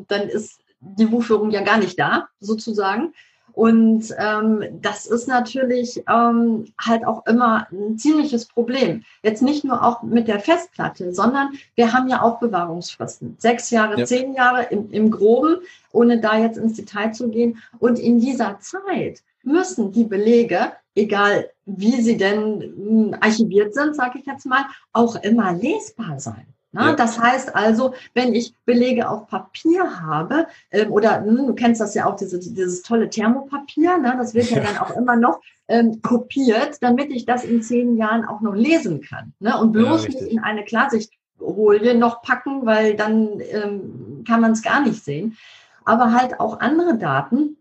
dann 0.08 0.28
ist 0.28 0.60
die 0.80 1.06
Buchführung 1.06 1.52
ja 1.52 1.62
gar 1.62 1.78
nicht 1.78 2.00
da, 2.00 2.28
sozusagen. 2.40 3.14
Und 3.54 4.14
ähm, 4.20 4.64
das 4.82 5.08
ist 5.08 5.28
natürlich 5.28 6.04
ähm, 6.08 6.66
halt 6.80 7.06
auch 7.06 7.26
immer 7.26 7.68
ein 7.72 7.98
ziemliches 7.98 8.46
Problem. 8.46 9.04
Jetzt 9.24 9.42
nicht 9.42 9.64
nur 9.64 9.84
auch 9.84 10.04
mit 10.04 10.28
der 10.28 10.40
Festplatte, 10.40 11.12
sondern 11.12 11.50
wir 11.74 11.92
haben 11.92 12.08
ja 12.08 12.22
auch 12.22 12.40
Bewahrungsfristen. 12.40 13.36
Sechs 13.40 13.72
Jahre, 13.72 14.00
ja. 14.00 14.06
zehn 14.06 14.36
Jahre 14.36 14.68
im, 14.70 14.92
im 14.92 15.10
Groben, 15.10 15.58
ohne 15.92 16.20
da 16.20 16.38
jetzt 16.38 16.58
ins 16.58 16.76
Detail 16.76 17.14
zu 17.14 17.30
gehen. 17.30 17.58
Und 17.80 17.98
in 17.98 18.20
dieser 18.20 18.60
Zeit 18.60 19.24
müssen 19.48 19.92
die 19.92 20.04
Belege, 20.04 20.74
egal 20.94 21.50
wie 21.66 22.02
sie 22.02 22.18
denn 22.18 22.62
hm, 22.62 23.16
archiviert 23.20 23.74
sind, 23.74 23.96
sage 23.96 24.20
ich 24.20 24.26
jetzt 24.26 24.46
mal, 24.46 24.66
auch 24.94 25.16
immer 25.24 25.54
lesbar 25.54 26.20
sein. 26.20 26.46
Ja. 26.74 26.94
Das 26.94 27.20
heißt 27.20 27.56
also, 27.56 27.94
wenn 28.14 28.36
ich 28.36 28.54
Belege 28.66 29.10
auf 29.10 29.28
Papier 29.28 30.02
habe, 30.02 30.48
ähm, 30.72 30.92
oder 30.92 31.24
hm, 31.24 31.48
du 31.48 31.56
kennst 31.56 31.82
das 31.82 31.96
ja 31.96 32.06
auch, 32.06 32.16
diese, 32.16 32.40
dieses 32.40 32.84
tolle 32.84 33.10
Thermopapier, 33.10 33.98
ne? 33.98 34.16
das 34.18 34.34
wird 34.34 34.50
ja, 34.52 34.58
ja 34.58 34.64
dann 34.64 34.78
auch 34.78 34.96
immer 34.96 35.16
noch 35.16 35.40
ähm, 35.68 36.02
kopiert, 36.02 36.78
damit 36.82 37.10
ich 37.12 37.26
das 37.26 37.46
in 37.46 37.62
zehn 37.62 37.98
Jahren 37.98 38.26
auch 38.26 38.42
noch 38.42 38.54
lesen 38.54 39.02
kann. 39.02 39.34
Ne? 39.40 39.58
Und 39.58 39.72
bloß 39.72 40.04
ja, 40.04 40.10
nicht 40.10 40.22
in 40.22 40.40
eine 40.40 40.64
Klarsichtfolie 40.66 41.96
noch 41.96 42.22
packen, 42.22 42.66
weil 42.66 42.96
dann 42.96 43.42
ähm, 43.52 44.24
kann 44.28 44.42
man 44.42 44.52
es 44.52 44.62
gar 44.62 44.82
nicht 44.82 45.04
sehen. 45.04 45.38
Aber 45.86 46.12
halt 46.14 46.40
auch 46.40 46.60
andere 46.60 46.98
Daten, 46.98 47.58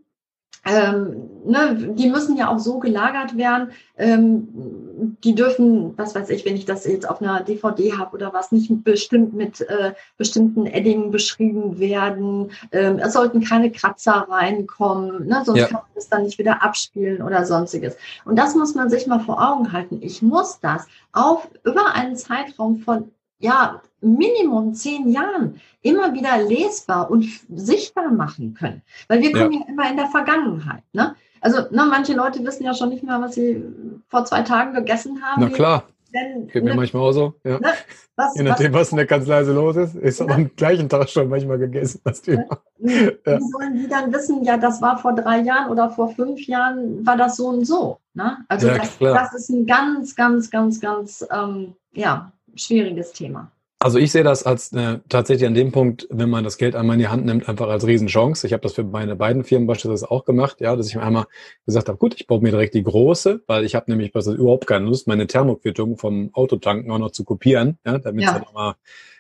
ähm, 0.66 1.30
ne, 1.44 1.92
die 1.94 2.08
müssen 2.10 2.36
ja 2.36 2.48
auch 2.48 2.58
so 2.58 2.78
gelagert 2.80 3.36
werden. 3.36 3.70
Ähm, 3.96 5.16
die 5.22 5.34
dürfen, 5.34 5.96
was 5.96 6.14
weiß 6.14 6.28
ich, 6.30 6.44
wenn 6.44 6.56
ich 6.56 6.64
das 6.64 6.84
jetzt 6.84 7.08
auf 7.08 7.22
einer 7.22 7.40
DVD 7.42 7.96
habe 7.96 8.16
oder 8.16 8.32
was, 8.32 8.50
nicht 8.50 8.72
bestimmt 8.82 9.32
mit 9.32 9.60
äh, 9.60 9.92
bestimmten 10.16 10.66
Eddingen 10.66 11.12
beschrieben 11.12 11.78
werden. 11.78 12.50
Ähm, 12.72 12.98
es 12.98 13.12
sollten 13.12 13.42
keine 13.42 13.70
Kratzer 13.70 14.26
reinkommen, 14.28 15.26
ne, 15.26 15.42
sonst 15.44 15.60
ja. 15.60 15.66
kann 15.66 15.82
man 15.82 15.94
das 15.94 16.08
dann 16.08 16.24
nicht 16.24 16.38
wieder 16.38 16.62
abspielen 16.62 17.22
oder 17.22 17.46
sonstiges. 17.46 17.96
Und 18.24 18.36
das 18.36 18.56
muss 18.56 18.74
man 18.74 18.90
sich 18.90 19.06
mal 19.06 19.20
vor 19.20 19.40
Augen 19.40 19.72
halten. 19.72 20.00
Ich 20.02 20.20
muss 20.22 20.58
das 20.60 20.86
auf 21.12 21.48
über 21.62 21.94
einen 21.94 22.16
Zeitraum 22.16 22.78
von 22.78 23.12
ja, 23.38 23.82
Minimum 24.00 24.74
zehn 24.74 25.08
Jahren 25.08 25.60
immer 25.82 26.12
wieder 26.14 26.38
lesbar 26.38 27.10
und 27.10 27.26
sichtbar 27.54 28.10
machen 28.10 28.54
können. 28.54 28.82
Weil 29.08 29.22
wir 29.22 29.32
kommen 29.32 29.52
ja, 29.52 29.60
ja 29.60 29.66
immer 29.68 29.90
in 29.90 29.96
der 29.96 30.06
Vergangenheit. 30.06 30.82
Ne? 30.92 31.14
Also 31.40 31.58
ne, 31.70 31.86
manche 31.88 32.14
Leute 32.14 32.44
wissen 32.44 32.64
ja 32.64 32.74
schon 32.74 32.88
nicht 32.90 33.02
mehr, 33.02 33.20
was 33.20 33.34
sie 33.34 33.62
vor 34.08 34.24
zwei 34.24 34.42
Tagen 34.42 34.74
gegessen 34.74 35.22
haben. 35.22 35.42
Na 35.42 35.48
klar. 35.50 35.84
Denn, 36.14 36.46
Geht 36.46 36.62
mir 36.62 36.70
ne, 36.70 36.76
manchmal 36.76 37.02
auch 37.02 37.12
so. 37.12 37.34
Ja. 37.44 37.58
Ne, 37.58 37.72
was, 38.14 38.34
Je 38.36 38.42
nachdem, 38.44 38.72
was, 38.72 38.80
was 38.82 38.90
in 38.92 38.96
der 38.96 39.06
Kanzlei 39.06 39.44
so 39.44 39.52
los 39.52 39.76
ist, 39.76 39.96
ist 39.96 40.22
aber 40.22 40.34
am 40.34 40.50
gleichen 40.56 40.88
Tag 40.88 41.08
schon 41.10 41.28
manchmal 41.28 41.58
gegessen, 41.58 42.00
das 42.04 42.22
Thema. 42.22 42.44
Ne? 42.78 43.18
Ja. 43.26 43.38
Wie 43.38 43.50
sollen 43.50 43.74
die 43.74 43.88
dann 43.88 44.12
wissen, 44.12 44.44
ja, 44.44 44.56
das 44.56 44.80
war 44.80 44.98
vor 44.98 45.14
drei 45.14 45.40
Jahren 45.40 45.70
oder 45.70 45.90
vor 45.90 46.08
fünf 46.10 46.46
Jahren, 46.46 47.04
war 47.04 47.16
das 47.16 47.36
so 47.36 47.48
und 47.48 47.64
so. 47.64 47.98
Ne? 48.14 48.38
Also 48.48 48.68
ja, 48.68 48.78
das, 48.78 48.98
das, 48.98 49.34
ist 49.34 49.50
ein 49.50 49.66
ganz, 49.66 50.14
ganz, 50.14 50.50
ganz, 50.50 50.80
ganz 50.80 51.26
ähm, 51.30 51.74
ja, 51.92 52.32
schwieriges 52.56 53.12
Thema. 53.12 53.50
Also 53.78 53.98
ich 53.98 54.10
sehe 54.10 54.24
das 54.24 54.42
als 54.44 54.72
äh, 54.72 55.00
tatsächlich 55.10 55.46
an 55.46 55.52
dem 55.52 55.70
Punkt, 55.70 56.08
wenn 56.10 56.30
man 56.30 56.44
das 56.44 56.56
Geld 56.56 56.74
einmal 56.74 56.94
in 56.94 57.00
die 57.00 57.08
Hand 57.08 57.26
nimmt, 57.26 57.46
einfach 57.46 57.68
als 57.68 57.86
Riesenchance. 57.86 58.46
Ich 58.46 58.54
habe 58.54 58.62
das 58.62 58.72
für 58.72 58.84
meine 58.84 59.16
beiden 59.16 59.44
Firmen 59.44 59.66
beispielsweise 59.66 60.10
auch 60.10 60.24
gemacht, 60.24 60.62
ja, 60.62 60.74
dass 60.74 60.88
ich 60.88 60.94
mir 60.94 61.02
einmal 61.02 61.26
gesagt 61.66 61.88
habe, 61.88 61.98
gut, 61.98 62.14
ich 62.14 62.26
baue 62.26 62.40
mir 62.40 62.52
direkt 62.52 62.72
die 62.72 62.82
große, 62.82 63.42
weil 63.46 63.64
ich 63.64 63.74
habe 63.74 63.90
nämlich 63.90 64.14
überhaupt 64.14 64.66
keine 64.66 64.86
Lust, 64.86 65.06
meine 65.06 65.26
Thermoquittung 65.26 65.98
vom 65.98 66.30
Autotanken 66.32 66.90
auch 66.90 66.98
noch 66.98 67.10
zu 67.10 67.24
kopieren, 67.24 67.78
ja, 67.84 67.98
damit 67.98 68.24
ja. 68.24 68.28
es 68.30 68.34
dann 68.34 68.42
nochmal 68.44 68.74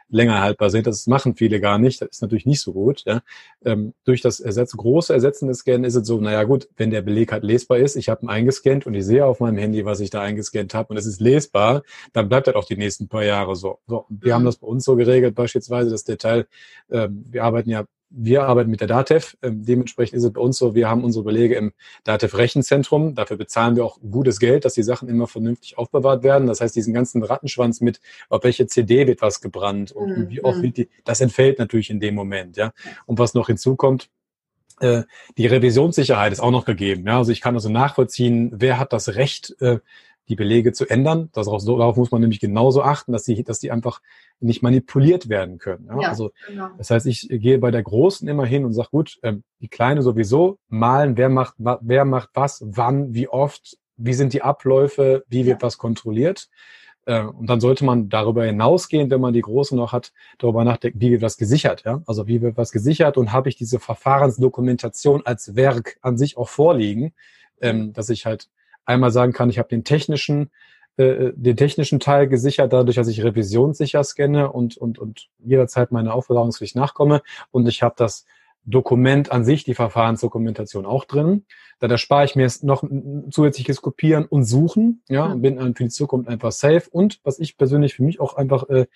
länger 0.08 0.40
haltbar 0.40 0.70
sind. 0.70 0.86
Das 0.86 1.06
machen 1.06 1.34
viele 1.34 1.60
gar 1.60 1.78
nicht. 1.78 2.00
Das 2.00 2.08
ist 2.10 2.22
natürlich 2.22 2.46
nicht 2.46 2.60
so 2.60 2.72
gut. 2.72 3.02
Ja. 3.06 3.22
Ähm, 3.64 3.94
durch 4.04 4.20
das 4.20 4.40
Ersetz, 4.40 4.76
große 4.76 5.12
ersetzende 5.12 5.54
Scannen 5.54 5.84
ist 5.84 5.94
es 5.94 6.06
so, 6.06 6.20
naja 6.20 6.44
gut, 6.44 6.68
wenn 6.76 6.90
der 6.90 7.02
Beleg 7.02 7.32
halt 7.32 7.44
lesbar 7.44 7.78
ist, 7.78 7.96
ich 7.96 8.08
habe 8.08 8.24
ihn 8.24 8.28
eingescannt 8.28 8.86
und 8.86 8.94
ich 8.94 9.04
sehe 9.04 9.24
auf 9.24 9.40
meinem 9.40 9.58
Handy, 9.58 9.84
was 9.84 10.00
ich 10.00 10.10
da 10.10 10.22
eingescannt 10.22 10.74
habe 10.74 10.90
und 10.90 10.96
es 10.96 11.06
ist 11.06 11.20
lesbar, 11.20 11.82
dann 12.12 12.28
bleibt 12.28 12.46
das 12.46 12.54
auch 12.54 12.64
die 12.64 12.76
nächsten 12.76 13.08
paar 13.08 13.24
Jahre 13.24 13.56
so. 13.56 13.78
so 13.86 14.06
wir 14.08 14.32
mhm. 14.32 14.34
haben 14.34 14.44
das 14.44 14.56
bei 14.56 14.66
uns 14.66 14.84
so 14.84 14.96
geregelt, 14.96 15.34
beispielsweise 15.34 15.90
das 15.90 16.04
Detail, 16.04 16.46
ähm, 16.90 17.24
wir 17.28 17.44
arbeiten 17.44 17.70
ja 17.70 17.84
wir 18.18 18.44
arbeiten 18.44 18.70
mit 18.70 18.80
der 18.80 18.88
DATEV. 18.88 19.36
Ähm, 19.42 19.64
dementsprechend 19.64 20.16
ist 20.16 20.24
es 20.24 20.32
bei 20.32 20.40
uns 20.40 20.56
so, 20.56 20.74
wir 20.74 20.88
haben 20.88 21.04
unsere 21.04 21.24
Belege 21.24 21.54
im 21.54 21.72
DATEV-Rechenzentrum. 22.04 23.14
Dafür 23.14 23.36
bezahlen 23.36 23.76
wir 23.76 23.84
auch 23.84 23.98
gutes 24.00 24.40
Geld, 24.40 24.64
dass 24.64 24.74
die 24.74 24.82
Sachen 24.82 25.08
immer 25.08 25.26
vernünftig 25.26 25.76
aufbewahrt 25.76 26.22
werden. 26.22 26.46
Das 26.46 26.60
heißt, 26.60 26.74
diesen 26.74 26.94
ganzen 26.94 27.22
Rattenschwanz 27.22 27.80
mit, 27.80 28.00
auf 28.30 28.42
welche 28.42 28.66
CD 28.66 29.06
wird 29.06 29.20
was 29.20 29.40
gebrannt 29.40 29.92
und 29.92 30.18
mhm. 30.18 30.30
wie 30.30 30.42
oft 30.42 30.62
wird 30.62 30.78
die, 30.78 30.88
das 31.04 31.20
entfällt 31.20 31.58
natürlich 31.58 31.90
in 31.90 32.00
dem 32.00 32.14
Moment. 32.14 32.56
Ja. 32.56 32.72
Und 33.04 33.18
was 33.18 33.34
noch 33.34 33.48
hinzukommt, 33.48 34.08
äh, 34.80 35.02
die 35.36 35.46
Revisionssicherheit 35.46 36.32
ist 36.32 36.40
auch 36.40 36.50
noch 36.50 36.64
gegeben. 36.64 37.06
Ja, 37.06 37.18
also 37.18 37.32
ich 37.32 37.40
kann 37.40 37.54
also 37.54 37.68
nachvollziehen, 37.68 38.52
wer 38.54 38.78
hat 38.78 38.92
das 38.92 39.14
Recht, 39.14 39.54
äh, 39.60 39.78
die 40.28 40.36
Belege 40.36 40.72
zu 40.72 40.86
ändern. 40.86 41.30
Darauf, 41.32 41.64
darauf 41.64 41.96
muss 41.96 42.10
man 42.10 42.20
nämlich 42.20 42.40
genauso 42.40 42.82
achten, 42.82 43.12
dass 43.12 43.24
die, 43.24 43.42
dass 43.44 43.60
die 43.60 43.70
einfach 43.70 44.00
nicht 44.40 44.62
manipuliert 44.62 45.28
werden 45.28 45.58
können. 45.58 45.86
Ja? 45.86 46.00
ja 46.00 46.08
also 46.08 46.30
genau. 46.46 46.68
das 46.78 46.90
heißt, 46.90 47.06
ich 47.06 47.28
gehe 47.30 47.58
bei 47.58 47.70
der 47.70 47.82
Großen 47.82 48.26
immer 48.28 48.44
hin 48.44 48.64
und 48.64 48.72
sage, 48.72 48.88
gut, 48.90 49.18
ähm, 49.22 49.44
die 49.60 49.68
Kleine 49.68 50.02
sowieso 50.02 50.58
malen, 50.68 51.16
wer 51.16 51.28
macht, 51.28 51.54
wer 51.58 52.04
macht 52.04 52.30
was, 52.34 52.62
wann, 52.66 53.14
wie 53.14 53.28
oft, 53.28 53.76
wie 53.96 54.14
sind 54.14 54.32
die 54.32 54.42
Abläufe, 54.42 55.24
wie 55.28 55.46
wird 55.46 55.62
ja. 55.62 55.66
was 55.66 55.78
kontrolliert. 55.78 56.48
Äh, 57.06 57.22
und 57.22 57.48
dann 57.48 57.60
sollte 57.60 57.84
man 57.84 58.08
darüber 58.08 58.44
hinausgehen, 58.44 59.10
wenn 59.10 59.20
man 59.20 59.32
die 59.32 59.40
Große 59.40 59.74
noch 59.74 59.92
hat, 59.92 60.12
darüber 60.38 60.64
nachdenken, 60.64 61.00
wie 61.00 61.12
wird 61.12 61.22
was 61.22 61.38
gesichert. 61.38 61.84
Ja? 61.84 62.02
Also 62.06 62.26
wie 62.26 62.42
wird 62.42 62.56
was 62.56 62.72
gesichert 62.72 63.16
und 63.16 63.32
habe 63.32 63.48
ich 63.48 63.56
diese 63.56 63.78
Verfahrensdokumentation 63.78 65.22
als 65.24 65.56
Werk 65.56 65.98
an 66.02 66.18
sich 66.18 66.36
auch 66.36 66.48
vorliegen, 66.48 67.14
ähm, 67.60 67.92
dass 67.92 68.10
ich 68.10 68.26
halt 68.26 68.48
einmal 68.86 69.10
sagen 69.10 69.32
kann, 69.32 69.50
ich 69.50 69.58
habe 69.58 69.68
den 69.68 69.84
technischen, 69.84 70.50
äh, 70.96 71.32
den 71.34 71.56
technischen 71.56 72.00
Teil 72.00 72.28
gesichert, 72.28 72.72
dadurch, 72.72 72.96
dass 72.96 73.08
ich 73.08 73.22
revisionssicher 73.22 74.02
scanne 74.02 74.50
und, 74.50 74.76
und, 74.76 74.98
und 74.98 75.28
jederzeit 75.44 75.92
meine 75.92 76.14
Aufbewahrungspflicht 76.14 76.76
nachkomme. 76.76 77.22
Und 77.50 77.68
ich 77.68 77.82
habe 77.82 77.94
das 77.98 78.24
Dokument 78.66 79.30
an 79.30 79.44
sich, 79.44 79.64
die 79.64 79.74
Verfahrensdokumentation 79.74 80.86
auch 80.86 81.04
drin. 81.04 81.46
Da 81.78 81.86
erspare 81.88 82.24
ich 82.24 82.36
mir 82.36 82.50
noch 82.62 82.82
ein 82.82 83.30
zusätzliches 83.30 83.82
Kopieren 83.82 84.24
und 84.24 84.44
Suchen, 84.44 85.02
ja, 85.08 85.26
und 85.26 85.42
bin 85.42 85.58
für 85.74 85.84
die 85.84 85.90
Zukunft 85.90 86.28
einfach 86.28 86.50
safe. 86.50 86.84
Und 86.90 87.20
was 87.22 87.38
ich 87.38 87.56
persönlich 87.56 87.94
für 87.94 88.02
mich 88.02 88.18
auch 88.18 88.34
einfach 88.34 88.68
äh, 88.68 88.86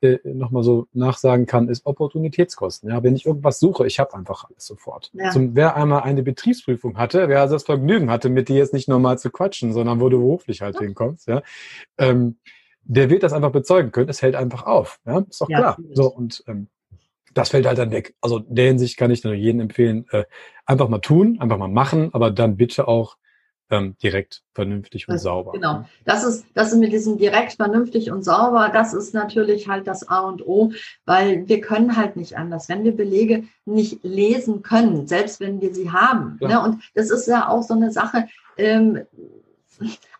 äh, 0.00 0.18
nochmal 0.24 0.62
so 0.62 0.86
nachsagen 0.92 1.46
kann, 1.46 1.68
ist 1.68 1.84
Opportunitätskosten. 1.84 2.90
Ja, 2.90 3.02
wenn 3.02 3.16
ich 3.16 3.26
irgendwas 3.26 3.58
suche, 3.58 3.86
ich 3.86 3.98
habe 3.98 4.14
einfach 4.14 4.44
alles 4.48 4.64
sofort. 4.64 5.10
Ja. 5.12 5.30
Zum, 5.30 5.56
wer 5.56 5.76
einmal 5.76 6.02
eine 6.02 6.22
Betriebsprüfung 6.22 6.96
hatte, 6.96 7.28
wer 7.28 7.40
also 7.40 7.56
das 7.56 7.64
Vergnügen 7.64 8.08
hatte, 8.08 8.28
mit 8.28 8.48
dir 8.48 8.56
jetzt 8.56 8.72
nicht 8.72 8.88
normal 8.88 9.18
zu 9.18 9.30
quatschen, 9.30 9.72
sondern 9.72 10.00
wo 10.00 10.08
du 10.08 10.18
beruflich 10.18 10.62
halt 10.62 10.76
ja. 10.76 10.82
hinkommst, 10.82 11.26
ja, 11.26 11.42
ähm, 11.98 12.38
der 12.84 13.10
wird 13.10 13.24
das 13.24 13.32
einfach 13.32 13.52
bezeugen 13.52 13.90
können. 13.92 14.08
Es 14.08 14.22
hält 14.22 14.36
einfach 14.36 14.64
auf. 14.64 15.00
Ja, 15.04 15.18
ist 15.28 15.40
doch 15.40 15.48
ja, 15.50 15.58
klar. 15.58 15.78
So 15.92 16.06
und 16.06 16.42
ähm, 16.46 16.68
das 17.38 17.50
fällt 17.50 17.66
halt 17.66 17.78
dann 17.78 17.90
weg. 17.90 18.14
Also 18.20 18.38
in 18.38 18.54
der 18.54 18.66
Hinsicht 18.66 18.96
kann 18.96 19.10
ich 19.10 19.24
nur 19.24 19.34
jedem 19.34 19.60
empfehlen, 19.60 20.06
äh, 20.10 20.24
einfach 20.66 20.88
mal 20.88 20.98
tun, 20.98 21.38
einfach 21.40 21.58
mal 21.58 21.68
machen, 21.68 22.10
aber 22.12 22.30
dann 22.30 22.56
bitte 22.56 22.88
auch 22.88 23.16
ähm, 23.70 23.96
direkt, 24.02 24.42
vernünftig 24.54 25.08
und 25.08 25.14
das, 25.14 25.22
sauber. 25.22 25.52
Genau. 25.52 25.84
Das 26.04 26.24
ist, 26.24 26.46
das 26.54 26.72
ist 26.72 26.78
mit 26.78 26.92
diesem 26.92 27.18
direkt, 27.18 27.52
vernünftig 27.52 28.10
und 28.10 28.24
sauber, 28.24 28.70
das 28.72 28.94
ist 28.94 29.14
natürlich 29.14 29.68
halt 29.68 29.86
das 29.86 30.08
A 30.08 30.20
und 30.20 30.46
O, 30.46 30.72
weil 31.04 31.46
wir 31.48 31.60
können 31.60 31.96
halt 31.96 32.16
nicht 32.16 32.36
anders. 32.36 32.68
Wenn 32.68 32.84
wir 32.84 32.96
Belege 32.96 33.44
nicht 33.66 34.02
lesen 34.02 34.62
können, 34.62 35.06
selbst 35.06 35.40
wenn 35.40 35.60
wir 35.60 35.74
sie 35.74 35.90
haben. 35.90 36.38
Ne? 36.40 36.60
Und 36.62 36.82
das 36.94 37.10
ist 37.10 37.26
ja 37.26 37.48
auch 37.48 37.62
so 37.62 37.74
eine 37.74 37.92
Sache, 37.92 38.28
ähm, 38.56 39.00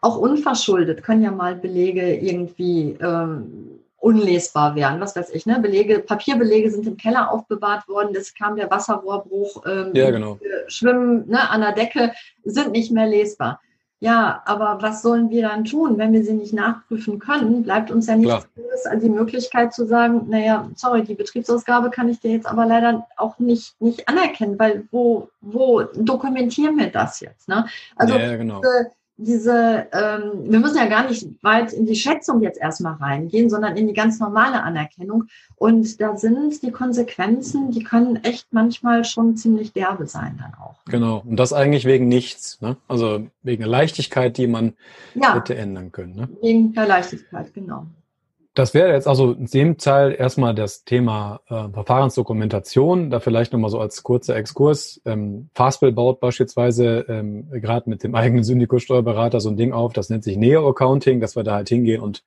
auch 0.01 0.19
unverschuldet 0.19 1.03
können 1.03 1.23
ja 1.23 1.33
mal 1.33 1.57
Belege 1.57 2.15
irgendwie 2.17 2.97
ähm, 3.01 3.81
unlesbar 3.99 4.75
wären. 4.75 5.01
Was 5.01 5.17
weiß 5.17 5.31
ich, 5.31 5.47
ne? 5.47 5.59
Belege, 5.61 5.99
Papierbelege 5.99 6.71
sind 6.71 6.87
im 6.87 6.97
Keller 6.97 7.31
aufbewahrt 7.31 7.89
worden, 7.89 8.15
es 8.17 8.35
kam 8.35 8.57
der 8.57 8.71
Wasserrohrbruch, 8.71 9.65
ähm, 9.67 9.91
ja, 9.95 10.11
genau. 10.11 10.39
Schwimmen 10.69 11.29
ne, 11.29 11.51
an 11.51 11.61
der 11.61 11.73
Decke, 11.73 12.13
sind 12.45 12.73
nicht 12.73 12.93
mehr 12.93 13.07
lesbar. 13.07 13.61
Ja, 14.01 14.43
aber 14.45 14.79
was 14.81 15.03
sollen 15.03 15.29
wir 15.31 15.43
dann 15.43 15.65
tun, 15.65 15.99
wenn 15.99 16.13
wir 16.13 16.23
sie 16.23 16.35
nicht 16.35 16.53
nachprüfen 16.53 17.19
können? 17.19 17.65
Bleibt 17.65 17.91
uns 17.91 18.07
ja 18.07 18.15
nichts 18.15 18.47
anderes 18.57 18.87
als 18.87 19.03
die 19.03 19.11
Möglichkeit 19.11 19.75
zu 19.75 19.87
sagen, 19.87 20.27
naja, 20.29 20.71
sorry, 20.77 21.03
die 21.03 21.17
Betriebsausgabe 21.17 21.91
kann 21.91 22.09
ich 22.09 22.21
dir 22.21 22.31
jetzt 22.31 22.47
aber 22.47 22.65
leider 22.65 23.09
auch 23.17 23.41
nicht, 23.41 23.81
nicht 23.81 24.09
anerkennen, 24.09 24.57
weil 24.57 24.87
wo, 24.93 25.31
wo 25.41 25.83
dokumentieren 25.83 26.79
wir 26.79 26.91
das 26.91 27.19
jetzt? 27.19 27.49
Ne? 27.49 27.67
Also 27.97 28.15
ja, 28.17 28.37
genau. 28.37 28.61
diese, 28.61 28.93
diese, 29.19 29.89
ähm, 29.93 30.51
wir 30.51 30.61
müssen 30.61 30.77
ja 30.77 30.87
gar 30.87 31.09
nicht 31.09 31.27
weit 31.43 31.73
in 31.73 31.87
die 31.87 31.97
Schätzung 31.97 32.41
jetzt 32.41 32.59
erstmal 32.61 32.95
reingehen, 32.95 33.51
sondern 33.51 33.77
in 33.77 33.89
die 33.89 33.93
ganz 33.93 34.21
normale 34.21 34.63
Anerkennung. 34.63 35.25
Und 35.57 36.01
da 36.01 36.17
sind 36.17 36.63
die 36.63 36.71
Konsequenzen, 36.71 37.73
die 37.73 37.83
können 37.83 38.23
echt 38.23 38.47
manchmal 38.53 39.05
schon 39.05 39.37
ziemlich 39.37 39.73
derbe 39.73 40.07
sein 40.07 40.39
dann 40.41 40.55
auch. 40.55 40.77
Genau. 40.87 41.25
Und 41.27 41.37
das 41.37 41.53
eigentlich 41.53 41.85
wegen 41.85 42.07
nichts, 42.07 42.61
ne? 42.61 42.77
Also 42.87 43.27
wegen 43.43 43.61
der 43.61 43.71
Leichtigkeit, 43.71 44.39
die 44.39 44.47
man 44.47 44.75
ja, 45.15 45.35
hätte 45.35 45.57
ändern 45.57 45.91
können. 45.91 46.15
Ne? 46.15 46.29
Wegen 46.41 46.73
der 46.73 46.87
Leichtigkeit, 46.87 47.53
genau. 47.53 47.87
Das 48.59 48.75
wäre 48.75 48.93
jetzt 48.93 49.07
also 49.07 49.35
in 49.35 49.47
dem 49.47 49.79
Teil 49.79 50.17
erstmal 50.19 50.53
das 50.53 50.83
Thema 50.83 51.43
äh, 51.49 51.69
Verfahrensdokumentation. 51.69 53.09
Da 53.09 53.21
vielleicht 53.21 53.53
nochmal 53.53 53.71
so 53.71 53.79
als 53.79 54.03
kurzer 54.03 54.35
Exkurs. 54.35 55.01
Ähm, 55.05 55.49
Fastbill 55.55 55.93
baut 55.93 56.19
beispielsweise 56.19 57.07
ähm, 57.09 57.49
gerade 57.53 57.89
mit 57.89 58.03
dem 58.03 58.17
eigenen 58.17 58.43
Syndiko-Steuerberater 58.43 59.39
so 59.39 59.49
ein 59.49 59.57
Ding 59.57 59.73
auf, 59.73 59.93
das 59.93 60.11
nennt 60.11 60.25
sich 60.25 60.37
Neo-Accounting, 60.37 61.21
dass 61.21 61.37
wir 61.37 61.45
da 61.45 61.55
halt 61.55 61.69
hingehen 61.69 62.01
und 62.01 62.25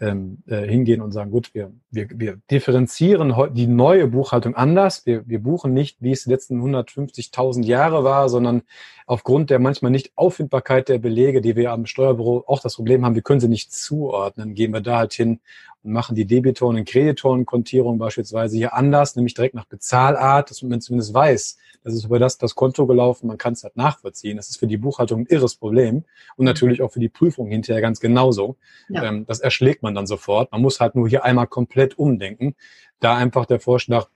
ähm, 0.00 0.38
äh, 0.46 0.66
hingehen 0.66 1.02
und 1.02 1.12
sagen, 1.12 1.30
gut, 1.30 1.54
wir, 1.54 1.70
wir, 1.90 2.08
wir 2.14 2.38
differenzieren 2.50 3.34
die 3.52 3.66
neue 3.66 4.08
Buchhaltung 4.08 4.54
anders. 4.54 5.04
Wir, 5.04 5.28
wir 5.28 5.42
buchen 5.42 5.74
nicht, 5.74 5.98
wie 6.00 6.12
es 6.12 6.24
die 6.24 6.30
letzten 6.30 6.62
150.000 6.62 7.62
Jahre 7.64 8.04
war, 8.04 8.30
sondern 8.30 8.62
aufgrund 9.06 9.50
der 9.50 9.58
manchmal 9.58 9.90
nicht 9.90 10.12
Auffindbarkeit 10.16 10.88
der 10.88 10.98
Belege, 10.98 11.42
die 11.42 11.56
wir 11.56 11.72
am 11.72 11.84
Steuerbüro 11.84 12.44
auch 12.46 12.60
das 12.60 12.76
Problem 12.76 13.04
haben, 13.04 13.14
wir 13.14 13.22
können 13.22 13.40
sie 13.40 13.48
nicht 13.48 13.72
zuordnen, 13.72 14.54
gehen 14.54 14.72
wir 14.72 14.80
da 14.80 14.96
halt 14.96 15.12
hin 15.12 15.40
und 15.84 15.92
machen 15.92 16.16
die 16.16 16.26
Debitoren- 16.26 16.76
und 16.76 16.88
Kreditorenkontierung 16.88 17.98
beispielsweise 17.98 18.56
hier 18.56 18.74
anders, 18.74 19.14
nämlich 19.16 19.34
direkt 19.34 19.54
nach 19.54 19.66
Bezahlart, 19.66 20.50
dass 20.50 20.62
man 20.62 20.80
zumindest 20.80 21.14
weiß, 21.14 21.58
das 21.84 21.94
ist 21.94 22.04
über 22.04 22.18
das, 22.18 22.38
das 22.38 22.54
Konto 22.54 22.86
gelaufen, 22.86 23.26
man 23.26 23.36
kann 23.36 23.52
es 23.52 23.62
halt 23.62 23.76
nachvollziehen. 23.76 24.38
Das 24.38 24.48
ist 24.48 24.56
für 24.56 24.66
die 24.66 24.78
Buchhaltung 24.78 25.20
ein 25.20 25.26
irres 25.26 25.54
Problem 25.54 26.04
und 26.36 26.46
natürlich 26.46 26.80
auch 26.80 26.90
für 26.90 27.00
die 27.00 27.10
Prüfung 27.10 27.48
hinterher 27.48 27.82
ganz 27.82 28.00
genauso. 28.00 28.56
Ja. 28.88 29.04
Ähm, 29.04 29.26
das 29.26 29.40
erschlägt 29.40 29.82
man 29.82 29.94
dann 29.94 30.06
sofort. 30.06 30.50
Man 30.50 30.62
muss 30.62 30.80
halt 30.80 30.94
nur 30.94 31.08
hier 31.08 31.24
einmal 31.24 31.46
komplett 31.46 31.98
umdenken. 31.98 32.56
Da 33.00 33.16
einfach 33.16 33.44
der 33.44 33.60
Vorschlag 33.60 34.08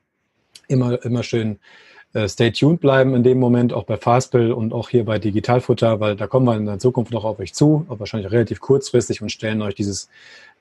immer, 0.67 1.05
immer 1.05 1.23
schön 1.23 1.59
stay 2.27 2.51
tuned 2.51 2.81
bleiben 2.81 3.15
in 3.15 3.23
dem 3.23 3.39
Moment, 3.39 3.73
auch 3.73 3.85
bei 3.85 3.97
Fastbill 3.97 4.53
und 4.53 4.73
auch 4.73 4.89
hier 4.89 5.05
bei 5.05 5.19
Digitalfutter, 5.19 6.01
weil 6.01 6.17
da 6.17 6.27
kommen 6.27 6.47
wir 6.47 6.57
in 6.57 6.67
der 6.67 6.79
Zukunft 6.79 7.13
noch 7.13 7.25
auf 7.25 7.39
euch 7.39 7.55
zu, 7.55 7.87
auch 7.89 8.01
wahrscheinlich 8.01 8.33
relativ 8.33 8.61
kurzfristig 8.61 9.23
und 9.23 9.31
stellen 9.31 9.63
euch 9.63 9.75
dieses 9.75 10.09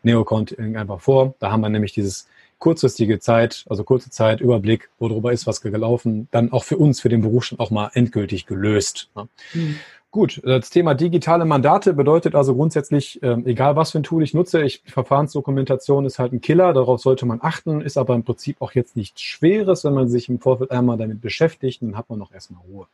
Neo-Account 0.04 0.60
einfach 0.60 1.00
vor. 1.00 1.34
Da 1.40 1.52
haben 1.52 1.62
wir 1.62 1.70
nämlich 1.70 1.94
dieses 1.94 2.28
kurzfristige 2.60 3.20
Zeit, 3.20 3.66
also 3.70 3.84
kurze 3.84 4.10
Zeit, 4.10 4.42
Überblick, 4.42 4.90
worüber 5.00 5.32
ist 5.32 5.48
was 5.48 5.62
gelaufen, 5.62 6.28
dann 6.32 6.52
auch 6.52 6.64
für 6.64 6.78
uns, 6.78 7.00
für 7.00 7.10
den 7.10 7.22
Beruf 7.22 7.46
schon 7.46 7.60
auch 7.60 7.72
mal 7.72 7.92
endgültig 7.94 8.46
gelöst. 8.46 9.10
Mhm. 9.54 9.78
Gut, 10.12 10.42
das 10.44 10.70
Thema 10.70 10.94
digitale 10.94 11.44
Mandate 11.44 11.94
bedeutet 11.94 12.34
also 12.34 12.56
grundsätzlich, 12.56 13.22
äh, 13.22 13.36
egal 13.46 13.76
was 13.76 13.92
für 13.92 14.00
ein 14.00 14.04
Tool 14.04 14.24
ich 14.24 14.34
nutze, 14.34 14.64
ich, 14.64 14.82
Verfahrensdokumentation 14.86 16.06
ist 16.06 16.18
halt 16.18 16.32
ein 16.32 16.40
Killer, 16.40 16.74
darauf 16.74 17.02
sollte 17.02 17.26
man 17.26 17.40
achten, 17.42 17.82
ist 17.82 17.98
aber 17.98 18.16
im 18.16 18.24
Prinzip 18.24 18.62
auch 18.62 18.72
jetzt 18.72 18.96
nichts 18.96 19.22
Schweres, 19.22 19.84
wenn 19.84 19.94
man 19.94 20.08
sich 20.08 20.30
im 20.30 20.40
Vorfeld 20.40 20.72
einmal 20.72 20.98
damit 20.98 21.20
beschäftigt, 21.22 21.82
dann 21.82 21.98
hat 21.98 22.10
man 22.10 22.20
noch 22.20 22.32
erstmal 22.32 22.62
Ruhe. 22.68 22.88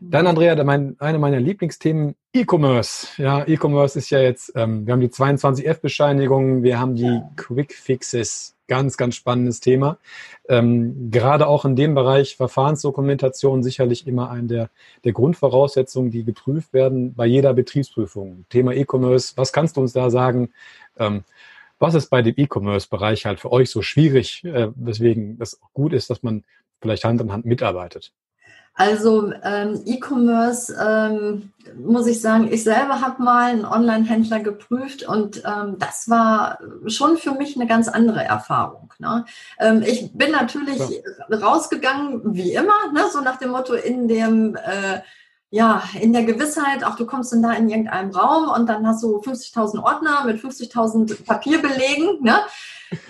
Dann, 0.00 0.26
Andrea, 0.26 0.62
mein, 0.64 0.96
eine 0.98 1.18
meiner 1.18 1.40
Lieblingsthemen, 1.40 2.14
E-Commerce. 2.32 3.22
Ja, 3.22 3.46
E-Commerce 3.46 3.98
ist 3.98 4.08
ja 4.08 4.20
jetzt, 4.20 4.50
ähm, 4.56 4.86
wir 4.86 4.94
haben 4.94 5.00
die 5.00 5.08
22F-Bescheinigungen, 5.08 6.62
wir 6.62 6.80
haben 6.80 6.94
die 6.94 7.20
Quick 7.36 7.74
Fixes. 7.74 8.56
Ganz, 8.70 8.96
ganz 8.96 9.16
spannendes 9.16 9.58
Thema. 9.58 9.98
Ähm, 10.48 11.10
gerade 11.10 11.48
auch 11.48 11.64
in 11.64 11.74
dem 11.74 11.96
Bereich 11.96 12.36
Verfahrensdokumentation 12.36 13.64
sicherlich 13.64 14.06
immer 14.06 14.30
eine 14.30 14.46
der, 14.46 14.70
der 15.02 15.12
Grundvoraussetzungen, 15.12 16.12
die 16.12 16.22
geprüft 16.22 16.72
werden 16.72 17.12
bei 17.14 17.26
jeder 17.26 17.52
Betriebsprüfung. 17.52 18.44
Thema 18.48 18.72
E-Commerce, 18.72 19.32
was 19.34 19.52
kannst 19.52 19.76
du 19.76 19.80
uns 19.80 19.92
da 19.92 20.08
sagen? 20.08 20.50
Ähm, 20.96 21.24
was 21.80 21.94
ist 21.94 22.10
bei 22.10 22.22
dem 22.22 22.34
E-Commerce-Bereich 22.36 23.26
halt 23.26 23.40
für 23.40 23.50
euch 23.50 23.70
so 23.70 23.82
schwierig, 23.82 24.44
äh, 24.44 24.68
weswegen 24.76 25.36
es 25.40 25.60
gut 25.74 25.92
ist, 25.92 26.08
dass 26.08 26.22
man 26.22 26.44
vielleicht 26.80 27.02
Hand 27.02 27.20
in 27.20 27.32
Hand 27.32 27.46
mitarbeitet? 27.46 28.12
Also 28.74 29.32
ähm, 29.42 29.82
E-Commerce, 29.84 30.74
ähm, 30.80 31.52
muss 31.76 32.06
ich 32.06 32.20
sagen, 32.20 32.48
ich 32.50 32.64
selber 32.64 33.00
habe 33.00 33.22
mal 33.22 33.50
einen 33.50 33.64
Online-Händler 33.64 34.40
geprüft 34.40 35.02
und 35.06 35.42
ähm, 35.44 35.76
das 35.78 36.08
war 36.08 36.58
schon 36.86 37.18
für 37.18 37.32
mich 37.32 37.56
eine 37.56 37.66
ganz 37.66 37.88
andere 37.88 38.24
Erfahrung. 38.24 38.92
Ne? 38.98 39.26
Ähm, 39.58 39.82
ich 39.82 40.12
bin 40.14 40.30
natürlich 40.30 40.78
ja. 40.78 41.36
rausgegangen, 41.36 42.34
wie 42.34 42.54
immer, 42.54 42.92
ne? 42.92 43.02
so 43.12 43.20
nach 43.20 43.38
dem 43.38 43.50
Motto 43.50 43.74
in 43.74 44.08
dem... 44.08 44.56
Äh, 44.56 45.00
ja, 45.50 45.82
in 46.00 46.12
der 46.12 46.24
Gewissheit, 46.24 46.84
auch 46.84 46.94
du 46.94 47.06
kommst 47.06 47.32
dann 47.32 47.42
da 47.42 47.52
in 47.52 47.68
irgendeinem 47.68 48.10
Raum 48.10 48.50
und 48.50 48.68
dann 48.68 48.86
hast 48.86 49.02
du 49.02 49.20
50.000 49.20 49.82
Ordner 49.82 50.24
mit 50.24 50.40
50.000 50.40 51.24
Papierbelegen, 51.24 52.22
ne? 52.22 52.40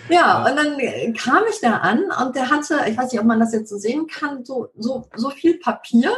Ja, 0.09 0.45
und 0.45 0.55
dann 0.55 1.13
kam 1.15 1.43
ich 1.49 1.59
da 1.59 1.77
an 1.77 2.03
und 2.23 2.35
der 2.35 2.49
hatte, 2.49 2.81
ich 2.87 2.97
weiß 2.97 3.11
nicht, 3.11 3.21
ob 3.21 3.27
man 3.27 3.39
das 3.39 3.53
jetzt 3.53 3.69
so 3.69 3.77
sehen 3.77 4.07
kann, 4.07 4.43
so, 4.43 4.69
so, 4.75 5.07
so 5.15 5.29
viel 5.29 5.59
Papier. 5.59 6.11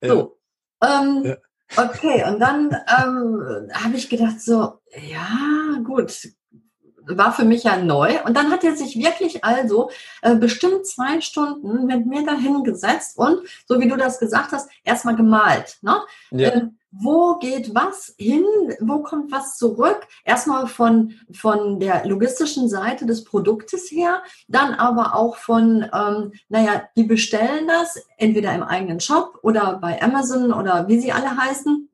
So. 0.00 0.38
Ja. 0.82 1.02
Ähm, 1.02 1.22
ja. 1.24 1.36
Okay, 1.76 2.24
und 2.28 2.40
dann 2.40 2.70
ähm, 2.98 3.70
habe 3.72 3.96
ich 3.96 4.08
gedacht, 4.08 4.40
so, 4.40 4.80
ja, 5.08 5.78
gut, 5.84 6.12
war 7.16 7.32
für 7.32 7.44
mich 7.44 7.64
ja 7.64 7.76
neu. 7.76 8.22
Und 8.24 8.36
dann 8.36 8.50
hat 8.50 8.64
er 8.64 8.76
sich 8.76 8.96
wirklich 8.96 9.44
also 9.44 9.90
äh, 10.22 10.34
bestimmt 10.34 10.86
zwei 10.86 11.20
Stunden 11.20 11.86
mit 11.86 12.06
mir 12.06 12.24
dahingesetzt 12.24 13.18
und, 13.18 13.40
so 13.66 13.80
wie 13.80 13.88
du 13.88 13.96
das 13.96 14.18
gesagt 14.18 14.52
hast, 14.52 14.68
erstmal 14.84 15.16
gemalt. 15.16 15.78
Ne? 15.82 15.96
Ja. 16.30 16.52
Ähm, 16.52 16.76
wo 16.92 17.36
geht 17.38 17.74
was 17.74 18.14
hin? 18.18 18.44
Wo 18.80 19.02
kommt 19.02 19.30
was 19.30 19.56
zurück? 19.56 20.06
Erstmal 20.24 20.66
von, 20.66 21.14
von 21.32 21.78
der 21.78 22.04
logistischen 22.06 22.68
Seite 22.68 23.06
des 23.06 23.24
Produktes 23.24 23.90
her, 23.90 24.22
dann 24.48 24.74
aber 24.74 25.14
auch 25.14 25.36
von, 25.36 25.86
ähm, 25.94 26.32
naja, 26.48 26.82
die 26.96 27.04
bestellen 27.04 27.68
das 27.68 27.96
entweder 28.16 28.52
im 28.54 28.64
eigenen 28.64 28.98
Shop 28.98 29.38
oder 29.42 29.78
bei 29.80 30.02
Amazon 30.02 30.52
oder 30.52 30.88
wie 30.88 30.98
sie 30.98 31.12
alle 31.12 31.36
heißen. 31.36 31.89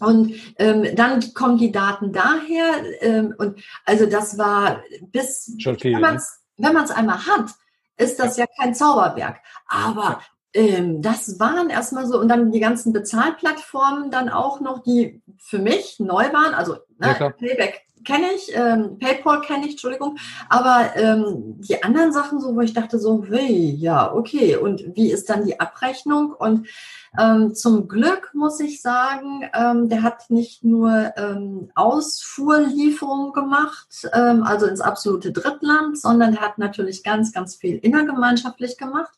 Und 0.00 0.34
ähm, 0.58 0.94
dann 0.94 1.32
kommen 1.34 1.58
die 1.58 1.72
Daten 1.72 2.12
daher. 2.12 2.82
Ähm, 3.00 3.34
und 3.38 3.60
also 3.84 4.06
das 4.06 4.38
war 4.38 4.82
bis, 5.00 5.54
Schon 5.58 5.78
viel, 5.78 5.94
wenn 5.94 6.72
man 6.72 6.84
es 6.84 6.90
einmal 6.90 7.26
hat, 7.26 7.50
ist 7.96 8.18
das 8.18 8.36
ja 8.36 8.46
kein 8.58 8.74
Zauberwerk. 8.74 9.40
Aber 9.66 10.20
ähm, 10.56 11.02
das 11.02 11.38
waren 11.38 11.70
erstmal 11.70 12.06
so, 12.06 12.18
und 12.18 12.28
dann 12.28 12.50
die 12.50 12.60
ganzen 12.60 12.92
Bezahlplattformen 12.92 14.10
dann 14.10 14.28
auch 14.28 14.60
noch, 14.60 14.82
die 14.82 15.22
für 15.38 15.58
mich 15.58 16.00
neu 16.00 16.32
waren. 16.32 16.54
Also 16.54 16.74
ne, 16.98 17.16
ja, 17.18 17.30
Payback 17.30 17.86
kenne 18.04 18.26
ich, 18.34 18.50
ähm, 18.54 18.98
PayPal 18.98 19.40
kenne 19.42 19.66
ich, 19.66 19.72
Entschuldigung, 19.72 20.16
aber 20.48 20.90
ähm, 20.94 21.56
die 21.58 21.82
anderen 21.82 22.12
Sachen 22.12 22.40
so, 22.40 22.54
wo 22.54 22.60
ich 22.60 22.72
dachte 22.72 22.98
so, 22.98 23.24
hey, 23.28 23.74
ja, 23.78 24.14
okay, 24.14 24.56
und 24.56 24.94
wie 24.94 25.10
ist 25.10 25.28
dann 25.28 25.44
die 25.44 25.58
Abrechnung? 25.58 26.32
Und 26.32 26.68
ähm, 27.18 27.54
zum 27.54 27.88
Glück 27.88 28.30
muss 28.32 28.60
ich 28.60 28.80
sagen, 28.80 29.50
ähm, 29.54 29.88
der 29.88 30.02
hat 30.02 30.30
nicht 30.30 30.64
nur 30.64 31.12
ähm, 31.16 31.70
Ausfuhrlieferungen 31.74 33.32
gemacht, 33.32 34.08
ähm, 34.12 34.44
also 34.44 34.66
ins 34.66 34.80
absolute 34.80 35.32
Drittland, 35.32 35.98
sondern 35.98 36.34
er 36.34 36.42
hat 36.42 36.58
natürlich 36.58 37.02
ganz, 37.02 37.32
ganz 37.32 37.56
viel 37.56 37.76
innergemeinschaftlich 37.76 38.78
gemacht. 38.78 39.12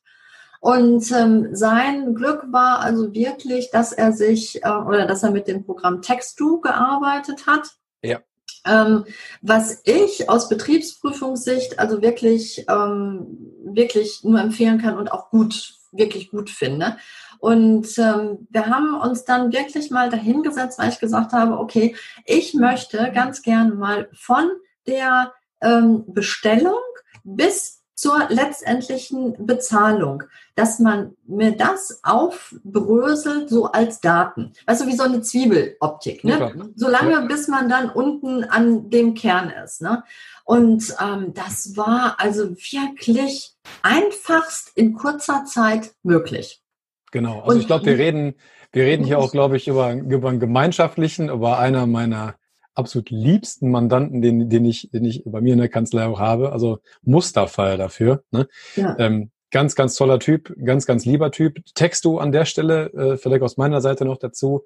Und 0.61 1.11
ähm, 1.13 1.55
sein 1.55 2.15
Glück 2.15 2.45
war 2.51 2.81
also 2.81 3.15
wirklich, 3.15 3.71
dass 3.71 3.93
er 3.93 4.13
sich 4.13 4.65
äh, 4.65 4.71
oder 4.71 5.07
dass 5.07 5.23
er 5.23 5.31
mit 5.31 5.47
dem 5.47 5.65
Programm 5.65 6.03
Textu 6.03 6.61
gearbeitet 6.61 7.47
hat. 7.47 7.71
Ja. 8.03 8.21
Ähm, 8.67 9.05
was 9.41 9.83
ich 9.85 10.29
aus 10.29 10.49
Betriebsprüfungssicht 10.49 11.79
also 11.79 12.03
wirklich, 12.03 12.67
ähm, 12.69 13.39
wirklich 13.65 14.25
nur 14.25 14.41
empfehlen 14.41 14.79
kann 14.79 14.99
und 14.99 15.13
auch 15.13 15.31
gut, 15.31 15.75
wirklich 15.93 16.31
gut 16.31 16.51
finde. 16.51 16.97
Und 17.39 17.87
ähm, 17.99 18.49
wir 18.51 18.67
haben 18.67 19.01
uns 19.01 19.25
dann 19.25 19.53
wirklich 19.53 19.91
mal 19.91 20.11
dahingesetzt, 20.11 20.79
weil 20.79 20.91
ich 20.91 20.99
gesagt 20.99 21.33
habe, 21.33 21.59
okay, 21.59 21.95
ich 22.25 22.55
möchte 22.55 23.13
ganz 23.15 23.43
gern 23.43 23.79
mal 23.79 24.09
von 24.13 24.51
der 24.89 25.33
ähm, 25.61 26.05
Bestellung 26.09 26.81
bis 27.23 27.78
zur 27.99 28.29
letztendlichen 28.29 29.45
Bezahlung, 29.45 30.23
dass 30.55 30.79
man 30.79 31.17
mir 31.27 31.57
das 31.57 31.99
aufbröselt 32.05 33.51
so 33.51 33.73
als 33.73 34.01
Daten. 34.01 34.53
Weißt 34.67 34.83
du, 34.83 34.87
wie 34.87 34.95
so 34.95 35.03
eine 35.03 35.21
Zwiebeloptik. 35.21 36.23
Ne? 36.23 36.39
Ja, 36.39 36.55
ne? 36.55 36.71
Solange 36.77 37.11
ja. 37.11 37.21
bis 37.23 37.49
man 37.49 37.69
dann 37.69 37.91
unten 37.91 38.45
an 38.45 38.89
dem 38.89 39.15
Kern 39.15 39.51
ist. 39.65 39.83
Ne? 39.83 40.05
Und 40.45 40.95
ähm, 41.03 41.35
das 41.35 41.77
war 41.77 42.15
also 42.19 42.51
wirklich 42.51 43.57
einfachst 43.83 44.71
in 44.77 44.93
kurzer 44.95 45.45
Zeit 45.45 45.91
möglich. 46.05 46.63
Genau. 47.11 47.41
Also 47.41 47.51
Und, 47.51 47.61
ich 47.63 47.67
glaube, 47.67 47.87
wir 47.87 47.99
reden, 47.99 48.37
wir 48.71 48.85
reden 48.85 49.03
hier 49.03 49.19
auch, 49.19 49.33
glaube 49.33 49.57
ich, 49.57 49.67
über, 49.67 49.93
über 49.93 50.29
einen 50.29 50.39
gemeinschaftlichen, 50.39 51.31
über 51.31 51.59
einer 51.59 51.89
meiner 51.89 52.37
absolut 52.79 53.11
liebsten 53.11 53.71
Mandanten, 53.71 54.23
den, 54.23 54.49
den, 54.49 54.65
ich, 54.65 54.91
den 54.91 55.05
ich 55.05 55.23
bei 55.27 55.41
mir 55.41 55.53
in 55.53 55.59
der 55.59 55.69
Kanzlei 55.69 56.07
auch 56.07 56.21
habe. 56.21 56.53
Also 56.53 56.79
Musterfall 57.03 57.77
dafür. 57.77 58.23
Ne? 58.31 58.49
Ja. 58.77 58.97
Ähm, 58.99 59.31
ganz, 59.51 59.75
ganz 59.75 59.97
toller 59.97 60.19
Typ, 60.19 60.55
ganz, 60.65 60.87
ganz 60.87 61.05
lieber 61.05 61.31
Typ. 61.31 61.65
Texto 61.75 62.19
an 62.19 62.33
der 62.33 62.45
Stelle, 62.45 62.93
äh, 62.93 63.17
vielleicht 63.17 63.43
aus 63.43 63.57
meiner 63.57 63.81
Seite 63.81 64.05
noch 64.05 64.19
dazu. 64.19 64.65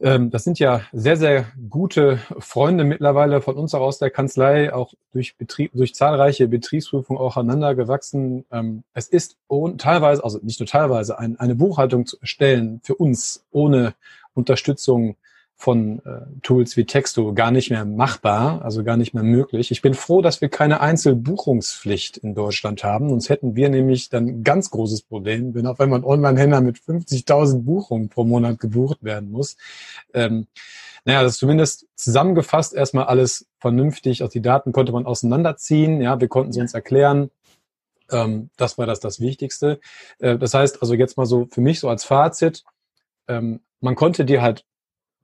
Ähm, 0.00 0.30
das 0.30 0.44
sind 0.44 0.58
ja 0.58 0.82
sehr, 0.92 1.16
sehr 1.16 1.46
gute 1.70 2.18
Freunde 2.38 2.84
mittlerweile 2.84 3.40
von 3.40 3.56
uns 3.56 3.74
auch 3.74 3.80
aus 3.80 3.98
der 3.98 4.10
Kanzlei, 4.10 4.72
auch 4.72 4.92
durch, 5.12 5.36
Betrieb, 5.36 5.72
durch 5.72 5.94
zahlreiche 5.94 6.48
Betriebsprüfungen 6.48 7.20
auch 7.20 7.36
aneinander 7.36 7.74
gewachsen. 7.74 8.44
Ähm, 8.50 8.82
es 8.92 9.08
ist 9.08 9.36
teilweise, 9.78 10.24
also 10.24 10.40
nicht 10.42 10.60
nur 10.60 10.66
teilweise, 10.66 11.18
ein, 11.18 11.38
eine 11.38 11.54
Buchhaltung 11.54 12.06
zu 12.06 12.18
erstellen 12.20 12.80
für 12.82 12.96
uns 12.96 13.44
ohne 13.52 13.94
Unterstützung 14.34 15.16
von 15.64 16.00
äh, 16.04 16.26
Tools 16.42 16.76
wie 16.76 16.84
Texto 16.84 17.32
gar 17.32 17.50
nicht 17.50 17.70
mehr 17.70 17.86
machbar, 17.86 18.62
also 18.62 18.84
gar 18.84 18.98
nicht 18.98 19.14
mehr 19.14 19.22
möglich. 19.22 19.70
Ich 19.70 19.80
bin 19.80 19.94
froh, 19.94 20.20
dass 20.20 20.42
wir 20.42 20.50
keine 20.50 20.82
Einzelbuchungspflicht 20.82 22.18
in 22.18 22.34
Deutschland 22.34 22.84
haben, 22.84 23.08
sonst 23.08 23.30
hätten 23.30 23.56
wir 23.56 23.70
nämlich 23.70 24.10
dann 24.10 24.26
ein 24.26 24.44
ganz 24.44 24.68
großes 24.68 25.04
Problem, 25.04 25.54
wenn 25.54 25.66
auf 25.66 25.80
einmal 25.80 26.00
ein 26.00 26.04
Online-Händler 26.04 26.60
mit 26.60 26.76
50.000 26.76 27.62
Buchungen 27.62 28.10
pro 28.10 28.24
Monat 28.24 28.60
gebucht 28.60 28.98
werden 29.00 29.30
muss. 29.30 29.56
Ähm, 30.12 30.48
naja, 31.06 31.22
das 31.22 31.32
ist 31.32 31.38
zumindest 31.38 31.86
zusammengefasst 31.96 32.74
erstmal 32.74 33.06
alles 33.06 33.46
vernünftig. 33.58 34.22
Auch 34.22 34.28
die 34.28 34.42
Daten 34.42 34.70
konnte 34.72 34.92
man 34.92 35.06
auseinanderziehen. 35.06 36.02
Ja, 36.02 36.20
wir 36.20 36.28
konnten 36.28 36.52
sie 36.52 36.60
uns 36.60 36.74
erklären. 36.74 37.30
Ähm, 38.10 38.50
das 38.58 38.76
war 38.76 38.84
das, 38.84 39.00
das 39.00 39.18
Wichtigste. 39.18 39.80
Äh, 40.18 40.36
das 40.36 40.52
heißt 40.52 40.82
also 40.82 40.92
jetzt 40.92 41.16
mal 41.16 41.24
so 41.24 41.48
für 41.50 41.62
mich 41.62 41.80
so 41.80 41.88
als 41.88 42.04
Fazit, 42.04 42.64
ähm, 43.28 43.60
man 43.80 43.94
konnte 43.94 44.26
dir 44.26 44.42
halt 44.42 44.66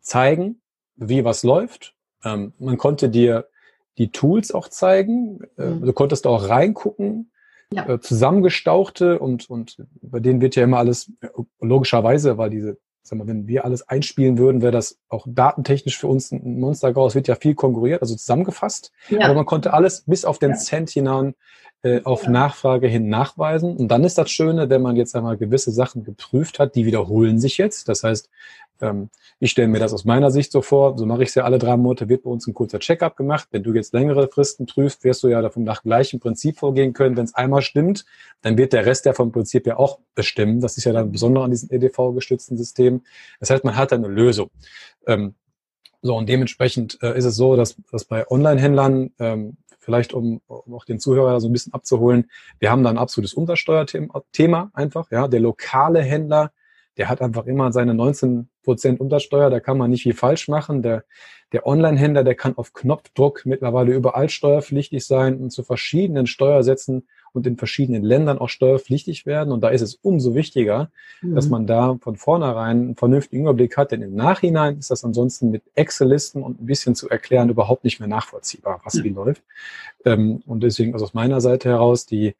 zeigen, 0.00 0.60
wie 0.96 1.24
was 1.24 1.42
läuft. 1.42 1.94
Ähm, 2.24 2.52
man 2.58 2.78
konnte 2.78 3.08
dir 3.08 3.48
die 3.98 4.10
Tools 4.10 4.52
auch 4.52 4.68
zeigen. 4.68 5.40
Äh, 5.58 5.66
mhm. 5.66 5.86
Du 5.86 5.92
konntest 5.92 6.26
auch 6.26 6.48
reingucken, 6.48 7.30
ja. 7.72 7.88
äh, 7.88 8.00
zusammengestauchte 8.00 9.18
und, 9.18 9.48
und 9.48 9.76
bei 10.02 10.20
denen 10.20 10.40
wird 10.40 10.56
ja 10.56 10.64
immer 10.64 10.78
alles, 10.78 11.12
logischerweise, 11.60 12.38
weil 12.38 12.50
diese, 12.50 12.78
sag 13.02 13.18
mal, 13.18 13.26
wenn 13.26 13.46
wir 13.46 13.64
alles 13.64 13.88
einspielen 13.88 14.38
würden, 14.38 14.62
wäre 14.62 14.72
das 14.72 14.98
auch 15.08 15.26
datentechnisch 15.28 15.98
für 15.98 16.06
uns 16.06 16.32
ein 16.32 16.60
Monster 16.60 16.94
Es 17.06 17.14
wird 17.14 17.28
ja 17.28 17.34
viel 17.34 17.54
konkurriert, 17.54 18.02
also 18.02 18.14
zusammengefasst. 18.14 18.92
Ja. 19.08 19.24
Aber 19.24 19.34
man 19.34 19.46
konnte 19.46 19.72
alles 19.72 20.02
bis 20.06 20.24
auf 20.24 20.38
den 20.38 20.50
ja. 20.50 20.56
Cent 20.56 20.90
hinein 20.90 21.34
äh, 21.82 22.02
auf 22.04 22.26
Nachfrage 22.26 22.88
hin 22.88 23.08
nachweisen. 23.08 23.76
Und 23.76 23.88
dann 23.88 24.04
ist 24.04 24.18
das 24.18 24.30
Schöne, 24.30 24.68
wenn 24.68 24.82
man 24.82 24.96
jetzt 24.96 25.16
einmal 25.16 25.36
gewisse 25.36 25.70
Sachen 25.70 26.04
geprüft 26.04 26.58
hat, 26.58 26.74
die 26.74 26.84
wiederholen 26.84 27.38
sich 27.38 27.56
jetzt. 27.56 27.88
Das 27.88 28.02
heißt, 28.02 28.28
ähm, 28.80 29.10
ich 29.38 29.50
stelle 29.50 29.68
mir 29.68 29.78
das 29.78 29.92
aus 29.92 30.04
meiner 30.04 30.30
Sicht 30.30 30.52
so 30.52 30.62
vor, 30.62 30.98
so 30.98 31.06
mache 31.06 31.22
ich 31.22 31.30
es 31.30 31.34
ja 31.34 31.44
alle 31.44 31.58
drei 31.58 31.76
Monate, 31.76 32.08
wird 32.08 32.24
bei 32.24 32.30
uns 32.30 32.46
ein 32.46 32.54
kurzer 32.54 32.78
Checkup 32.78 33.16
gemacht. 33.16 33.48
Wenn 33.50 33.62
du 33.62 33.72
jetzt 33.72 33.92
längere 33.92 34.28
Fristen 34.28 34.66
prüfst, 34.66 35.04
wirst 35.04 35.22
du 35.22 35.28
ja 35.28 35.40
davon 35.42 35.64
nach 35.64 35.82
gleichem 35.82 36.20
Prinzip 36.20 36.58
vorgehen 36.58 36.92
können. 36.92 37.16
Wenn 37.16 37.24
es 37.24 37.34
einmal 37.34 37.62
stimmt, 37.62 38.04
dann 38.42 38.56
wird 38.58 38.72
der 38.72 38.86
Rest 38.86 39.06
ja 39.06 39.12
vom 39.12 39.32
Prinzip 39.32 39.66
ja 39.66 39.76
auch 39.76 39.98
bestimmen. 40.14 40.60
Das 40.60 40.76
ist 40.76 40.84
ja 40.84 40.92
dann 40.92 41.12
besonders 41.12 41.44
an 41.44 41.50
diesem 41.50 41.70
EDV-gestützten 41.70 42.56
System. 42.56 43.02
Das 43.38 43.50
heißt, 43.50 43.64
man 43.64 43.76
hat 43.76 43.92
eine 43.92 44.08
Lösung. 44.08 44.50
Ähm, 45.06 45.34
so, 46.02 46.16
und 46.16 46.28
dementsprechend 46.28 46.98
äh, 47.02 47.16
ist 47.16 47.26
es 47.26 47.36
so, 47.36 47.56
dass, 47.56 47.76
dass 47.90 48.04
bei 48.04 48.28
Online-Händlern, 48.30 49.10
ähm, 49.18 49.56
vielleicht 49.78 50.12
um, 50.12 50.40
um 50.46 50.74
auch 50.74 50.84
den 50.84 50.98
Zuhörer 50.98 51.40
so 51.40 51.48
ein 51.48 51.52
bisschen 51.52 51.72
abzuholen, 51.72 52.30
wir 52.58 52.70
haben 52.70 52.82
da 52.82 52.90
ein 52.90 52.98
absolutes 52.98 53.34
Umsatzsteuerthema 53.34 54.70
einfach. 54.74 55.10
Ja, 55.10 55.28
der 55.28 55.40
lokale 55.40 56.02
Händler 56.02 56.52
der 57.00 57.08
hat 57.08 57.22
einfach 57.22 57.46
immer 57.46 57.72
seine 57.72 57.94
19 57.94 58.49
Prozent 58.62 59.00
Untersteuer, 59.00 59.50
da 59.50 59.60
kann 59.60 59.78
man 59.78 59.90
nicht 59.90 60.02
viel 60.02 60.14
falsch 60.14 60.48
machen. 60.48 60.82
Der, 60.82 61.04
der 61.52 61.66
Online-Händler, 61.66 62.24
der 62.24 62.34
kann 62.34 62.56
auf 62.56 62.72
Knopfdruck 62.72 63.44
mittlerweile 63.44 63.92
überall 63.92 64.28
steuerpflichtig 64.28 65.04
sein 65.04 65.38
und 65.38 65.50
zu 65.50 65.62
verschiedenen 65.62 66.26
Steuersätzen 66.26 67.06
und 67.32 67.46
in 67.46 67.56
verschiedenen 67.56 68.02
Ländern 68.02 68.38
auch 68.38 68.48
steuerpflichtig 68.48 69.26
werden. 69.26 69.52
Und 69.52 69.60
da 69.62 69.68
ist 69.68 69.82
es 69.82 69.94
umso 69.94 70.34
wichtiger, 70.34 70.90
mhm. 71.22 71.34
dass 71.34 71.48
man 71.48 71.66
da 71.66 71.96
von 72.00 72.16
vornherein 72.16 72.80
einen 72.80 72.96
vernünftigen 72.96 73.42
Überblick 73.42 73.76
hat, 73.76 73.92
denn 73.92 74.02
im 74.02 74.14
Nachhinein 74.14 74.78
ist 74.78 74.90
das 74.90 75.04
ansonsten 75.04 75.50
mit 75.50 75.62
Excel-Listen 75.74 76.42
und 76.42 76.60
ein 76.60 76.66
bisschen 76.66 76.94
zu 76.94 77.08
erklären 77.08 77.48
überhaupt 77.48 77.84
nicht 77.84 78.00
mehr 78.00 78.08
nachvollziehbar, 78.08 78.80
was 78.84 78.94
mhm. 78.94 79.04
wie 79.04 79.08
läuft. 79.10 79.42
Ähm, 80.04 80.42
und 80.46 80.62
deswegen 80.62 80.92
also 80.92 81.04
aus 81.04 81.14
meiner 81.14 81.40
Seite 81.40 81.68
heraus 81.68 82.06
die 82.06 82.34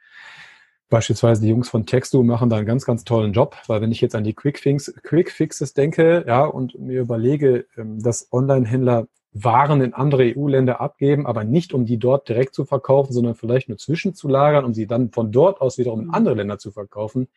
Beispielsweise 0.90 1.40
die 1.40 1.48
Jungs 1.48 1.68
von 1.68 1.86
Textu 1.86 2.22
machen 2.22 2.50
da 2.50 2.56
einen 2.56 2.66
ganz, 2.66 2.84
ganz 2.84 3.04
tollen 3.04 3.32
Job, 3.32 3.56
weil 3.68 3.80
wenn 3.80 3.92
ich 3.92 4.00
jetzt 4.00 4.16
an 4.16 4.24
die 4.24 4.34
Quickfix, 4.34 4.92
Quickfixes 5.02 5.72
denke, 5.72 6.24
ja, 6.26 6.44
und 6.44 6.78
mir 6.78 7.00
überlege, 7.00 7.66
ähm, 7.76 8.02
dass 8.02 8.28
Online-Händler 8.32 9.06
Waren 9.32 9.80
in 9.80 9.94
andere 9.94 10.34
EU-Länder 10.36 10.80
abgeben, 10.80 11.24
aber 11.24 11.44
nicht 11.44 11.72
um 11.72 11.86
die 11.86 11.98
dort 11.98 12.28
direkt 12.28 12.52
zu 12.52 12.64
verkaufen, 12.64 13.12
sondern 13.12 13.36
vielleicht 13.36 13.68
nur 13.68 13.78
zwischenzulagern, 13.78 14.64
um 14.64 14.74
sie 14.74 14.88
dann 14.88 15.12
von 15.12 15.30
dort 15.30 15.60
aus 15.60 15.78
wiederum 15.78 16.00
in 16.00 16.10
andere 16.10 16.34
Länder 16.34 16.58
zu 16.58 16.72
verkaufen. 16.72 17.28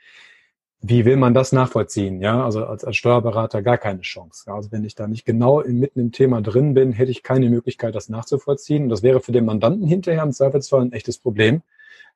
wie 0.82 1.06
will 1.06 1.18
man 1.18 1.34
das 1.34 1.52
nachvollziehen? 1.54 2.22
Ja, 2.22 2.44
also 2.44 2.66
als, 2.66 2.84
als 2.84 2.98
Steuerberater 2.98 3.62
gar 3.62 3.78
keine 3.78 4.02
Chance. 4.02 4.52
Also 4.52 4.72
wenn 4.72 4.84
ich 4.84 4.96
da 4.96 5.08
nicht 5.08 5.26
genau 5.26 5.64
mitten 5.66 6.00
im 6.00 6.12
Thema 6.12 6.42
drin 6.42 6.74
bin, 6.74 6.92
hätte 6.94 7.12
ich 7.12 7.24
keine 7.24 7.50
Möglichkeit, 7.50 7.96
das 7.96 8.10
nachzuvollziehen. 8.10 8.84
Und 8.84 8.90
das 8.90 9.04
wäre 9.04 9.22
für 9.22 9.32
den 9.32 9.46
Mandanten 9.46 9.88
hinterher 9.88 10.24
im 10.24 10.34
Zweifelsfall 10.34 10.82
ein 10.82 10.92
echtes 10.92 11.20
Problem 11.20 11.62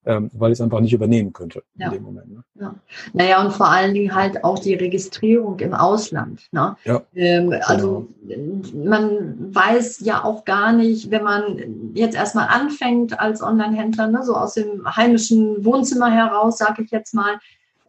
ähm, 0.05 0.31
weil 0.33 0.51
ich 0.51 0.57
es 0.57 0.61
einfach 0.61 0.79
nicht 0.79 0.93
übernehmen 0.93 1.33
könnte 1.33 1.63
ja. 1.75 1.87
in 1.87 1.93
dem 1.93 2.03
Moment. 2.03 2.31
Ne? 2.31 2.43
Ja. 2.55 2.75
Naja, 3.13 3.43
und 3.43 3.51
vor 3.51 3.69
allen 3.69 3.93
Dingen 3.93 4.15
halt 4.15 4.43
auch 4.43 4.57
die 4.57 4.73
Registrierung 4.73 5.59
im 5.59 5.73
Ausland. 5.73 6.47
Ne? 6.51 6.77
Ja. 6.85 7.01
Ähm, 7.13 7.53
also 7.63 8.07
genau. 8.25 8.85
man 8.85 9.53
weiß 9.53 9.99
ja 10.01 10.23
auch 10.23 10.45
gar 10.45 10.71
nicht, 10.71 11.11
wenn 11.11 11.23
man 11.23 11.93
jetzt 11.93 12.15
erstmal 12.15 12.47
anfängt 12.47 13.19
als 13.19 13.41
Online-Händler, 13.41 14.07
ne, 14.07 14.23
so 14.23 14.35
aus 14.35 14.53
dem 14.53 14.85
heimischen 14.95 15.65
Wohnzimmer 15.65 16.09
heraus, 16.09 16.57
sage 16.57 16.83
ich 16.83 16.91
jetzt 16.91 17.13
mal, 17.13 17.39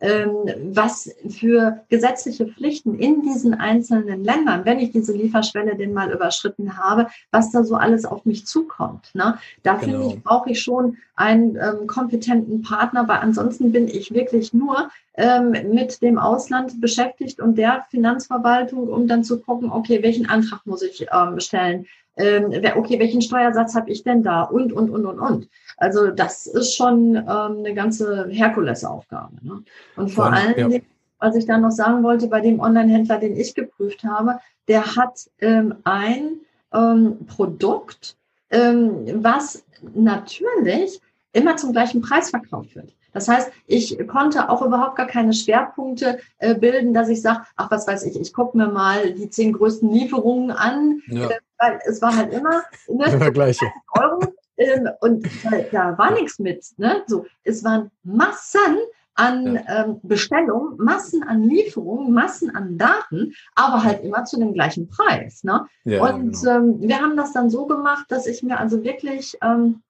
was 0.01 1.15
für 1.29 1.81
gesetzliche 1.89 2.47
Pflichten 2.47 2.99
in 2.99 3.23
diesen 3.23 3.55
einzelnen 3.55 4.25
Ländern, 4.25 4.65
wenn 4.65 4.79
ich 4.79 4.93
diese 4.93 5.13
Lieferschwelle 5.13 5.77
denn 5.77 5.93
mal 5.93 6.13
überschritten 6.13 6.79
habe, 6.79 7.09
was 7.31 7.51
da 7.51 7.65
so 7.65 7.75
alles 7.75 8.05
auf 8.05 8.25
mich 8.25 8.47
zukommt. 8.47 9.11
Ne? 9.15 9.39
Da 9.63 9.75
genau. 9.75 9.99
finde 10.01 10.15
ich, 10.15 10.23
brauche 10.23 10.51
ich 10.51 10.61
schon 10.61 10.99
einen 11.17 11.57
ähm, 11.57 11.87
kompetenten 11.87 12.63
Partner, 12.63 13.09
weil 13.09 13.19
ansonsten 13.19 13.73
bin 13.73 13.89
ich 13.89 14.15
wirklich 14.15 14.55
nur 14.55 14.91
ähm, 15.15 15.51
mit 15.73 16.01
dem 16.01 16.19
Ausland 16.19 16.81
beschäftigt 16.81 17.41
und 17.41 17.59
der 17.59 17.85
Finanzverwaltung, 17.91 18.89
um 18.89 19.09
dann 19.09 19.25
zu 19.25 19.41
gucken, 19.41 19.73
okay, 19.73 20.03
welchen 20.03 20.29
Antrag 20.29 20.65
muss 20.65 20.83
ich 20.83 21.07
ähm, 21.13 21.41
stellen? 21.41 21.87
Ähm, 22.19 22.53
okay, 22.77 22.99
welchen 22.99 23.23
Steuersatz 23.23 23.75
habe 23.75 23.91
ich 23.91 24.03
denn 24.03 24.23
da? 24.23 24.43
Und, 24.43 24.73
und, 24.73 24.91
und, 24.91 25.07
und, 25.07 25.19
und. 25.19 25.49
Also 25.77 26.09
das 26.09 26.47
ist 26.47 26.75
schon 26.75 27.17
ähm, 27.17 27.25
eine 27.27 27.75
ganze 27.75 28.27
Herkulesaufgabe. 28.29 29.37
Ne? 29.43 29.63
Und 29.97 30.11
vor 30.11 30.33
allem, 30.33 30.71
ja. 30.71 30.81
was 31.21 31.37
ich 31.37 31.47
dann 31.47 31.63
noch 31.63 31.71
sagen 31.71 32.03
wollte, 32.03 32.27
bei 32.27 32.41
dem 32.41 32.61
Online-Händler, 32.61 33.19
den 33.19 33.37
ich 33.37 33.55
geprüft 33.55 34.03
habe, 34.03 34.41
der 34.67 34.97
hat 34.97 35.31
ähm, 35.41 35.77
ein 35.85 36.41
ähm, 36.75 37.27
Produkt, 37.27 38.17
ähm, 38.51 39.23
was 39.23 39.65
natürlich 39.95 41.01
immer 41.33 41.57
zum 41.57 41.73
gleichen 41.73 42.01
Preis 42.01 42.31
verkauft 42.31 42.75
wird. 42.75 42.95
Das 43.13 43.29
heißt, 43.29 43.51
ich 43.67 43.99
konnte 44.07 44.49
auch 44.49 44.63
überhaupt 44.63 44.97
gar 44.97 45.07
keine 45.07 45.33
Schwerpunkte 45.33 46.19
äh, 46.39 46.55
bilden, 46.55 46.95
dass 46.95 47.09
ich 47.09 47.23
sage, 47.23 47.43
ach, 47.57 47.71
was 47.71 47.87
weiß 47.87 48.05
ich, 48.05 48.21
ich 48.21 48.33
gucke 48.33 48.57
mir 48.57 48.69
mal 48.69 49.13
die 49.13 49.31
zehn 49.31 49.53
größten 49.53 49.91
Lieferungen 49.91 50.51
an, 50.51 51.01
ja. 51.09 51.29
äh, 51.29 51.39
weil 51.59 51.81
es 51.87 52.01
war 52.03 52.17
halt 52.17 52.33
immer 52.33 52.63
ne, 52.89 53.33
gleiche. 53.33 53.67
Euro 53.99 54.21
ähm, 54.59 54.89
und 55.01 55.27
da, 55.45 55.51
da 55.71 55.99
war 55.99 56.13
nichts 56.13 56.39
mit. 56.39 56.65
Ne? 56.77 57.03
So, 57.07 57.27
es 57.45 57.65
waren 57.65 57.91
Massen 58.03 58.77
an 59.15 59.55
ja. 59.55 59.85
ähm, 59.85 60.01
Bestellungen, 60.03 60.77
Massen 60.79 61.23
an 61.23 61.43
Lieferungen, 61.43 62.13
Massen 62.13 62.55
an 62.55 62.79
Daten, 62.79 63.35
aber 63.55 63.83
halt 63.83 64.05
immer 64.05 64.25
zu 64.25 64.39
dem 64.39 64.53
gleichen 64.53 64.89
Preis. 64.89 65.43
Ne? 65.43 65.67
Ja, 65.85 66.03
und 66.03 66.41
genau. 66.41 66.57
ähm, 66.57 66.81
wir 66.81 67.01
haben 67.01 67.17
das 67.17 67.33
dann 67.33 67.51
so 67.51 67.67
gemacht, 67.67 68.07
dass 68.09 68.27
ich 68.27 68.43
mir 68.43 68.59
also 68.59 68.85
wirklich 68.85 69.37
ähm, 69.43 69.83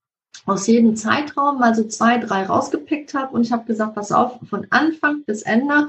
aus 0.47 0.67
jedem 0.67 0.97
Zeitraum 0.97 1.59
mal 1.59 1.75
so 1.75 1.85
zwei, 1.85 2.19
drei 2.19 2.45
rausgepickt 2.45 3.15
habe 3.15 3.35
und 3.35 3.43
ich 3.43 3.53
habe 3.53 3.67
gesagt, 3.67 3.95
pass 3.95 4.13
auf, 4.13 4.39
von 4.49 4.67
Anfang 4.71 5.25
bis 5.25 5.43
Ende 5.43 5.89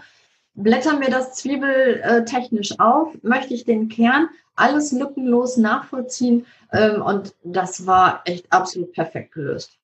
blätter 0.53 0.99
mir 0.99 1.09
das 1.09 1.35
zwiebeltechnisch 1.35 2.79
auf, 2.79 3.17
möchte 3.21 3.53
ich 3.53 3.63
den 3.63 3.87
Kern 3.87 4.27
alles 4.55 4.91
lückenlos 4.91 5.57
nachvollziehen 5.57 6.45
ähm, 6.73 7.01
und 7.01 7.35
das 7.43 7.85
war 7.85 8.21
echt 8.25 8.51
absolut 8.51 8.91
perfekt 8.91 9.33
gelöst. 9.33 9.77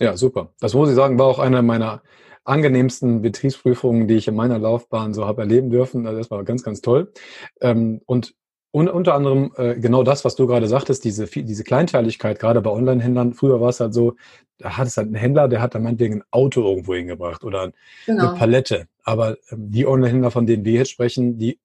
Ja, 0.00 0.16
super. 0.16 0.52
Das 0.60 0.74
muss 0.74 0.90
ich 0.90 0.96
sagen, 0.96 1.18
war 1.18 1.26
auch 1.26 1.38
eine 1.38 1.62
meiner 1.62 2.02
angenehmsten 2.44 3.22
Betriebsprüfungen, 3.22 4.08
die 4.08 4.14
ich 4.14 4.28
in 4.28 4.34
meiner 4.34 4.58
Laufbahn 4.58 5.14
so 5.14 5.26
habe 5.26 5.42
erleben 5.42 5.70
dürfen. 5.70 6.06
Also 6.06 6.18
das 6.18 6.30
war 6.30 6.44
ganz, 6.44 6.62
ganz 6.62 6.80
toll. 6.80 7.12
Ähm, 7.60 8.00
und 8.06 8.34
und 8.76 8.90
unter 8.90 9.14
anderem 9.14 9.52
äh, 9.56 9.74
genau 9.76 10.02
das, 10.02 10.26
was 10.26 10.36
du 10.36 10.46
gerade 10.46 10.68
sagtest, 10.68 11.02
diese, 11.02 11.24
diese 11.24 11.64
Kleinteiligkeit, 11.64 12.38
gerade 12.38 12.60
bei 12.60 12.68
Online-Händlern. 12.68 13.32
Früher 13.32 13.58
war 13.58 13.70
es 13.70 13.80
halt 13.80 13.94
so, 13.94 14.16
da 14.58 14.76
hat 14.76 14.86
es 14.86 14.98
halt 14.98 15.06
einen 15.06 15.14
Händler, 15.14 15.48
der 15.48 15.62
hat 15.62 15.74
dann 15.74 15.82
meinetwegen 15.82 16.16
ein 16.16 16.24
Auto 16.30 16.62
irgendwo 16.62 16.94
hingebracht 16.94 17.42
oder 17.42 17.72
genau. 18.04 18.28
eine 18.28 18.38
Palette. 18.38 18.86
Aber 19.02 19.38
ähm, 19.50 19.70
die 19.70 19.86
Online-Händler, 19.86 20.30
von 20.30 20.44
denen 20.44 20.66
wir 20.66 20.74
jetzt 20.74 20.90
sprechen, 20.90 21.38
die 21.38 21.58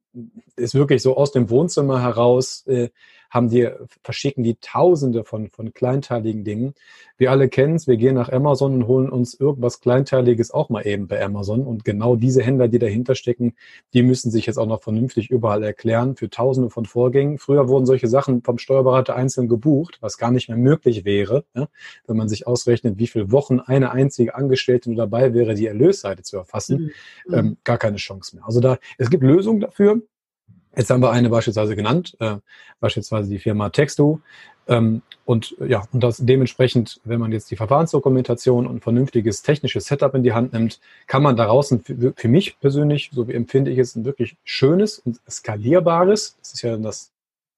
ist 0.56 0.74
wirklich 0.74 1.02
so 1.02 1.18
aus 1.18 1.34
dem 1.34 1.50
Wohnzimmer 1.50 2.02
heraus 2.02 2.66
äh, 2.68 2.92
haben 3.32 3.50
die, 3.50 3.68
verschicken 4.04 4.44
die 4.44 4.56
Tausende 4.56 5.24
von, 5.24 5.50
von 5.50 5.74
kleinteiligen 5.74 6.44
Dingen. 6.44 6.74
Wir 7.18 7.32
alle 7.32 7.50
kennen 7.50 7.76
es, 7.76 7.88
wir 7.88 7.98
gehen 7.98 8.16
nach 8.16 8.30
Amazon 8.30 8.74
und 8.74 8.88
holen 8.88 9.10
uns 9.10 9.34
irgendwas 9.34 9.80
Kleinteiliges 9.80 10.52
auch 10.52 10.70
mal 10.70 10.86
eben 10.86 11.08
bei 11.08 11.24
Amazon. 11.24 11.66
Und 11.66 11.86
genau 11.86 12.18
diese 12.18 12.44
Händler, 12.44 12.68
die 12.68 12.78
dahinter 12.78 13.16
stecken, 13.16 13.56
die 13.94 14.04
müssen 14.04 14.32
sich 14.32 14.46
jetzt 14.46 14.58
auch 14.58 14.68
noch 14.68 14.84
vernünftig 14.84 15.32
überall 15.32 15.64
erklären 15.64 16.16
für 16.16 16.30
Tausende 16.30 16.70
von 16.70 16.86
Vorgängen. 16.86 17.38
Früher 17.38 17.70
wurden 17.70 17.86
solche 17.86 18.08
Sachen 18.08 18.44
vom 18.44 18.58
Steuerberater 18.58 19.16
einzeln 19.16 19.48
gebucht, 19.48 19.98
was 20.02 20.18
gar 20.18 20.32
nicht 20.32 20.50
mehr 20.50 20.58
möglich 20.58 21.06
wäre, 21.06 21.46
ja, 21.56 21.68
wenn 22.08 22.18
man 22.18 22.28
sich 22.28 22.48
ausrechnet, 22.48 22.98
wie 22.98 23.08
viele 23.08 23.32
Wochen 23.32 23.62
eine 23.62 23.92
einzige 23.92 24.36
Angestellte 24.36 24.90
nur 24.90 24.98
dabei 24.98 25.34
wäre, 25.34 25.54
die 25.54 25.68
Erlösseite 25.68 26.24
zu 26.24 26.36
erfassen. 26.38 26.92
Mhm. 27.28 27.34
Ähm, 27.34 27.58
gar 27.64 27.78
keine 27.78 27.98
Chance 27.98 28.36
mehr. 28.36 28.46
Also 28.46 28.60
da, 28.60 28.78
es 28.98 29.10
gibt 29.10 29.24
Lösungen 29.24 29.62
dafür. 29.62 30.02
Jetzt 30.76 30.90
haben 30.90 31.02
wir 31.02 31.12
eine 31.12 31.30
beispielsweise 31.30 31.76
genannt, 31.76 32.16
äh, 32.20 32.38
beispielsweise 32.80 33.30
die 33.30 33.40
Firma 33.40 33.70
Texto. 33.70 34.22
Ähm, 34.68 35.02
und 35.26 35.56
ja, 35.60 35.84
und 35.92 36.04
das 36.04 36.18
dementsprechend, 36.18 37.02
wenn 37.04 37.20
man 37.20 37.32
jetzt 37.32 37.52
die 37.52 37.56
Verfahrensdokumentation 37.56 38.68
und 38.68 38.84
vernünftiges 38.84 39.42
technisches 39.42 39.86
Setup 39.86 40.14
in 40.16 40.24
die 40.24 40.34
Hand 40.34 40.54
nimmt, 40.54 40.80
kann 41.08 41.24
man 41.24 41.36
daraus 41.36 41.72
ein, 41.72 41.82
für, 41.82 42.28
mich 42.28 42.60
persönlich, 42.60 43.10
so 43.14 43.28
wie 43.28 43.34
empfinde 43.34 43.72
ich 43.72 43.80
es, 43.80 43.96
ein 43.96 44.06
wirklich 44.06 44.38
schönes 44.44 45.00
und 45.00 45.20
skalierbares, 45.30 46.38
das 46.40 46.54
ist 46.54 46.62
ja 46.62 46.78
das 46.78 47.12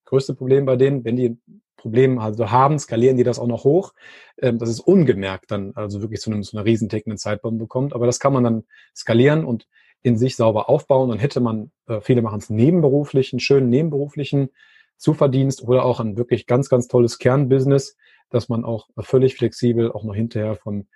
größte 0.05 0.33
Problem 0.33 0.65
bei 0.65 0.75
denen, 0.75 1.03
wenn 1.03 1.15
die 1.15 1.37
Problem 1.77 2.17
also 2.17 2.49
haben, 2.49 2.79
skalieren 2.79 3.17
die 3.17 3.23
das 3.23 3.39
auch 3.39 3.47
noch 3.47 3.65
hoch, 3.65 3.93
ähm, 4.37 4.57
dass 4.57 4.69
es 4.69 4.79
ungemerkt 4.79 5.51
dann 5.51 5.73
also 5.75 6.01
wirklich 6.01 6.21
zu, 6.21 6.31
einem, 6.31 6.43
zu 6.43 6.55
einer 6.55 6.65
riesentickenden 6.65 7.17
Zeitbombe 7.17 7.65
bekommt. 7.65 7.93
Aber 7.93 8.05
das 8.05 8.19
kann 8.19 8.31
man 8.31 8.43
dann 8.43 8.63
skalieren 8.95 9.43
und 9.43 9.67
in 10.03 10.17
sich 10.17 10.35
sauber 10.35 10.69
aufbauen. 10.69 11.09
Dann 11.09 11.19
hätte 11.19 11.39
man, 11.39 11.71
äh, 11.87 12.01
viele 12.01 12.21
machen 12.21 12.39
es 12.39 12.49
nebenberuflichen, 12.49 13.39
schönen 13.39 13.69
nebenberuflichen 13.69 14.49
Zuverdienst 14.97 15.63
oder 15.63 15.85
auch 15.85 15.99
ein 15.99 16.17
wirklich 16.17 16.45
ganz, 16.45 16.69
ganz 16.69 16.87
tolles 16.87 17.17
Kernbusiness, 17.17 17.97
dass 18.29 18.49
man 18.49 18.63
auch 18.63 18.87
völlig 18.99 19.35
flexibel 19.35 19.91
auch 19.91 20.03
noch 20.03 20.15
hinterher 20.15 20.55
von 20.55 20.87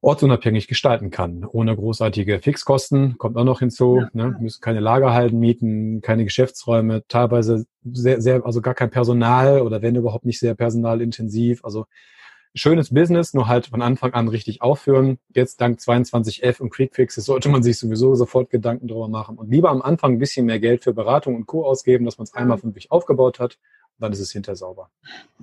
ortsunabhängig 0.00 0.68
gestalten 0.68 1.10
kann, 1.10 1.44
ohne 1.44 1.74
großartige 1.74 2.40
Fixkosten, 2.40 3.18
kommt 3.18 3.36
auch 3.36 3.44
noch 3.44 3.58
hinzu, 3.58 4.00
ja. 4.00 4.08
ne, 4.12 4.36
müssen 4.40 4.60
keine 4.60 4.78
Lagerhalden 4.78 5.40
mieten, 5.40 6.00
keine 6.02 6.24
Geschäftsräume, 6.24 7.02
teilweise 7.08 7.66
sehr, 7.84 8.20
sehr, 8.20 8.46
also 8.46 8.60
gar 8.60 8.74
kein 8.74 8.90
Personal 8.90 9.62
oder 9.62 9.82
wenn 9.82 9.96
überhaupt 9.96 10.24
nicht 10.24 10.38
sehr 10.38 10.54
personalintensiv, 10.54 11.64
also 11.64 11.86
schönes 12.54 12.92
Business, 12.92 13.34
nur 13.34 13.48
halt 13.48 13.66
von 13.66 13.82
Anfang 13.82 14.12
an 14.14 14.28
richtig 14.28 14.62
aufführen. 14.62 15.18
Jetzt 15.34 15.60
dank 15.60 15.78
22F 15.78 16.60
und 16.60 16.70
Quickfixes 16.70 17.24
sollte 17.24 17.48
man 17.48 17.62
sich 17.62 17.78
sowieso 17.78 18.14
sofort 18.14 18.50
Gedanken 18.50 18.88
darüber 18.88 19.08
machen 19.08 19.38
und 19.38 19.50
lieber 19.50 19.70
am 19.70 19.82
Anfang 19.82 20.14
ein 20.14 20.18
bisschen 20.18 20.46
mehr 20.46 20.60
Geld 20.60 20.84
für 20.84 20.92
Beratung 20.92 21.36
und 21.36 21.46
Co. 21.46 21.64
ausgeben, 21.64 22.04
dass 22.04 22.18
man 22.18 22.24
es 22.24 22.34
einmal 22.34 22.58
von 22.58 22.72
sich 22.72 22.90
aufgebaut 22.90 23.38
hat. 23.38 23.58
Dann 24.00 24.12
ist 24.12 24.20
es 24.20 24.30
hinter 24.30 24.54
sauber. 24.54 24.90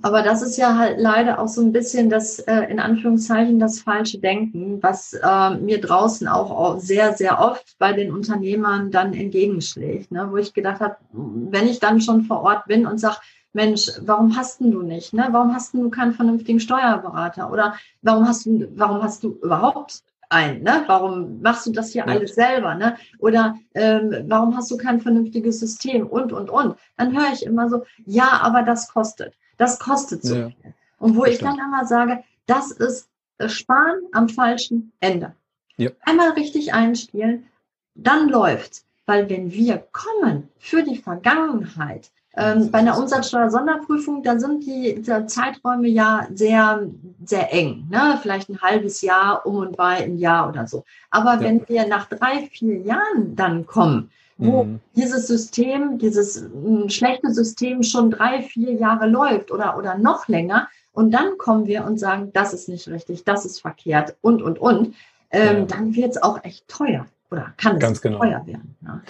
Aber 0.00 0.22
das 0.22 0.40
ist 0.40 0.56
ja 0.56 0.78
halt 0.78 0.98
leider 0.98 1.40
auch 1.40 1.48
so 1.48 1.60
ein 1.60 1.72
bisschen 1.72 2.08
das, 2.08 2.38
äh, 2.38 2.62
in 2.70 2.80
Anführungszeichen, 2.80 3.58
das 3.58 3.80
falsche 3.80 4.18
Denken, 4.18 4.82
was 4.82 5.12
äh, 5.12 5.50
mir 5.56 5.78
draußen 5.78 6.26
auch 6.26 6.78
sehr, 6.80 7.12
sehr 7.12 7.38
oft 7.38 7.76
bei 7.78 7.92
den 7.92 8.10
Unternehmern 8.10 8.90
dann 8.90 9.12
entgegenschlägt, 9.12 10.10
ne? 10.10 10.28
wo 10.30 10.38
ich 10.38 10.54
gedacht 10.54 10.80
habe, 10.80 10.96
wenn 11.12 11.68
ich 11.68 11.80
dann 11.80 12.00
schon 12.00 12.22
vor 12.22 12.40
Ort 12.40 12.64
bin 12.64 12.86
und 12.86 12.96
sage, 12.96 13.18
Mensch, 13.56 13.90
warum 14.02 14.36
hast 14.36 14.60
du 14.60 14.82
nicht? 14.82 15.14
Ne? 15.14 15.28
Warum 15.30 15.54
hast 15.54 15.72
du 15.72 15.88
keinen 15.88 16.12
vernünftigen 16.12 16.60
Steuerberater? 16.60 17.50
Oder 17.50 17.74
warum 18.02 18.28
hast 18.28 18.44
du, 18.44 18.68
warum 18.76 19.02
hast 19.02 19.24
du 19.24 19.38
überhaupt 19.42 20.02
einen? 20.28 20.62
Ne? 20.62 20.84
Warum 20.86 21.40
machst 21.40 21.66
du 21.66 21.72
das 21.72 21.90
hier 21.90 22.04
ja. 22.06 22.12
alles 22.12 22.34
selber? 22.34 22.74
Ne? 22.74 22.98
Oder 23.18 23.56
ähm, 23.74 24.24
warum 24.28 24.54
hast 24.54 24.70
du 24.70 24.76
kein 24.76 25.00
vernünftiges 25.00 25.58
System? 25.58 26.06
Und, 26.06 26.34
und, 26.34 26.50
und. 26.50 26.76
Dann 26.98 27.16
höre 27.16 27.32
ich 27.32 27.46
immer 27.46 27.70
so, 27.70 27.84
ja, 28.04 28.28
aber 28.42 28.62
das 28.62 28.92
kostet. 28.92 29.32
Das 29.56 29.78
kostet 29.78 30.22
so 30.22 30.34
ja. 30.34 30.48
viel. 30.48 30.74
Und 30.98 31.16
wo 31.16 31.22
das 31.22 31.30
ich 31.30 31.36
stimmt. 31.36 31.58
dann 31.58 31.66
immer 31.66 31.86
sage, 31.86 32.22
das 32.44 32.72
ist 32.72 33.08
Sparen 33.46 34.02
am 34.12 34.28
falschen 34.28 34.92
Ende. 35.00 35.34
Ja. 35.78 35.90
Einmal 36.02 36.32
richtig 36.32 36.74
einspielen, 36.74 37.46
dann 37.94 38.28
läuft's. 38.28 38.84
Weil 39.06 39.30
wenn 39.30 39.50
wir 39.50 39.78
kommen 39.92 40.50
für 40.58 40.82
die 40.82 40.98
Vergangenheit, 40.98 42.10
ähm, 42.36 42.70
bei 42.70 42.78
einer 42.78 42.98
Umsatzsteuer-Sonderprüfung, 42.98 44.22
da 44.22 44.38
sind 44.38 44.64
die, 44.64 45.00
die, 45.00 45.26
Zeiträume 45.26 45.88
ja 45.88 46.26
sehr, 46.34 46.86
sehr 47.24 47.52
eng. 47.52 47.86
Ne? 47.90 48.18
Vielleicht 48.20 48.50
ein 48.50 48.60
halbes 48.60 49.00
Jahr 49.00 49.46
um 49.46 49.56
und 49.56 49.76
bei 49.76 50.04
ein 50.04 50.18
Jahr 50.18 50.48
oder 50.48 50.66
so. 50.66 50.84
Aber 51.10 51.34
ja. 51.34 51.40
wenn 51.40 51.66
wir 51.66 51.86
nach 51.86 52.06
drei, 52.06 52.48
vier 52.52 52.78
Jahren 52.80 53.34
dann 53.36 53.66
kommen, 53.66 54.10
wo 54.36 54.64
mhm. 54.64 54.80
dieses 54.94 55.26
System, 55.26 55.98
dieses 55.98 56.36
m, 56.42 56.90
schlechte 56.90 57.32
System 57.32 57.82
schon 57.82 58.10
drei, 58.10 58.42
vier 58.42 58.74
Jahre 58.74 59.08
läuft 59.08 59.50
oder, 59.50 59.78
oder 59.78 59.96
noch 59.96 60.28
länger, 60.28 60.68
und 60.92 61.10
dann 61.10 61.36
kommen 61.36 61.66
wir 61.66 61.84
und 61.84 61.98
sagen, 61.98 62.30
das 62.32 62.54
ist 62.54 62.68
nicht 62.70 62.88
richtig, 62.88 63.24
das 63.24 63.44
ist 63.44 63.60
verkehrt 63.60 64.16
und, 64.22 64.42
und, 64.42 64.58
und, 64.58 64.94
ähm, 65.30 65.58
ja. 65.58 65.64
dann 65.64 65.94
wird 65.94 66.12
es 66.12 66.22
auch 66.22 66.42
echt 66.42 66.66
teuer. 66.68 67.06
oder 67.30 67.52
kann 67.58 67.76
es 67.76 68.00
genau. 68.00 68.18
teuer 68.18 68.46
werden. 68.46 68.76
Ja. 68.80 69.02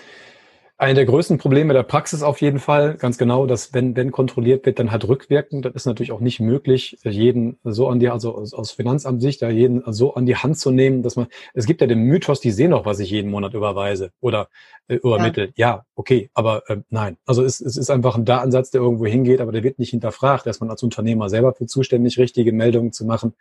Eine 0.78 0.92
der 0.92 1.06
größten 1.06 1.38
Probleme 1.38 1.72
der 1.72 1.84
Praxis 1.84 2.22
auf 2.22 2.42
jeden 2.42 2.58
Fall, 2.58 2.96
ganz 2.98 3.16
genau, 3.16 3.46
dass 3.46 3.72
wenn, 3.72 3.96
wenn 3.96 4.12
kontrolliert 4.12 4.66
wird, 4.66 4.78
dann 4.78 4.90
halt 4.90 5.08
rückwirkend. 5.08 5.64
Das 5.64 5.72
ist 5.72 5.86
natürlich 5.86 6.12
auch 6.12 6.20
nicht 6.20 6.38
möglich, 6.38 6.98
jeden 7.02 7.58
so 7.64 7.88
an 7.88 7.98
die, 7.98 8.10
also 8.10 8.34
aus, 8.34 8.72
Finanzamtsicht, 8.72 9.40
da 9.40 9.48
jeden 9.48 9.82
so 9.90 10.12
an 10.12 10.26
die 10.26 10.36
Hand 10.36 10.58
zu 10.58 10.70
nehmen, 10.70 11.02
dass 11.02 11.16
man, 11.16 11.28
es 11.54 11.64
gibt 11.64 11.80
ja 11.80 11.86
den 11.86 12.00
Mythos, 12.00 12.40
die 12.40 12.50
sehen 12.50 12.72
doch, 12.72 12.84
was 12.84 12.98
ich 13.00 13.10
jeden 13.10 13.30
Monat 13.30 13.54
überweise 13.54 14.10
oder 14.20 14.50
äh, 14.88 14.96
übermittle. 14.96 15.46
Ja. 15.56 15.68
ja, 15.68 15.86
okay, 15.94 16.28
aber 16.34 16.68
äh, 16.68 16.76
nein. 16.90 17.16
Also 17.24 17.42
es, 17.42 17.62
es 17.62 17.78
ist 17.78 17.88
einfach 17.88 18.14
ein 18.16 18.26
Datensatz, 18.26 18.70
der 18.70 18.82
irgendwo 18.82 19.06
hingeht, 19.06 19.40
aber 19.40 19.52
der 19.52 19.62
wird 19.62 19.78
nicht 19.78 19.90
hinterfragt, 19.90 20.44
dass 20.44 20.60
man 20.60 20.68
als 20.68 20.82
Unternehmer 20.82 21.30
selber 21.30 21.54
für 21.54 21.64
zuständig, 21.64 22.18
richtige 22.18 22.52
Meldungen 22.52 22.92
zu 22.92 23.06
machen. 23.06 23.32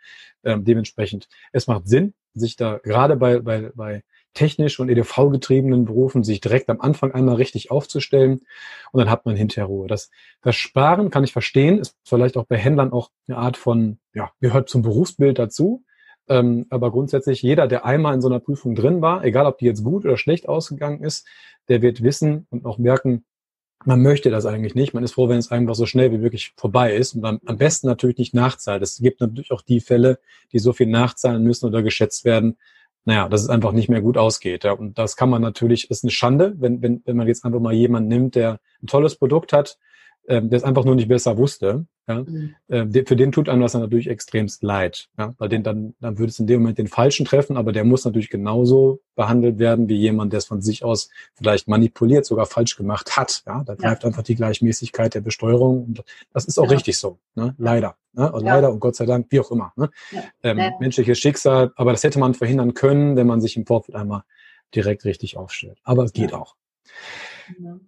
Ähm, 0.42 0.64
dementsprechend, 0.64 1.28
es 1.52 1.66
macht 1.66 1.86
Sinn, 1.86 2.14
sich 2.32 2.56
da 2.56 2.78
gerade 2.78 3.16
bei, 3.16 3.40
bei, 3.40 3.70
bei 3.74 4.02
technisch 4.36 4.78
und 4.78 4.88
EDV-getriebenen 4.88 5.86
Berufen 5.86 6.22
sich 6.22 6.40
direkt 6.40 6.68
am 6.70 6.80
Anfang 6.80 7.12
einmal 7.12 7.36
richtig 7.36 7.70
aufzustellen 7.70 8.42
und 8.92 9.00
dann 9.00 9.10
hat 9.10 9.26
man 9.26 9.34
hinterher 9.34 9.66
Ruhe. 9.66 9.88
Das, 9.88 10.10
das 10.42 10.54
Sparen 10.54 11.10
kann 11.10 11.24
ich 11.24 11.32
verstehen, 11.32 11.78
ist 11.78 11.96
vielleicht 12.04 12.36
auch 12.36 12.44
bei 12.44 12.56
Händlern 12.56 12.92
auch 12.92 13.10
eine 13.26 13.38
Art 13.38 13.56
von, 13.56 13.98
ja, 14.14 14.30
gehört 14.40 14.68
zum 14.68 14.82
Berufsbild 14.82 15.38
dazu. 15.38 15.82
Ähm, 16.28 16.66
aber 16.70 16.90
grundsätzlich 16.90 17.42
jeder, 17.42 17.66
der 17.66 17.84
einmal 17.84 18.14
in 18.14 18.20
so 18.20 18.28
einer 18.28 18.40
Prüfung 18.40 18.74
drin 18.74 19.00
war, 19.00 19.24
egal 19.24 19.46
ob 19.46 19.58
die 19.58 19.66
jetzt 19.66 19.84
gut 19.84 20.04
oder 20.04 20.16
schlecht 20.16 20.48
ausgegangen 20.48 21.02
ist, 21.02 21.26
der 21.68 21.82
wird 21.82 22.02
wissen 22.02 22.46
und 22.50 22.66
auch 22.66 22.78
merken, 22.78 23.24
man 23.84 24.02
möchte 24.02 24.30
das 24.30 24.46
eigentlich 24.46 24.74
nicht. 24.74 24.94
Man 24.94 25.04
ist 25.04 25.12
froh, 25.12 25.28
wenn 25.28 25.38
es 25.38 25.50
einfach 25.50 25.74
so 25.74 25.86
schnell 25.86 26.10
wie 26.10 26.18
möglich 26.18 26.52
vorbei 26.56 26.94
ist 26.94 27.14
und 27.14 27.24
am, 27.24 27.40
am 27.46 27.58
besten 27.58 27.86
natürlich 27.86 28.18
nicht 28.18 28.34
nachzahlt. 28.34 28.82
Es 28.82 28.98
gibt 28.98 29.20
natürlich 29.20 29.52
auch 29.52 29.62
die 29.62 29.80
Fälle, 29.80 30.18
die 30.52 30.58
so 30.58 30.72
viel 30.72 30.88
nachzahlen 30.88 31.44
müssen 31.44 31.66
oder 31.66 31.82
geschätzt 31.82 32.24
werden, 32.24 32.56
naja, 33.06 33.28
dass 33.28 33.42
es 33.42 33.48
einfach 33.48 33.72
nicht 33.72 33.88
mehr 33.88 34.02
gut 34.02 34.18
ausgeht. 34.18 34.64
Ja. 34.64 34.72
Und 34.72 34.98
das 34.98 35.16
kann 35.16 35.30
man 35.30 35.40
natürlich, 35.40 35.90
ist 35.90 36.04
eine 36.04 36.10
Schande, 36.10 36.54
wenn, 36.58 36.82
wenn, 36.82 37.02
wenn 37.04 37.16
man 37.16 37.28
jetzt 37.28 37.44
einfach 37.44 37.60
mal 37.60 37.72
jemanden 37.72 38.08
nimmt, 38.08 38.34
der 38.34 38.58
ein 38.82 38.88
tolles 38.88 39.16
Produkt 39.16 39.52
hat, 39.52 39.78
ähm, 40.28 40.50
der 40.50 40.58
es 40.58 40.64
einfach 40.64 40.84
nur 40.84 40.96
nicht 40.96 41.08
besser 41.08 41.38
wusste. 41.38 41.86
Ja. 42.08 42.22
Mhm. 42.22 42.54
Äh, 42.68 43.04
für 43.04 43.16
den 43.16 43.32
tut 43.32 43.48
einem 43.48 43.62
das 43.62 43.72
dann 43.72 43.80
natürlich 43.80 44.08
extremst 44.08 44.62
leid. 44.62 45.08
Ja. 45.18 45.34
Weil 45.38 45.48
den 45.48 45.62
dann, 45.62 45.94
dann 46.00 46.18
würde 46.18 46.30
es 46.30 46.38
in 46.38 46.46
dem 46.46 46.60
Moment 46.60 46.78
den 46.78 46.86
Falschen 46.86 47.26
treffen, 47.26 47.56
aber 47.56 47.72
der 47.72 47.84
muss 47.84 48.04
natürlich 48.04 48.30
genauso 48.30 49.00
behandelt 49.16 49.58
werden 49.58 49.88
wie 49.88 49.96
jemand, 49.96 50.32
der 50.32 50.38
es 50.38 50.44
von 50.44 50.62
sich 50.62 50.84
aus 50.84 51.10
vielleicht 51.34 51.68
manipuliert, 51.68 52.24
sogar 52.24 52.46
falsch 52.46 52.76
gemacht 52.76 53.16
hat. 53.16 53.42
Ja. 53.46 53.64
Da 53.64 53.74
greift 53.74 54.02
ja. 54.02 54.08
einfach 54.08 54.22
die 54.22 54.36
Gleichmäßigkeit 54.36 55.14
der 55.14 55.20
Besteuerung. 55.20 55.84
Und 55.84 56.04
das 56.32 56.44
ist 56.44 56.58
auch 56.58 56.64
ja. 56.64 56.70
richtig 56.70 56.98
so. 56.98 57.18
Ne? 57.34 57.54
Leider. 57.58 57.96
Ne? 58.12 58.30
Und 58.30 58.44
leider 58.44 58.72
und 58.72 58.80
Gott 58.80 58.96
sei 58.96 59.06
Dank, 59.06 59.26
wie 59.30 59.40
auch 59.40 59.50
immer. 59.50 59.72
Ne? 59.76 59.90
Ähm, 60.42 60.72
menschliches 60.78 61.18
Schicksal, 61.18 61.72
aber 61.76 61.92
das 61.92 62.04
hätte 62.04 62.18
man 62.18 62.34
verhindern 62.34 62.74
können, 62.74 63.16
wenn 63.16 63.26
man 63.26 63.40
sich 63.40 63.56
im 63.56 63.66
Vorfeld 63.66 63.96
einmal 63.96 64.22
direkt 64.74 65.04
richtig 65.04 65.36
aufstellt. 65.36 65.78
Aber 65.82 66.04
es 66.04 66.12
geht 66.12 66.32
auch. 66.32 66.56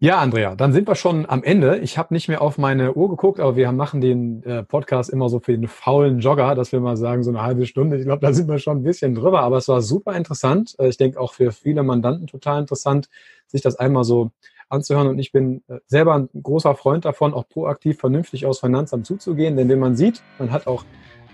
Ja, 0.00 0.18
Andrea, 0.18 0.54
dann 0.54 0.72
sind 0.72 0.88
wir 0.88 0.94
schon 0.94 1.28
am 1.28 1.42
Ende. 1.42 1.78
Ich 1.78 1.98
habe 1.98 2.14
nicht 2.14 2.28
mehr 2.28 2.42
auf 2.42 2.58
meine 2.58 2.94
Uhr 2.94 3.08
geguckt, 3.08 3.40
aber 3.40 3.56
wir 3.56 3.70
machen 3.72 4.00
den 4.00 4.42
äh, 4.44 4.62
Podcast 4.62 5.10
immer 5.10 5.28
so 5.28 5.40
für 5.40 5.52
den 5.52 5.68
faulen 5.68 6.20
Jogger, 6.20 6.54
dass 6.54 6.72
wir 6.72 6.80
mal 6.80 6.96
sagen, 6.96 7.22
so 7.22 7.30
eine 7.30 7.42
halbe 7.42 7.66
Stunde. 7.66 7.96
Ich 7.96 8.04
glaube, 8.04 8.24
da 8.24 8.32
sind 8.32 8.48
wir 8.48 8.58
schon 8.58 8.78
ein 8.78 8.82
bisschen 8.82 9.14
drüber, 9.14 9.40
aber 9.40 9.56
es 9.56 9.68
war 9.68 9.82
super 9.82 10.16
interessant. 10.16 10.74
Äh, 10.78 10.88
ich 10.88 10.96
denke 10.96 11.20
auch 11.20 11.32
für 11.32 11.52
viele 11.52 11.82
Mandanten 11.82 12.26
total 12.26 12.60
interessant, 12.60 13.08
sich 13.46 13.62
das 13.62 13.76
einmal 13.76 14.04
so 14.04 14.30
anzuhören. 14.68 15.08
Und 15.08 15.18
ich 15.18 15.32
bin 15.32 15.62
äh, 15.68 15.78
selber 15.86 16.14
ein 16.14 16.28
großer 16.42 16.74
Freund 16.74 17.04
davon, 17.04 17.34
auch 17.34 17.48
proaktiv 17.48 17.98
vernünftig 17.98 18.46
aus 18.46 18.60
Finanzamt 18.60 19.06
zuzugehen. 19.06 19.56
Denn 19.56 19.68
wenn 19.68 19.78
man 19.78 19.96
sieht, 19.96 20.22
man 20.38 20.52
hat 20.52 20.66
auch 20.66 20.84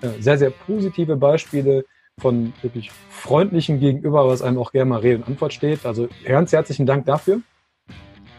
äh, 0.00 0.20
sehr, 0.20 0.38
sehr 0.38 0.50
positive 0.50 1.16
Beispiele 1.16 1.84
von 2.18 2.52
wirklich 2.62 2.90
freundlichen 3.10 3.80
Gegenüber, 3.80 4.28
was 4.28 4.42
einem 4.42 4.58
auch 4.58 4.72
gerne 4.72 4.90
mal 4.90 5.00
Rede 5.00 5.18
und 5.18 5.28
Antwort 5.28 5.52
steht. 5.52 5.84
Also 5.84 6.08
ganz 6.24 6.52
herzlichen 6.52 6.86
Dank 6.86 7.06
dafür. 7.06 7.40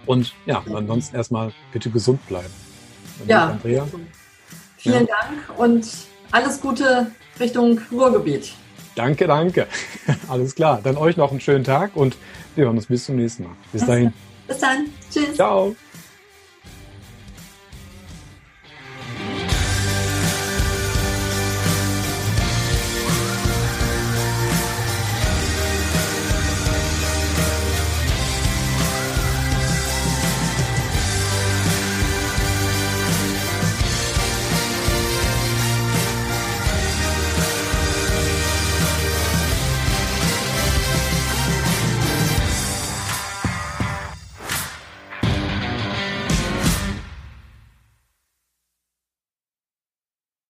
Und 0.06 0.34
ja, 0.46 0.64
ansonsten 0.74 1.16
erstmal 1.16 1.52
bitte 1.72 1.90
gesund 1.90 2.26
bleiben. 2.28 2.54
Und 3.22 3.30
ja, 3.30 3.48
Andrea. 3.48 3.88
vielen 4.78 5.08
ja. 5.08 5.16
Dank 5.22 5.60
und 5.60 5.88
alles 6.32 6.60
Gute 6.60 7.12
Richtung 7.40 7.80
Ruhrgebiet. 7.92 8.54
Danke, 8.96 9.28
danke. 9.28 9.68
Alles 10.30 10.56
klar. 10.56 10.80
Dann 10.82 10.96
euch 10.96 11.18
noch 11.18 11.32
einen 11.32 11.42
schönen 11.42 11.66
Tag 11.66 11.96
und 11.96 12.16
wir 12.56 12.66
hören 12.66 12.78
uns 12.78 12.86
bis 12.86 13.06
zum 13.06 13.18
nächsten 13.18 13.44
Mal. 13.44 13.52
Bis 13.74 13.86
dahin. 13.86 14.14
Bis 14.48 14.60
dann. 14.60 14.86
Tschüss. 15.12 15.36
Ciao. 15.36 15.76